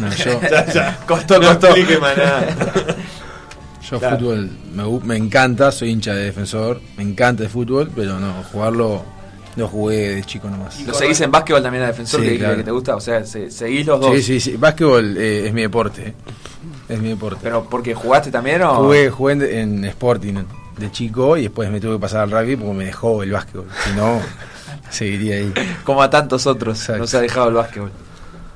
No, 0.00 0.08
yo, 0.14 0.40
Ya, 0.50 0.66
ya. 0.72 0.98
Costó, 1.06 1.38
no 1.38 1.48
costó. 1.48 1.68
yo 3.90 3.98
Claro. 3.98 4.18
fútbol 4.18 4.50
me, 4.74 4.84
me 5.04 5.16
encanta, 5.16 5.70
soy 5.72 5.90
hincha 5.90 6.14
de 6.14 6.24
defensor, 6.24 6.80
me 6.96 7.02
encanta 7.02 7.42
el 7.42 7.48
fútbol, 7.50 7.90
pero 7.94 8.18
no, 8.18 8.32
jugarlo 8.52 9.02
lo 9.56 9.68
jugué 9.68 10.14
de 10.16 10.24
chico 10.24 10.48
nomás. 10.48 10.80
¿Lo 10.86 10.94
seguís 10.94 11.20
en 11.20 11.30
básquetbol 11.30 11.62
también 11.62 11.84
a 11.84 11.88
defensor 11.88 12.20
Sí, 12.20 12.28
que, 12.28 12.38
claro. 12.38 12.56
que 12.56 12.62
te 12.64 12.70
gusta? 12.70 12.96
O 12.96 13.00
sea, 13.00 13.24
se- 13.24 13.50
seguís 13.50 13.86
los 13.86 14.00
dos. 14.00 14.14
Sí, 14.16 14.22
sí, 14.22 14.40
sí. 14.40 14.56
Básquetbol 14.56 15.16
eh, 15.18 15.46
es 15.46 15.52
mi 15.52 15.62
deporte. 15.62 16.14
Es 16.88 16.98
mi 17.00 17.10
deporte. 17.10 17.40
Pero 17.42 17.64
porque 17.68 17.94
jugaste 17.94 18.30
también 18.30 18.62
o. 18.62 18.74
Jugué, 18.76 19.10
jugué 19.10 19.32
en, 19.34 19.42
en 19.42 19.84
Sporting 19.86 20.34
de 20.78 20.90
chico 20.90 21.36
y 21.36 21.42
después 21.42 21.70
me 21.70 21.80
tuve 21.80 21.94
que 21.94 22.00
pasar 22.00 22.22
al 22.22 22.30
rugby 22.30 22.56
porque 22.56 22.72
me 22.74 22.84
dejó 22.86 23.22
el 23.22 23.32
básquetbol. 23.32 23.66
Si 23.84 23.94
no, 23.94 24.20
seguiría 24.90 25.36
ahí. 25.36 25.52
Como 25.84 26.02
a 26.02 26.10
tantos 26.10 26.46
otros. 26.46 26.78
Exacto. 26.80 27.00
No 27.02 27.06
se 27.06 27.16
ha 27.16 27.20
dejado 27.20 27.48
el 27.48 27.54
básquetbol. 27.54 27.92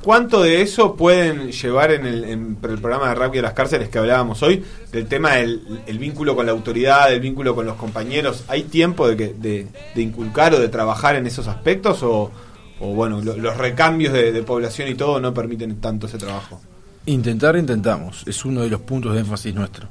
¿Cuánto 0.07 0.40
de 0.40 0.62
eso 0.62 0.95
pueden 0.95 1.51
llevar 1.51 1.90
en 1.90 2.07
el, 2.07 2.57
programa 2.61 3.09
de 3.09 3.16
rugby 3.16 3.38
de 3.38 3.42
las 3.42 3.55
cárceles 3.55 3.88
que 3.88 3.99
hablábamos 3.99 4.40
hoy? 4.40 4.62
Del 4.92 5.09
tema 5.09 5.33
del 5.33 5.81
el 5.85 5.99
vínculo 5.99 6.37
con 6.37 6.47
la 6.47 6.53
autoridad, 6.53 7.12
el 7.12 7.19
vínculo 7.19 7.57
con 7.57 7.66
los 7.66 7.75
compañeros. 7.75 8.45
¿Hay 8.47 8.62
tiempo 8.62 9.09
de, 9.09 9.16
que, 9.16 9.35
de, 9.35 9.66
inculcar 10.01 10.55
o 10.55 10.61
de 10.61 10.69
trabajar 10.69 11.16
en 11.16 11.27
esos 11.27 11.49
aspectos? 11.49 12.05
¿O, 12.05 12.31
bueno, 12.79 13.21
lo- 13.21 13.37
los 13.37 13.57
recambios 13.57 14.12
de, 14.12 14.31
de 14.31 14.42
población 14.45 14.87
y 14.88 14.95
todo 14.95 15.19
no 15.19 15.35
permiten 15.35 15.81
tanto 15.81 16.07
ese 16.07 16.19
trabajo? 16.19 16.61
Intentar, 17.07 17.57
intentamos. 17.57 18.23
Es 18.29 18.45
uno 18.45 18.61
de 18.62 18.71
los 18.71 18.83
puntos 18.83 19.12
de 19.12 19.19
énfasis 19.19 19.57
nuestro. 19.57 19.88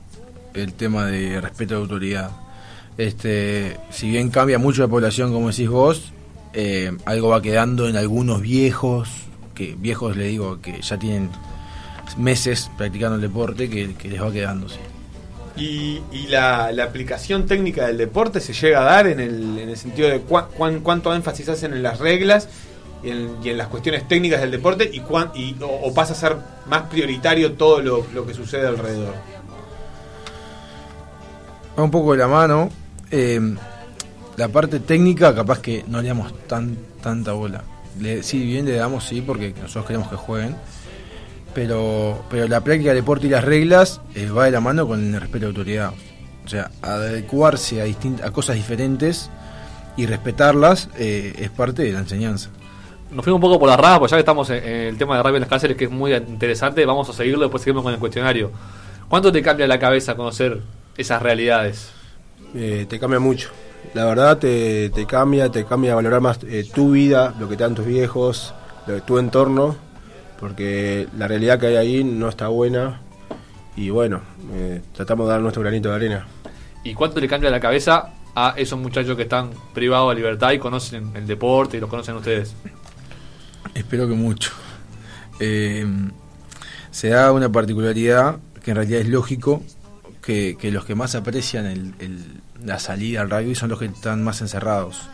El 0.54 0.76
tema 0.76 1.08
de 1.08 1.42
respeto 1.42 1.74
a 1.74 1.78
la 1.80 1.82
autoridad. 1.82 2.32
Este, 2.98 3.76
si 3.90 4.12
bien 4.12 4.30
cambia 4.30 4.60
mucho 4.60 4.82
la 4.82 4.88
población, 4.88 5.34
como 5.34 5.50
decís 5.50 5.68
vos, 5.68 6.14
eh, 6.54 6.94
algo 7.04 7.28
va 7.28 7.42
quedando 7.42 7.90
en 7.90 7.98
algunos 7.98 8.40
viejos, 8.42 9.10
que 9.56 9.76
viejos 9.80 10.16
le 10.16 10.26
digo 10.26 10.60
que 10.62 10.82
ya 10.82 11.00
tienen 11.00 11.30
meses 12.18 12.70
practicando 12.78 13.16
el 13.16 13.22
deporte, 13.22 13.68
que, 13.70 13.96
que 13.96 14.08
les 14.10 14.22
va 14.22 14.32
quedando. 14.32 14.70
sí. 14.70 14.78
¿Y, 15.58 16.02
y 16.12 16.28
la, 16.28 16.72
la 16.74 16.84
aplicación 16.84 17.46
técnica 17.46 17.88
del 17.88 17.98
deporte 17.98 18.42
se 18.42 18.52
llega 18.52 18.82
a 18.82 18.84
dar 18.84 19.08
en 19.08 19.22
el, 19.22 19.58
en 19.58 19.70
el 19.70 19.78
sentido 19.78 20.10
de 20.10 20.20
cuán- 20.20 20.82
cuánto 20.82 21.16
énfasis 21.16 21.48
hacen 21.48 21.72
en 21.74 21.82
las 21.82 22.00
reglas 22.00 22.50
y 23.02 23.10
en, 23.10 23.38
y 23.42 23.50
en 23.50 23.58
las 23.58 23.70
cuestiones 23.70 24.06
técnicas 24.06 24.42
del 24.42 24.52
deporte 24.52 24.90
y, 24.92 25.00
cuán- 25.00 25.32
y 25.34 25.56
o, 25.62 25.68
o 25.68 25.94
pasa 25.94 26.12
a 26.12 26.16
ser 26.18 26.36
más 26.68 26.84
prioritario 26.84 27.54
todo 27.54 27.82
lo, 27.82 28.06
lo 28.14 28.26
que 28.28 28.34
sucede 28.34 28.68
alrededor? 28.68 29.14
Va 31.80 31.84
un 31.84 31.92
poco 31.92 32.12
de 32.12 32.18
la 32.18 32.28
mano. 32.28 32.70
Eh, 33.12 33.40
la 34.36 34.50
parte 34.50 34.82
técnica, 34.82 35.34
capaz 35.34 35.60
que 35.60 35.86
no 35.88 36.02
le 36.02 36.10
damos 36.10 36.34
tan, 36.48 36.78
tanta 37.02 37.32
bola. 37.32 37.64
Le, 38.00 38.24
sí, 38.24 38.46
bien 38.46 38.66
le 38.66 38.74
damos, 38.74 39.06
sí, 39.06 39.22
porque 39.22 39.54
nosotros 39.62 39.86
queremos 39.86 40.10
que 40.10 40.16
jueguen. 40.16 40.56
Pero, 41.54 42.26
pero 42.30 42.48
la 42.48 42.62
práctica 42.62 42.90
del 42.90 43.02
deporte 43.02 43.28
y 43.28 43.30
las 43.30 43.44
reglas 43.44 44.02
eh, 44.14 44.30
va 44.30 44.46
de 44.46 44.52
la 44.52 44.60
mano 44.60 44.88
con 44.88 45.14
el 45.14 45.22
respeto 45.22 45.46
a 45.46 45.48
la 45.48 45.58
autoridad. 45.58 45.94
O 46.46 46.48
sea, 46.50 46.70
adecuarse 46.82 47.82
a, 47.82 48.28
a 48.28 48.32
cosas 48.32 48.58
diferentes 48.58 49.30
y 49.98 50.06
respetarlas 50.06 50.90
eh, 50.98 51.34
es 51.40 51.50
parte 51.50 51.84
de 51.84 51.94
la 51.94 52.00
enseñanza. 52.00 52.50
Nos 53.12 53.24
fuimos 53.24 53.38
un 53.38 53.42
poco 53.42 53.60
por 53.60 53.70
la 53.70 53.78
rama, 53.78 54.00
porque 54.00 54.12
ya 54.12 54.18
que 54.18 54.22
estamos 54.22 54.50
en, 54.50 54.64
en 54.64 54.82
el 54.88 54.98
tema 54.98 55.16
de 55.16 55.24
rugby 55.24 55.36
en 55.36 55.42
las 55.42 55.50
cárceles, 55.50 55.78
que 55.78 55.86
es 55.86 55.92
muy 55.92 56.14
interesante, 56.14 56.86
vamos 56.86 57.08
a 57.10 57.14
seguirlo, 57.14 57.42
después 57.42 57.64
seguimos 57.64 57.84
con 57.84 57.94
el 57.94 58.00
cuestionario. 58.00 58.52
¿Cuánto 59.08 59.32
te 59.32 59.42
cambia 59.42 59.68
la 59.68 59.80
cabeza 59.80 60.16
conocer 60.16 60.62
esas 60.98 61.22
realidades? 61.22 61.92
Eh, 62.54 62.86
te 62.90 63.00
cambia 63.00 63.20
mucho. 63.20 63.52
La 63.94 64.06
verdad 64.06 64.38
te, 64.38 64.90
te 64.90 65.06
cambia, 65.06 65.50
te 65.50 65.66
cambia 65.66 65.94
a 65.94 65.96
valorar 65.96 66.22
más 66.22 66.40
eh, 66.44 66.70
tu 66.74 66.92
vida, 66.92 67.34
lo 67.40 67.48
que 67.48 67.56
te 67.56 67.64
dan 67.64 67.76
tus 67.76 67.86
viejos, 67.86 68.54
lo 68.88 68.94
de 68.96 69.02
tu 69.02 69.18
entorno, 69.18 69.76
porque 70.40 71.08
la 71.18 71.28
realidad 71.28 71.60
que 71.60 71.68
hay 71.68 71.76
ahí 71.76 72.04
no 72.04 72.28
está 72.30 72.48
buena 72.50 73.02
y 73.78 73.90
bueno, 73.90 74.22
eh, 74.54 74.82
tratamos 74.94 75.28
de 75.28 75.32
dar 75.34 75.42
nuestro 75.42 75.62
granito 75.62 75.90
de 75.90 75.96
arena. 75.96 76.28
¿Y 76.84 76.94
cuánto 76.94 77.20
le 77.20 77.28
cambia 77.28 77.50
la 77.50 77.60
cabeza 77.60 78.14
a 78.36 78.54
esos 78.58 78.78
muchachos 78.80 79.16
que 79.16 79.24
están 79.24 79.52
privados 79.74 80.10
de 80.10 80.16
libertad 80.16 80.52
y 80.52 80.60
conocen 80.60 81.12
el 81.16 81.26
deporte 81.26 81.78
y 81.78 81.80
los 81.80 81.90
conocen 81.90 82.16
ustedes? 82.16 82.54
Espero 83.74 84.08
que 84.08 84.14
mucho. 84.14 84.52
Eh, 85.40 85.86
se 86.92 87.10
da 87.10 87.32
una 87.32 87.50
particularidad 87.52 88.38
que 88.64 88.72
en 88.72 88.78
realidad 88.78 89.02
es 89.02 89.10
lógico 89.10 89.64
que, 90.22 90.58
que 90.60 90.72
los 90.72 90.86
que 90.86 90.96
más 90.96 91.16
aprecian 91.16 91.66
el- 91.66 91.94
el- 92.00 92.42
la 92.66 92.80
salida 92.80 93.22
al 93.22 93.30
rugby 93.30 93.56
son 93.56 93.70
los 93.70 93.80
que 93.80 93.86
están 93.86 94.24
más 94.24 94.42
encerrados, 94.42 95.08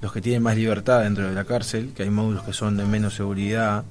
los 0.00 0.12
que 0.12 0.20
tienen 0.20 0.42
más 0.42 0.56
libertad 0.56 1.02
dentro 1.02 1.28
de 1.28 1.34
la 1.34 1.44
cárcel, 1.44 1.92
que 1.94 2.02
hay 2.02 2.10
módulos 2.10 2.42
que 2.44 2.52
son 2.52 2.76
de 2.76 2.84
menos 2.84 3.14
seguridad, 3.14 3.84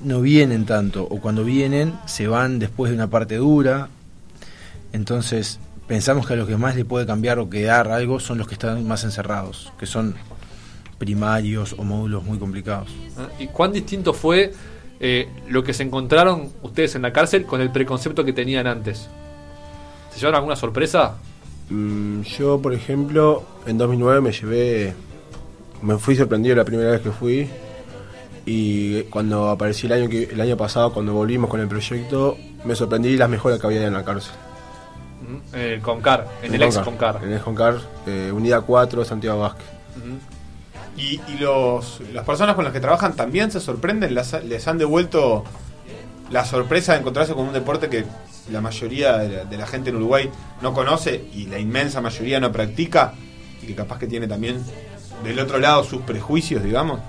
no 0.00 0.20
vienen 0.20 0.66
tanto, 0.66 1.04
o 1.04 1.20
cuando 1.20 1.44
vienen 1.44 1.94
se 2.06 2.26
van 2.28 2.58
después 2.58 2.90
de 2.90 2.96
una 2.96 3.08
parte 3.08 3.36
dura, 3.36 3.88
entonces 4.92 5.58
pensamos 5.86 6.26
que 6.26 6.34
a 6.34 6.36
los 6.36 6.48
que 6.48 6.56
más 6.56 6.76
le 6.76 6.84
puede 6.84 7.06
cambiar 7.06 7.38
o 7.38 7.50
quedar 7.50 7.88
algo 7.88 8.20
son 8.20 8.38
los 8.38 8.46
que 8.46 8.54
están 8.54 8.86
más 8.86 9.04
encerrados, 9.04 9.72
que 9.78 9.86
son 9.86 10.14
primarios 10.98 11.74
o 11.76 11.82
módulos 11.82 12.24
muy 12.24 12.38
complicados. 12.38 12.88
¿Y 13.38 13.48
cuán 13.48 13.72
distinto 13.72 14.12
fue 14.12 14.52
eh, 15.00 15.28
lo 15.48 15.64
que 15.64 15.74
se 15.74 15.82
encontraron 15.82 16.52
ustedes 16.62 16.94
en 16.94 17.02
la 17.02 17.12
cárcel 17.12 17.44
con 17.44 17.60
el 17.60 17.70
preconcepto 17.70 18.24
que 18.24 18.32
tenían 18.32 18.66
antes? 18.66 19.08
¿Se 20.12 20.20
llevaron 20.20 20.36
alguna 20.36 20.56
sorpresa? 20.56 21.16
Mm, 21.70 22.22
yo, 22.22 22.60
por 22.60 22.74
ejemplo, 22.74 23.42
en 23.66 23.78
2009 23.78 24.20
me 24.20 24.32
llevé, 24.32 24.94
me 25.82 25.96
fui 25.98 26.14
sorprendido 26.16 26.56
la 26.56 26.64
primera 26.64 26.90
vez 26.90 27.00
que 27.00 27.10
fui 27.10 27.48
y 28.46 29.02
cuando 29.04 29.48
aparecí 29.48 29.86
el 29.86 29.92
año 29.94 30.08
que 30.08 30.24
el 30.24 30.40
año 30.40 30.56
pasado 30.56 30.92
cuando 30.92 31.14
volvimos 31.14 31.48
con 31.48 31.60
el 31.60 31.68
proyecto 31.68 32.36
me 32.64 32.74
sorprendí 32.74 33.16
las 33.16 33.28
mejoras 33.30 33.58
que 33.58 33.66
había 33.66 33.86
en 33.86 33.94
la 33.94 34.04
cárcel. 34.04 34.32
Mm, 35.26 35.54
En 35.54 35.60
el 35.62 35.80
Concar, 35.80 36.26
en 36.42 36.54
el 36.54 36.62
ex 36.62 36.78
Concar. 36.78 37.20
En 37.22 37.32
el 37.32 37.40
Concar, 37.40 37.76
eh, 38.06 38.30
Unidad 38.32 38.62
4, 38.66 39.04
Santiago 39.04 39.40
Vázquez. 39.40 39.66
¿Y, 40.96 41.20
y 41.28 41.38
los, 41.40 42.00
las 42.12 42.24
personas 42.24 42.54
con 42.54 42.64
las 42.64 42.72
que 42.72 42.78
trabajan 42.80 43.16
también 43.16 43.50
se 43.50 43.58
sorprenden? 43.60 44.14
¿Las- 44.14 44.44
¿Les 44.44 44.68
han 44.68 44.78
devuelto 44.78 45.42
la 46.30 46.44
sorpresa 46.44 46.92
de 46.92 47.00
encontrarse 47.00 47.32
con 47.34 47.46
un 47.48 47.52
deporte 47.52 47.88
que 47.88 48.04
la 48.50 48.60
mayoría 48.60 49.18
de 49.18 49.28
la, 49.36 49.44
de 49.44 49.56
la 49.56 49.66
gente 49.66 49.90
en 49.90 49.96
Uruguay 49.96 50.28
no 50.62 50.72
conoce 50.74 51.24
y 51.34 51.46
la 51.46 51.58
inmensa 51.58 52.00
mayoría 52.00 52.40
no 52.40 52.50
practica? 52.52 53.14
Y 53.62 53.66
que 53.66 53.74
capaz 53.74 53.98
que 53.98 54.06
tiene 54.06 54.26
también 54.26 54.62
del 55.22 55.38
otro 55.38 55.58
lado 55.58 55.82
sus 55.84 56.02
prejuicios, 56.02 56.62
digamos. 56.62 57.00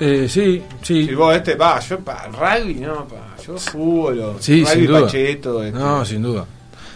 Eh, 0.00 0.26
sí, 0.28 0.62
sí. 0.82 1.06
Si 1.06 1.14
vos 1.14 1.34
este, 1.36 1.54
va, 1.56 1.78
yo 1.80 2.00
para 2.00 2.26
rugby, 2.28 2.74
no, 2.76 3.06
pa, 3.06 3.36
yo 3.46 3.58
fútbol, 3.58 4.18
o 4.20 4.36
Sí, 4.40 4.64
rugby 4.64 4.88
pacheto. 4.88 5.62
este. 5.62 5.78
No, 5.78 6.04
sin 6.04 6.22
duda. 6.22 6.46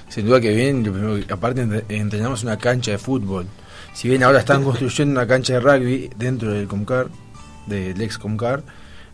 Sin 0.08 0.26
duda 0.26 0.40
que 0.40 0.54
bien, 0.54 0.82
primero 0.82 1.18
aparte 1.30 1.62
entre- 1.62 1.84
entrenamos 1.88 2.42
una 2.44 2.56
cancha 2.56 2.92
de 2.92 2.98
fútbol. 2.98 3.46
Si 3.92 4.08
bien 4.08 4.22
ahora 4.22 4.38
están 4.40 4.64
construyendo 4.64 5.12
una 5.12 5.26
cancha 5.26 5.52
de 5.54 5.60
rugby 5.60 6.10
dentro 6.16 6.50
del 6.52 6.66
Comcar, 6.66 7.08
del 7.66 8.00
ex 8.00 8.16
Comcar, 8.18 8.62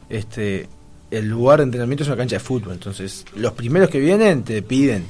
este, 0.09 0.69
el 1.11 1.29
lugar 1.29 1.59
de 1.59 1.65
entrenamiento 1.65 2.03
es 2.05 2.09
una 2.09 2.17
cancha 2.17 2.37
de 2.37 2.41
fútbol. 2.41 2.73
Entonces, 2.75 3.25
los 3.37 3.53
primeros 3.53 3.89
que 3.91 3.99
vienen 3.99 4.43
te 4.45 4.63
piden. 4.63 5.05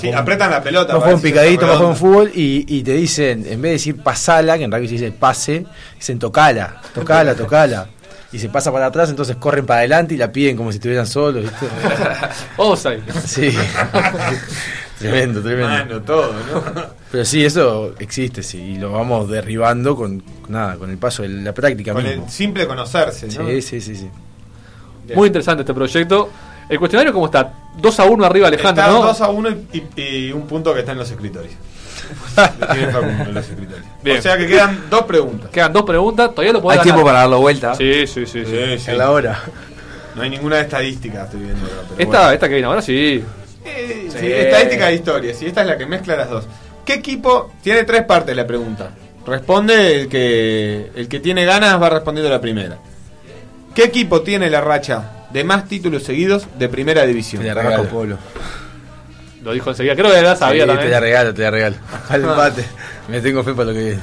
Sí, 0.00 0.12
apretan 0.12 0.50
la 0.52 0.62
pelota. 0.62 0.96
Un 0.96 1.02
parece, 1.02 1.22
picadito, 1.22 1.64
un 1.66 1.72
redonda. 1.72 1.94
fútbol 1.96 2.30
y, 2.32 2.64
y 2.68 2.82
te 2.84 2.92
dicen, 2.92 3.40
en 3.44 3.60
vez 3.60 3.70
de 3.70 3.72
decir 3.72 3.96
pasala, 4.02 4.56
que 4.56 4.64
en 4.64 4.70
rugby 4.70 4.86
se 4.86 4.92
dice 4.94 5.10
pase, 5.12 5.66
dicen 5.96 6.18
tocala, 6.20 6.80
tocala, 6.94 7.34
tocala. 7.34 7.88
Y 8.32 8.38
se 8.38 8.48
pasa 8.48 8.70
para 8.70 8.86
atrás, 8.86 9.10
entonces 9.10 9.34
corren 9.34 9.66
para 9.66 9.80
adelante 9.80 10.14
y 10.14 10.16
la 10.16 10.30
piden 10.30 10.56
como 10.56 10.70
si 10.70 10.76
estuvieran 10.78 11.08
solos. 11.08 11.42
¿viste? 11.42 11.66
Offside. 12.58 13.00
Sí. 13.26 13.52
tremendo, 15.00 15.42
tremendo. 15.42 15.68
Mano, 15.68 16.00
todo, 16.02 16.32
¿no? 16.32 16.62
Pero 17.10 17.24
sí, 17.24 17.44
eso 17.44 17.94
existe, 17.98 18.44
sí, 18.44 18.58
y 18.58 18.78
lo 18.78 18.92
vamos 18.92 19.28
derribando 19.28 19.96
con, 19.96 20.20
con 20.20 20.52
nada, 20.52 20.76
con 20.76 20.90
el 20.90 20.98
paso 20.98 21.22
de 21.22 21.28
la 21.30 21.52
práctica 21.52 21.92
Con 21.92 22.04
mismo. 22.04 22.24
el 22.26 22.30
simple 22.30 22.66
conocerse, 22.68 23.26
¿no? 23.26 23.48
Sí, 23.48 23.62
sí, 23.62 23.80
sí, 23.80 23.96
sí. 23.96 24.08
Bien. 25.10 25.18
Muy 25.18 25.26
interesante 25.26 25.62
este 25.62 25.74
proyecto. 25.74 26.30
¿El 26.68 26.78
cuestionario 26.78 27.12
cómo 27.12 27.26
está? 27.26 27.52
2 27.78 28.00
a 28.00 28.04
1 28.04 28.24
arriba 28.24 28.46
Alejandro, 28.48 28.82
Está 28.84 28.92
¿no? 28.96 29.02
2 29.04 29.20
a 29.20 29.28
1 29.28 29.48
y, 29.72 29.82
y- 29.96 30.02
y 30.28 30.32
un 30.32 30.46
punto 30.46 30.72
que 30.72 30.80
está 30.80 30.92
en 30.92 30.98
los 30.98 31.10
escritorios. 31.10 31.52
Lo 32.60 32.66
tiene 32.72 32.92
Facundo 32.92 33.24
en 33.24 33.34
los 33.34 33.44
escritorios. 33.48 33.86
Bien. 34.02 34.18
O 34.18 34.22
sea 34.22 34.36
que 34.38 34.46
quedan 34.46 34.84
dos 34.88 35.02
preguntas. 35.02 35.50
Quedan 35.50 35.72
dos 35.72 35.82
preguntas, 35.82 36.30
todavía 36.30 36.52
lo 36.52 36.62
podés 36.62 36.78
Hay 36.78 36.84
tiempo 36.84 37.04
para 37.04 37.20
darlo 37.20 37.40
vuelta. 37.40 37.74
Sí, 37.74 38.06
sí, 38.06 38.24
sí. 38.26 38.44
sí. 38.44 38.46
Sí, 38.46 38.78
sí. 38.78 38.90
En 38.90 38.98
la 38.98 39.10
hora. 39.10 39.40
No 40.14 40.22
hay 40.22 40.30
ninguna 40.30 40.60
estadística, 40.60 41.24
estoy 41.24 41.40
viendo. 41.40 41.66
acá, 41.66 41.74
pero 41.88 42.00
Esta, 42.00 42.18
bueno. 42.18 42.32
esta 42.32 42.48
que 42.48 42.54
viene 42.54 42.66
ahora 42.68 42.82
sí. 42.82 43.24
Eh, 43.64 44.08
sí, 44.18 44.26
estadística 44.32 44.90
e 44.90 44.94
historia. 44.94 45.34
Si 45.34 45.46
esta 45.46 45.60
es 45.62 45.66
la 45.66 45.76
que 45.78 45.86
mezcla 45.86 46.16
las 46.16 46.30
dos. 46.30 46.44
¿Qué 46.84 46.94
equipo 46.94 47.52
tiene 47.62 47.84
tres 47.84 48.04
partes 48.04 48.34
la 48.36 48.46
pregunta? 48.46 48.90
Responde 49.26 50.00
el 50.00 50.08
que 50.08 50.90
el 50.96 51.08
que 51.08 51.20
tiene 51.20 51.44
ganas 51.44 51.80
va 51.80 51.90
respondiendo 51.90 52.30
la 52.30 52.40
primera. 52.40 52.78
¿Qué 53.74 53.84
equipo 53.84 54.22
tiene 54.22 54.50
la 54.50 54.60
racha 54.60 55.26
de 55.30 55.44
más 55.44 55.68
títulos 55.68 56.02
seguidos 56.02 56.46
de 56.58 56.68
primera 56.68 57.04
división? 57.06 57.42
Te 57.42 57.48
la 57.48 57.54
regalo, 57.62 57.84
Polo. 57.88 58.18
Lo 59.42 59.52
dijo 59.52 59.70
enseguida. 59.70 59.94
Creo 59.96 60.12
que 60.12 60.20
la 60.22 60.36
sabía 60.36 60.62
Sí, 60.64 60.68
también. 60.68 60.86
te 60.88 60.92
la 60.92 61.00
regalo, 61.00 61.34
te 61.34 61.42
la 61.42 61.50
regalo. 61.50 61.76
Al 62.08 62.22
empate. 62.22 62.64
Me 63.08 63.20
tengo 63.20 63.42
fe 63.42 63.52
para 63.54 63.66
lo 63.66 63.72
que 63.72 63.84
viene. 63.84 64.00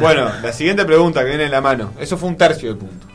Bueno, 0.00 0.30
la 0.42 0.52
siguiente 0.52 0.84
pregunta 0.84 1.22
que 1.22 1.28
viene 1.30 1.44
en 1.44 1.50
la 1.50 1.60
mano. 1.60 1.92
Eso 1.98 2.16
fue 2.16 2.28
un 2.28 2.36
tercio 2.36 2.70
de 2.70 2.76
punto. 2.76 3.06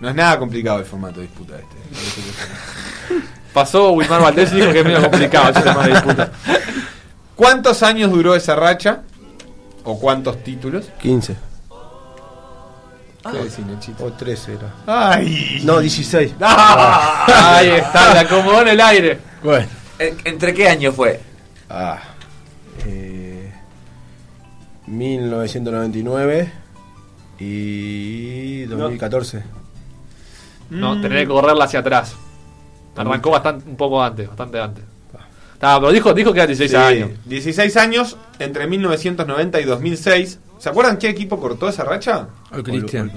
No 0.00 0.08
es 0.08 0.14
nada 0.14 0.38
complicado 0.38 0.78
el 0.78 0.84
formato 0.84 1.16
de 1.20 1.26
disputa 1.26 1.54
este. 1.56 3.16
Pasó 3.52 3.90
Wilmar 3.92 4.20
Valdés 4.22 4.52
y 4.52 4.56
dijo 4.56 4.72
que 4.72 4.80
es 4.80 4.84
medio 4.84 5.00
complicado 5.02 5.50
ese 5.50 5.62
tema 5.62 5.84
de 5.86 5.92
disputa. 5.92 6.30
¿Cuántos 7.34 7.82
años 7.82 8.10
duró 8.10 8.34
esa 8.36 8.54
racha? 8.54 9.00
¿O 9.84 9.98
cuántos 9.98 10.42
títulos? 10.44 10.86
15 11.00 11.47
¿Qué 13.32 13.38
decís, 13.44 13.66
Nachito? 13.66 14.04
o 14.04 14.12
13 14.12 14.54
era. 14.54 14.74
¡Ay! 14.86 15.60
No, 15.64 15.78
16. 15.80 16.34
Ahí 16.40 17.68
está, 17.70 18.14
la 18.14 18.20
acomodó 18.20 18.62
en 18.62 18.68
el 18.68 18.80
aire. 18.80 19.18
Bueno. 19.42 19.66
¿En- 19.98 20.16
¿Entre 20.24 20.54
qué 20.54 20.68
año 20.68 20.92
fue? 20.92 21.20
Ah. 21.68 21.98
Eh, 22.86 23.52
1999 24.86 26.52
y 27.38 28.62
2014. 28.64 29.42
No, 30.70 31.00
tenés 31.00 31.22
que 31.22 31.28
correrla 31.28 31.64
hacia 31.64 31.80
atrás. 31.80 32.14
Arrancó 32.96 33.30
bastante, 33.30 33.68
un 33.68 33.76
poco 33.76 34.02
antes, 34.02 34.26
bastante 34.28 34.60
antes. 34.60 34.84
Ah, 35.60 35.78
pero 35.80 35.90
dijo, 35.92 36.12
dijo 36.14 36.32
que 36.32 36.38
eran 36.40 36.48
16 36.48 36.70
Sí, 36.70 36.76
años. 36.76 37.10
16 37.24 37.76
años 37.76 38.16
entre 38.38 38.66
1990 38.66 39.60
y 39.60 39.64
2006. 39.64 40.38
¿Se 40.58 40.68
acuerdan 40.68 40.98
qué 40.98 41.08
equipo 41.08 41.40
cortó 41.40 41.68
esa 41.68 41.84
racha? 41.84 42.28
Al 42.50 42.62
Cristian. 42.62 43.10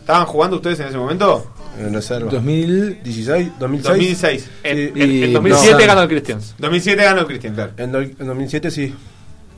¿Estaban 0.00 0.26
jugando 0.26 0.56
ustedes 0.56 0.80
en 0.80 0.86
ese 0.88 0.96
momento? 0.96 1.52
En 1.78 1.92
reserva. 1.92 2.30
2016, 2.30 3.50
2006. 3.58 3.88
2006. 3.92 4.50
En, 4.62 4.76
Sí, 4.76 4.92
en- 5.02 5.10
y- 5.12 5.22
en 5.24 5.32
2007 5.32 5.72
no. 5.82 5.86
ganó 5.86 6.02
el 6.02 6.08
Christians. 6.08 6.54
2007 6.58 7.02
ganó 7.04 7.20
el 7.20 7.26
Cristian, 7.26 7.54
claro. 7.54 7.72
En, 7.76 7.92
do- 7.92 8.00
en 8.00 8.16
2007 8.26 8.70
sí. 8.70 8.94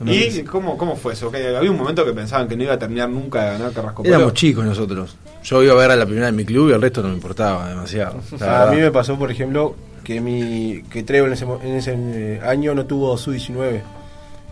¿Y 0.05 0.43
cómo, 0.43 0.77
cómo 0.77 0.95
fue 0.95 1.11
eso? 1.13 1.29
Que 1.29 1.55
había 1.57 1.69
un 1.69 1.77
momento 1.77 2.05
que 2.05 2.13
pensaban 2.13 2.47
que 2.47 2.55
no 2.55 2.63
iba 2.63 2.73
a 2.73 2.79
terminar 2.79 3.09
nunca 3.09 3.43
de 3.43 3.51
ganar 3.51 3.71
Carrasco. 3.73 4.03
Éramos 4.05 4.33
chicos 4.33 4.63
nosotros. 4.65 5.17
Yo 5.43 5.61
iba 5.61 5.73
a 5.73 5.75
ver 5.77 5.91
a 5.91 5.95
la 5.97 6.05
primera 6.05 6.27
de 6.27 6.31
mi 6.31 6.45
club 6.45 6.69
y 6.69 6.73
el 6.73 6.81
resto 6.81 7.01
no 7.01 7.09
me 7.09 7.15
importaba 7.15 7.67
demasiado. 7.69 8.21
a 8.39 8.71
mí 8.71 8.77
me 8.77 8.91
pasó, 8.91 9.19
por 9.19 9.29
ejemplo, 9.29 9.75
que 10.05 10.21
mi 10.21 10.83
que 10.89 11.03
Trevo 11.03 11.27
en 11.27 11.33
ese, 11.33 11.43
en 11.45 11.75
ese 11.75 11.93
eh, 11.97 12.41
año 12.45 12.73
no 12.73 12.85
tuvo 12.85 13.17
sub-19. 13.17 13.81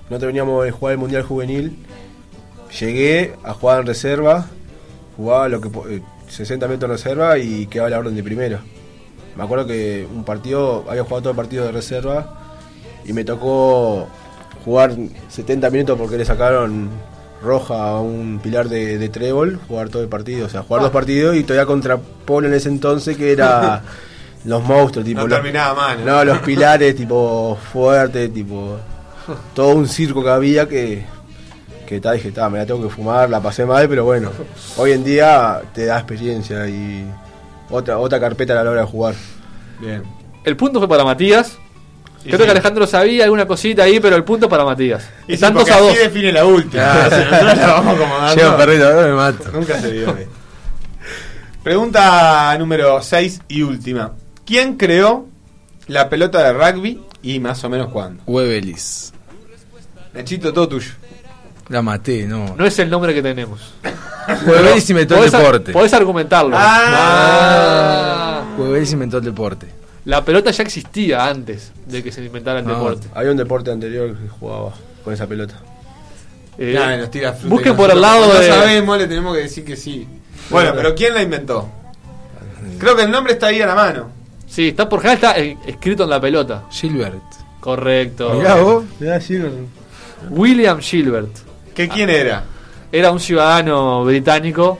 No 0.10 0.20
teníamos 0.20 0.66
de 0.66 0.72
jugar 0.72 0.92
el 0.94 0.98
Mundial 1.00 1.24
Juvenil. 1.24 1.78
Llegué 2.80 3.34
a 3.44 3.54
jugar 3.54 3.80
en 3.82 3.88
reserva, 3.88 4.48
jugaba 5.18 5.49
lo 5.49 5.59
que 5.59 5.70
po- 5.70 5.88
eh, 5.89 6.01
60 6.30 6.68
metros 6.68 6.89
en 6.89 6.97
reserva 6.97 7.38
y 7.38 7.65
quedaba 7.68 7.89
la 7.89 7.99
orden 7.99 8.15
de 8.15 8.24
primera. 8.24 8.61
Me 9.36 9.43
acuerdo 9.43 9.68
que 9.68 10.07
un 10.13 10.24
partido, 10.24 10.86
había 10.89 11.03
jugado 11.03 11.22
todo 11.24 11.32
el 11.32 11.36
partido 11.38 11.65
de 11.65 11.72
reserva 11.72 12.39
y 13.05 13.13
me 13.13 13.24
tocó 13.24 14.07
jugar 14.65 14.93
70 15.30 15.70
minutos 15.70 15.97
porque 15.97 16.18
le 16.18 16.26
sacaron 16.26 16.89
roja 17.43 17.89
a 17.89 18.01
un 18.01 18.39
pilar 18.41 18.68
de, 18.68 18.97
de 18.97 19.09
trébol, 19.09 19.59
jugar 19.68 19.89
todo 19.89 20.01
el 20.01 20.07
partido, 20.09 20.47
o 20.47 20.49
sea, 20.49 20.63
jugar 20.63 20.82
dos 20.82 20.91
partidos 20.91 21.36
y 21.36 21.43
todavía 21.43 21.68
contra 21.68 21.97
Polo 21.97 22.47
en 22.47 22.53
ese 22.55 22.68
entonces 22.70 23.15
que 23.15 23.32
era 23.32 23.84
los 24.45 24.63
monstruos, 24.63 25.05
tipo 25.05 25.22
No 25.22 25.28
los, 25.28 25.38
terminaba 25.38 25.76
mal. 25.76 26.03
no, 26.05 26.26
los 26.26 26.39
pilares 26.39 26.95
tipo 26.95 27.57
fuertes, 27.72 28.34
tipo 28.34 28.78
todo 29.53 29.70
un 29.76 29.88
circo 29.88 30.24
que 30.24 30.30
había 30.32 30.68
que 30.68 31.05
que 31.88 32.00
ta, 32.00 32.12
dije, 32.12 32.32
ta, 32.32 32.50
me 32.50 32.60
la 32.60 32.66
tengo 32.68 32.84
que 32.88 32.94
fumar, 32.94 33.30
la 33.30 33.42
pasé 33.42 33.66
mal, 33.66 33.90
pero 33.90 34.06
bueno, 34.06 34.30
hoy 34.78 34.92
en 34.92 35.04
día 35.04 35.62
te 35.74 35.86
da 35.86 35.98
experiencia 35.98 36.68
y 36.68 37.06
otra 37.72 37.98
otra 37.98 38.20
carpeta 38.20 38.60
a 38.60 38.64
la 38.64 38.70
hora 38.70 38.82
de 38.82 38.88
jugar. 38.88 39.16
Bien. 39.80 40.04
El 40.44 40.56
punto 40.56 40.78
fue 40.80 40.88
para 40.88 41.04
Matías. 41.04 41.58
Y 42.24 42.30
Creo 42.30 42.40
sí. 42.40 42.46
que 42.46 42.52
Alejandro 42.52 42.86
sabía 42.88 43.24
alguna 43.24 43.46
cosita 43.48 43.84
ahí, 43.84 44.00
pero 44.00 44.16
el 44.16 44.24
punto 44.24 44.50
para 44.50 44.66
Matías. 44.66 45.08
Y 45.28 45.34
Están 45.36 45.54
sí, 45.54 45.60
2 45.60 45.64
porque 45.64 45.74
a 45.74 45.80
2. 45.82 45.92
así 45.92 46.00
define 46.00 46.32
la 46.34 46.46
última. 46.46 46.84
O 46.84 47.10
sea, 47.10 47.20
nosotros 47.32 47.58
la 47.58 47.68
vamos 47.68 47.96
acomodando. 47.96 48.36
Llega 48.36 48.52
un 48.52 48.58
perrito, 48.58 48.86
ahora 48.88 49.08
me 49.08 49.14
mato. 49.14 49.52
Nunca 49.54 49.80
se 49.80 49.92
vio. 49.92 50.10
eh. 50.18 50.28
Pregunta 51.64 52.56
número 52.58 53.02
6 53.02 53.42
y 53.48 53.62
última. 53.62 54.14
¿Quién 54.46 54.76
creó 54.78 55.28
la 55.88 56.10
pelota 56.10 56.44
de 56.44 56.54
rugby 56.54 57.02
y 57.22 57.40
más 57.40 57.64
o 57.64 57.70
menos 57.70 57.90
cuándo? 57.90 58.24
Huevelis. 58.26 59.14
Nachito, 60.14 60.54
todo 60.54 60.68
tuyo. 60.70 60.92
La 61.70 61.82
maté, 61.82 62.26
no. 62.26 62.55
No 62.57 62.65
es 62.65 62.80
el 62.80 62.89
nombre 62.89 63.13
que 63.13 63.22
tenemos. 63.22 63.74
Huevelis 64.45 64.89
inventó 64.89 65.22
el 65.24 65.30
deporte. 65.32 65.72
Podés 65.74 65.93
argumentarlo. 65.93 66.55
Ah. 66.57 68.43
Huevelis 68.57 68.91
inventó 68.93 69.18
el 69.18 69.26
deporte. 69.26 69.68
La 70.05 70.24
pelota 70.24 70.51
ya 70.51 70.63
existía 70.63 71.26
antes 71.26 71.72
de 71.86 72.01
que 72.01 72.11
se 72.11 72.24
inventara 72.24 72.59
el 72.59 72.65
No. 72.65 72.76
deporte. 72.76 73.07
Había 73.13 73.32
un 73.32 73.38
deporte 73.38 73.72
anterior 73.72 74.15
que 74.18 74.30
jugaba 74.30 74.74
con 75.03 75.13
esa 75.13 75.28
pelota. 75.28 75.55
Eh, 76.57 76.74
Nah, 76.74 76.97
nos 76.97 77.11
tira 77.11 77.34
fruta 77.34 77.53
busquen 77.53 77.76
por 77.76 77.91
el 77.91 77.99
lado 78.01 78.34
de. 78.34 78.47
No 78.49 78.55
sabemos, 78.55 78.97
le 78.97 79.07
tenemos 79.07 79.36
que 79.36 79.41
decir 79.43 79.65
que 79.65 79.76
sí. 79.76 80.07
Bueno, 80.49 80.72
pero 80.76 80.95
¿quién 80.95 81.13
la 81.13 81.22
inventó? 81.22 81.70
Creo 82.80 82.95
que 82.95 83.03
el 83.03 83.11
nombre 83.11 83.34
está 83.34 83.47
ahí 83.47 83.61
a 83.61 83.68
la 83.68 83.76
mano. 83.76 84.09
Sí, 84.47 84.70
está 84.70 84.88
por 84.88 85.01
general 85.01 85.15
está 85.18 85.38
eh, 85.39 85.57
escrito 85.68 86.03
en 86.05 86.09
la 86.09 86.22
pelota. 86.22 86.63
Gilbert. 86.72 87.22
Correcto. 87.59 88.34
Mirá 88.36 88.55
vos. 88.55 88.86
Mirá, 88.99 89.20
sí, 89.20 89.38
William 90.30 90.80
Gilbert. 90.80 91.47
¿Que 91.78 91.88
quién 91.88 92.10
era? 92.10 92.44
Era 92.92 93.12
un 93.12 93.20
ciudadano 93.20 94.04
británico 94.04 94.78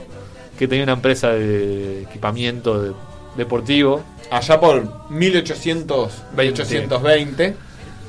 que 0.58 0.66
tenía 0.66 0.82
una 0.84 0.94
empresa 0.94 1.28
de 1.30 2.02
equipamiento 2.02 2.82
de- 2.82 2.92
deportivo. 3.36 4.02
Allá 4.30 4.58
por 4.60 5.08
1800, 5.10 6.12
1820. 6.36 7.54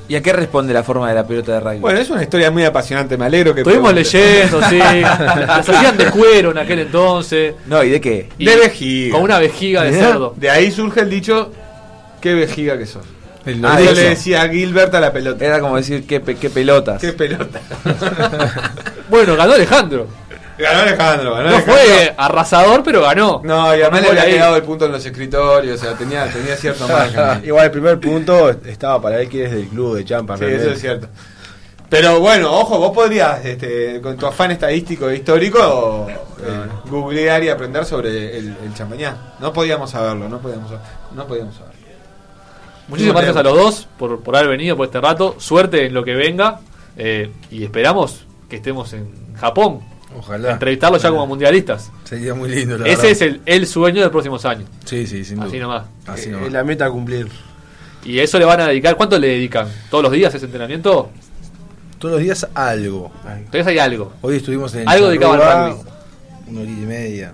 ¿Y 0.08 0.16
a 0.16 0.22
qué 0.22 0.32
responde 0.32 0.74
la 0.74 0.82
forma 0.82 1.08
de 1.08 1.14
la 1.14 1.24
pelota 1.24 1.52
de 1.52 1.60
rugby? 1.60 1.78
Bueno, 1.78 2.00
es 2.00 2.10
una 2.10 2.22
historia 2.22 2.50
muy 2.50 2.64
apasionante, 2.64 3.16
me 3.16 3.26
alegro 3.26 3.54
que 3.54 3.60
Estuvimos 3.60 3.94
leyendo, 3.94 4.60
sí. 4.68 4.78
Las 4.80 5.68
hacían 5.68 5.96
de 5.96 6.06
cuero 6.06 6.50
en 6.50 6.58
aquel 6.58 6.80
entonces. 6.80 7.54
no, 7.66 7.84
¿y 7.84 7.90
de 7.90 8.00
qué? 8.00 8.28
Y 8.36 8.44
De 8.46 8.56
vejiga. 8.56 9.14
Con 9.14 9.22
una 9.22 9.38
vejiga 9.38 9.84
de 9.84 9.92
cerdo. 9.92 10.34
De 10.36 10.50
ahí 10.50 10.72
surge 10.72 11.02
el 11.02 11.10
dicho, 11.10 11.52
qué 12.20 12.34
vejiga 12.34 12.76
que 12.76 12.86
sos. 12.86 13.04
El 13.46 13.64
Ah, 13.64 13.74
Ah, 13.74 13.80
yo 13.80 13.90
eso. 13.90 13.94
le 14.00 14.08
decía 14.10 14.42
a 14.42 14.48
Gilbert 14.48 14.94
a 14.94 15.00
la 15.00 15.12
pelota. 15.12 15.44
Era 15.44 15.60
como 15.60 15.76
decir 15.76 16.06
qué, 16.06 16.20
pe- 16.20 16.36
qué 16.36 16.50
pelotas. 16.50 17.00
Qué 17.00 17.12
pelota. 17.12 17.60
Bueno, 19.08 19.34
ganó 19.36 19.54
Alejandro. 19.54 20.06
ganó 20.56 20.80
Alejandro, 20.82 21.34
ganó 21.34 21.48
No 21.50 21.56
Alejandro. 21.56 21.74
fue 21.74 22.14
arrasador, 22.16 22.82
pero 22.84 23.02
ganó. 23.02 23.40
No, 23.44 23.74
y 23.76 23.80
además 23.82 24.02
le 24.02 24.08
había 24.10 24.22
ahí. 24.22 24.32
quedado 24.34 24.56
el 24.56 24.62
punto 24.62 24.86
en 24.86 24.92
los 24.92 25.04
escritorios, 25.04 25.80
o 25.80 25.84
sea, 25.84 25.94
tenía, 25.96 26.26
tenía 26.32 26.54
cierto 26.56 26.86
margen. 26.88 27.44
Igual 27.44 27.64
el 27.64 27.70
primer 27.72 27.98
punto 27.98 28.50
estaba 28.50 29.00
para 29.02 29.20
él 29.20 29.28
que 29.28 29.46
es 29.46 29.50
del 29.50 29.66
club 29.68 29.96
de 29.96 30.04
Champa. 30.04 30.36
Sí, 30.36 30.42
realmente. 30.44 30.66
eso 30.66 30.74
es 30.76 30.80
cierto. 30.80 31.08
Pero 31.88 32.20
bueno, 32.20 32.52
ojo, 32.52 32.78
vos 32.78 32.92
podrías, 32.92 33.44
este, 33.44 34.00
con 34.00 34.16
tu 34.16 34.24
afán 34.26 34.52
estadístico 34.52 35.10
e 35.10 35.16
histórico, 35.16 36.06
eh, 36.08 36.88
googlear 36.88 37.42
y 37.42 37.48
aprender 37.48 37.84
sobre 37.84 38.36
el, 38.38 38.56
el 38.64 38.74
champañá. 38.74 39.16
No 39.40 39.52
podíamos 39.52 39.90
saberlo, 39.90 40.28
no 40.28 40.38
podíamos, 40.38 40.70
no 41.16 41.26
podíamos 41.26 41.56
saberlo. 41.56 41.79
Muchísimas 42.90 43.22
gracias 43.22 43.36
a 43.36 43.42
los 43.42 43.56
dos 43.56 43.88
por, 43.98 44.20
por 44.20 44.36
haber 44.36 44.48
venido 44.50 44.76
por 44.76 44.86
este 44.86 45.00
rato. 45.00 45.36
Suerte 45.38 45.86
en 45.86 45.94
lo 45.94 46.04
que 46.04 46.14
venga. 46.14 46.60
eh, 46.96 47.30
y 47.50 47.64
esperamos 47.64 48.26
que 48.48 48.56
estemos 48.56 48.92
en 48.92 49.08
Japón. 49.36 49.80
Ojalá. 50.18 50.50
Entrevistarlos 50.52 51.00
ya 51.02 51.10
como 51.10 51.24
mundialistas. 51.26 51.90
Sería 52.04 52.34
muy 52.34 52.48
lindo, 52.50 52.76
la 52.76 52.86
Ese 52.86 52.96
verdad. 52.96 53.10
es 53.12 53.22
el, 53.22 53.40
el 53.46 53.66
sueño 53.66 53.96
de 53.98 54.02
los 54.02 54.10
próximos 54.10 54.44
años. 54.44 54.68
Sí, 54.84 55.06
sí, 55.06 55.24
sin 55.24 55.36
duda. 55.36 55.46
Así 55.46 55.58
nomás. 55.60 55.84
Así 56.06 56.28
Eh, 56.28 56.32
nomás. 56.32 56.46
es 56.48 56.52
la 56.52 56.64
meta 56.64 56.86
a 56.86 56.90
cumplir. 56.90 57.28
Y 58.04 58.18
eso 58.18 58.38
le 58.38 58.44
van 58.44 58.60
a 58.60 58.66
dedicar. 58.66 58.96
¿Cuánto 58.96 59.18
le 59.18 59.28
dedican? 59.28 59.68
¿Todos 59.88 60.02
los 60.04 60.12
días 60.12 60.34
ese 60.34 60.46
entrenamiento? 60.46 61.10
Todos 61.98 62.14
los 62.14 62.22
días 62.22 62.48
algo. 62.54 63.12
Entonces 63.36 63.66
hay 63.68 63.78
algo. 63.78 64.12
Hoy 64.22 64.36
estuvimos 64.36 64.74
en 64.74 64.88
Algo 64.88 65.08
dedicado 65.08 65.34
al 65.34 65.70
rugby. 65.74 65.82
Una 66.48 66.60
horita 66.62 66.80
y 66.80 66.86
media. 66.86 67.32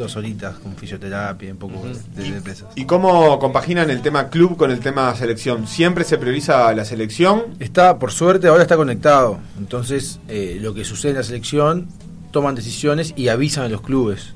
Dos 0.00 0.16
horitas 0.16 0.58
con 0.60 0.74
fisioterapia, 0.76 1.52
un 1.52 1.58
poco 1.58 1.74
de, 1.86 2.22
de 2.22 2.36
empresas. 2.38 2.68
¿Y 2.74 2.86
cómo 2.86 3.38
compaginan 3.38 3.90
el 3.90 4.00
tema 4.00 4.30
club 4.30 4.56
con 4.56 4.70
el 4.70 4.80
tema 4.80 5.14
selección? 5.14 5.66
¿Siempre 5.66 6.04
se 6.04 6.16
prioriza 6.16 6.72
la 6.72 6.86
selección? 6.86 7.42
Está, 7.58 7.98
por 7.98 8.10
suerte, 8.10 8.48
ahora 8.48 8.62
está 8.62 8.78
conectado. 8.78 9.40
Entonces, 9.58 10.18
eh, 10.26 10.56
lo 10.58 10.72
que 10.72 10.86
sucede 10.86 11.10
en 11.10 11.18
la 11.18 11.22
selección, 11.22 11.88
toman 12.30 12.54
decisiones 12.54 13.12
y 13.14 13.28
avisan 13.28 13.64
a 13.64 13.68
los 13.68 13.82
clubes. 13.82 14.32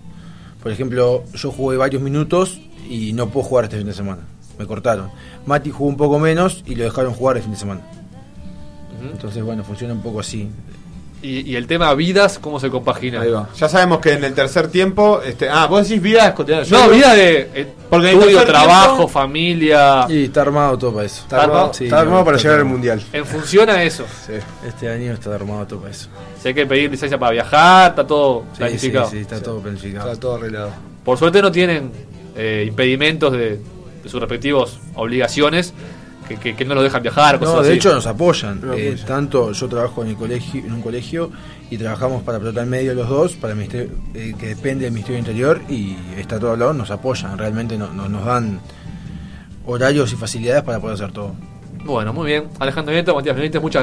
Por 0.62 0.70
ejemplo, 0.70 1.24
yo 1.32 1.50
jugué 1.50 1.78
varios 1.78 2.02
minutos 2.02 2.60
y 2.86 3.14
no 3.14 3.30
puedo 3.30 3.46
jugar 3.46 3.64
este 3.64 3.78
fin 3.78 3.86
de 3.86 3.94
semana. 3.94 4.20
Me 4.58 4.66
cortaron. 4.66 5.08
Mati 5.46 5.70
jugó 5.70 5.88
un 5.88 5.96
poco 5.96 6.18
menos 6.18 6.62
y 6.66 6.74
lo 6.74 6.84
dejaron 6.84 7.14
jugar 7.14 7.38
el 7.38 7.42
fin 7.42 7.52
de 7.52 7.58
semana. 7.58 7.80
Entonces, 9.10 9.42
bueno, 9.42 9.64
funciona 9.64 9.94
un 9.94 10.02
poco 10.02 10.20
así. 10.20 10.50
Y, 11.24 11.40
y 11.52 11.56
el 11.56 11.66
tema 11.66 11.94
vidas, 11.94 12.38
¿cómo 12.38 12.60
se 12.60 12.68
compagina? 12.68 13.22
Ahí 13.22 13.30
va. 13.30 13.48
Ya 13.56 13.66
sabemos 13.66 13.98
que 14.00 14.12
en 14.12 14.24
el 14.24 14.34
tercer 14.34 14.68
tiempo. 14.68 15.22
Este, 15.24 15.48
ah, 15.48 15.66
vos 15.66 15.88
decís 15.88 16.02
vida 16.02 16.34
cotidiana. 16.34 16.64
Yo 16.64 16.76
No, 16.76 16.82
digo- 16.84 16.94
vida 16.96 17.14
de 17.14 17.50
eh, 17.54 17.66
Porque 17.88 18.12
estudio, 18.12 18.44
trabajo, 18.44 18.86
tiempo- 18.96 19.08
familia. 19.08 20.06
Y 20.10 20.24
está 20.24 20.42
armado 20.42 20.76
todo 20.76 20.92
para 20.92 21.06
eso. 21.06 21.22
Está 21.22 21.42
armado, 21.44 21.72
Sí, 21.72 21.84
está 21.84 22.00
armado 22.00 22.24
para 22.26 22.36
está 22.36 22.48
llegar 22.48 22.60
al 22.60 22.70
mundial. 22.70 23.02
En 23.12 23.24
función 23.24 23.70
a 23.70 23.82
eso. 23.82 24.04
Sí. 24.26 24.34
Este 24.68 24.88
año 24.90 25.14
está 25.14 25.34
armado 25.34 25.66
todo 25.66 25.80
para 25.80 25.92
eso. 25.92 26.08
Si 26.42 26.48
hay 26.48 26.54
que 26.54 26.66
pedir 26.66 26.90
licencia 26.90 27.18
para 27.18 27.32
viajar, 27.32 27.90
está 27.92 28.06
todo 28.06 28.42
Sí, 28.52 28.58
planificado. 28.58 29.06
sí, 29.06 29.16
sí, 29.16 29.22
está 29.22 29.42
todo 29.42 29.60
planificado. 29.60 30.08
Está 30.10 30.20
todo 30.20 30.34
arreglado. 30.36 30.70
Por 31.04 31.16
suerte 31.16 31.40
no 31.40 31.50
tienen 31.50 31.90
eh, 32.36 32.66
impedimentos 32.68 33.32
de, 33.32 33.60
de 34.02 34.08
sus 34.10 34.20
respectivos 34.20 34.78
obligaciones 34.94 35.72
que, 36.28 36.36
que- 36.36 36.56
que 36.56 36.64
no 36.64 36.74
los 36.74 36.84
dejan 36.84 37.02
viajar, 37.02 37.38
cosas 37.38 37.54
No, 37.54 37.62
de 37.62 37.68
así. 37.68 37.76
hecho 37.78 37.94
nos 37.94 38.06
apoyan. 38.06 38.58
Eh, 38.58 38.88
apoyan. 38.90 39.06
tanto 39.06 39.52
yo 39.52 39.68
trabajo 39.68 40.02
en 40.02 40.08
el 40.10 40.16
colegio, 40.16 40.64
en 40.64 40.72
un 40.72 40.82
colegio 40.82 41.30
y 41.70 41.76
trabajamos 41.78 42.22
para 42.22 42.38
Pelota 42.38 42.60
al 42.62 42.66
Medio 42.66 42.94
los 42.94 43.08
dos, 43.08 43.32
para 43.34 43.52
el 43.52 43.58
ministerio, 43.58 43.90
eh, 44.14 44.34
que 44.38 44.46
depende 44.48 44.84
del 44.84 44.92
Ministerio 44.92 45.22
del 45.22 45.28
Interior 45.28 45.60
y 45.68 45.96
está 46.18 46.38
todo 46.38 46.52
hablado, 46.52 46.72
nos 46.72 46.90
apoyan, 46.90 47.36
realmente 47.38 47.76
no- 47.78 47.92
no- 47.92 48.08
nos 48.08 48.24
dan 48.24 48.60
horarios 49.66 50.12
y 50.12 50.16
facilidades 50.16 50.62
para 50.62 50.78
poder 50.80 50.94
hacer 50.94 51.12
todo. 51.12 51.34
Bueno, 51.84 52.12
muy 52.12 52.26
bien. 52.26 52.44
Alejandro 52.58 52.92
Nieto, 52.94 53.14
Matías 53.14 53.36
Benítez, 53.36 53.60
muchas 53.60 53.82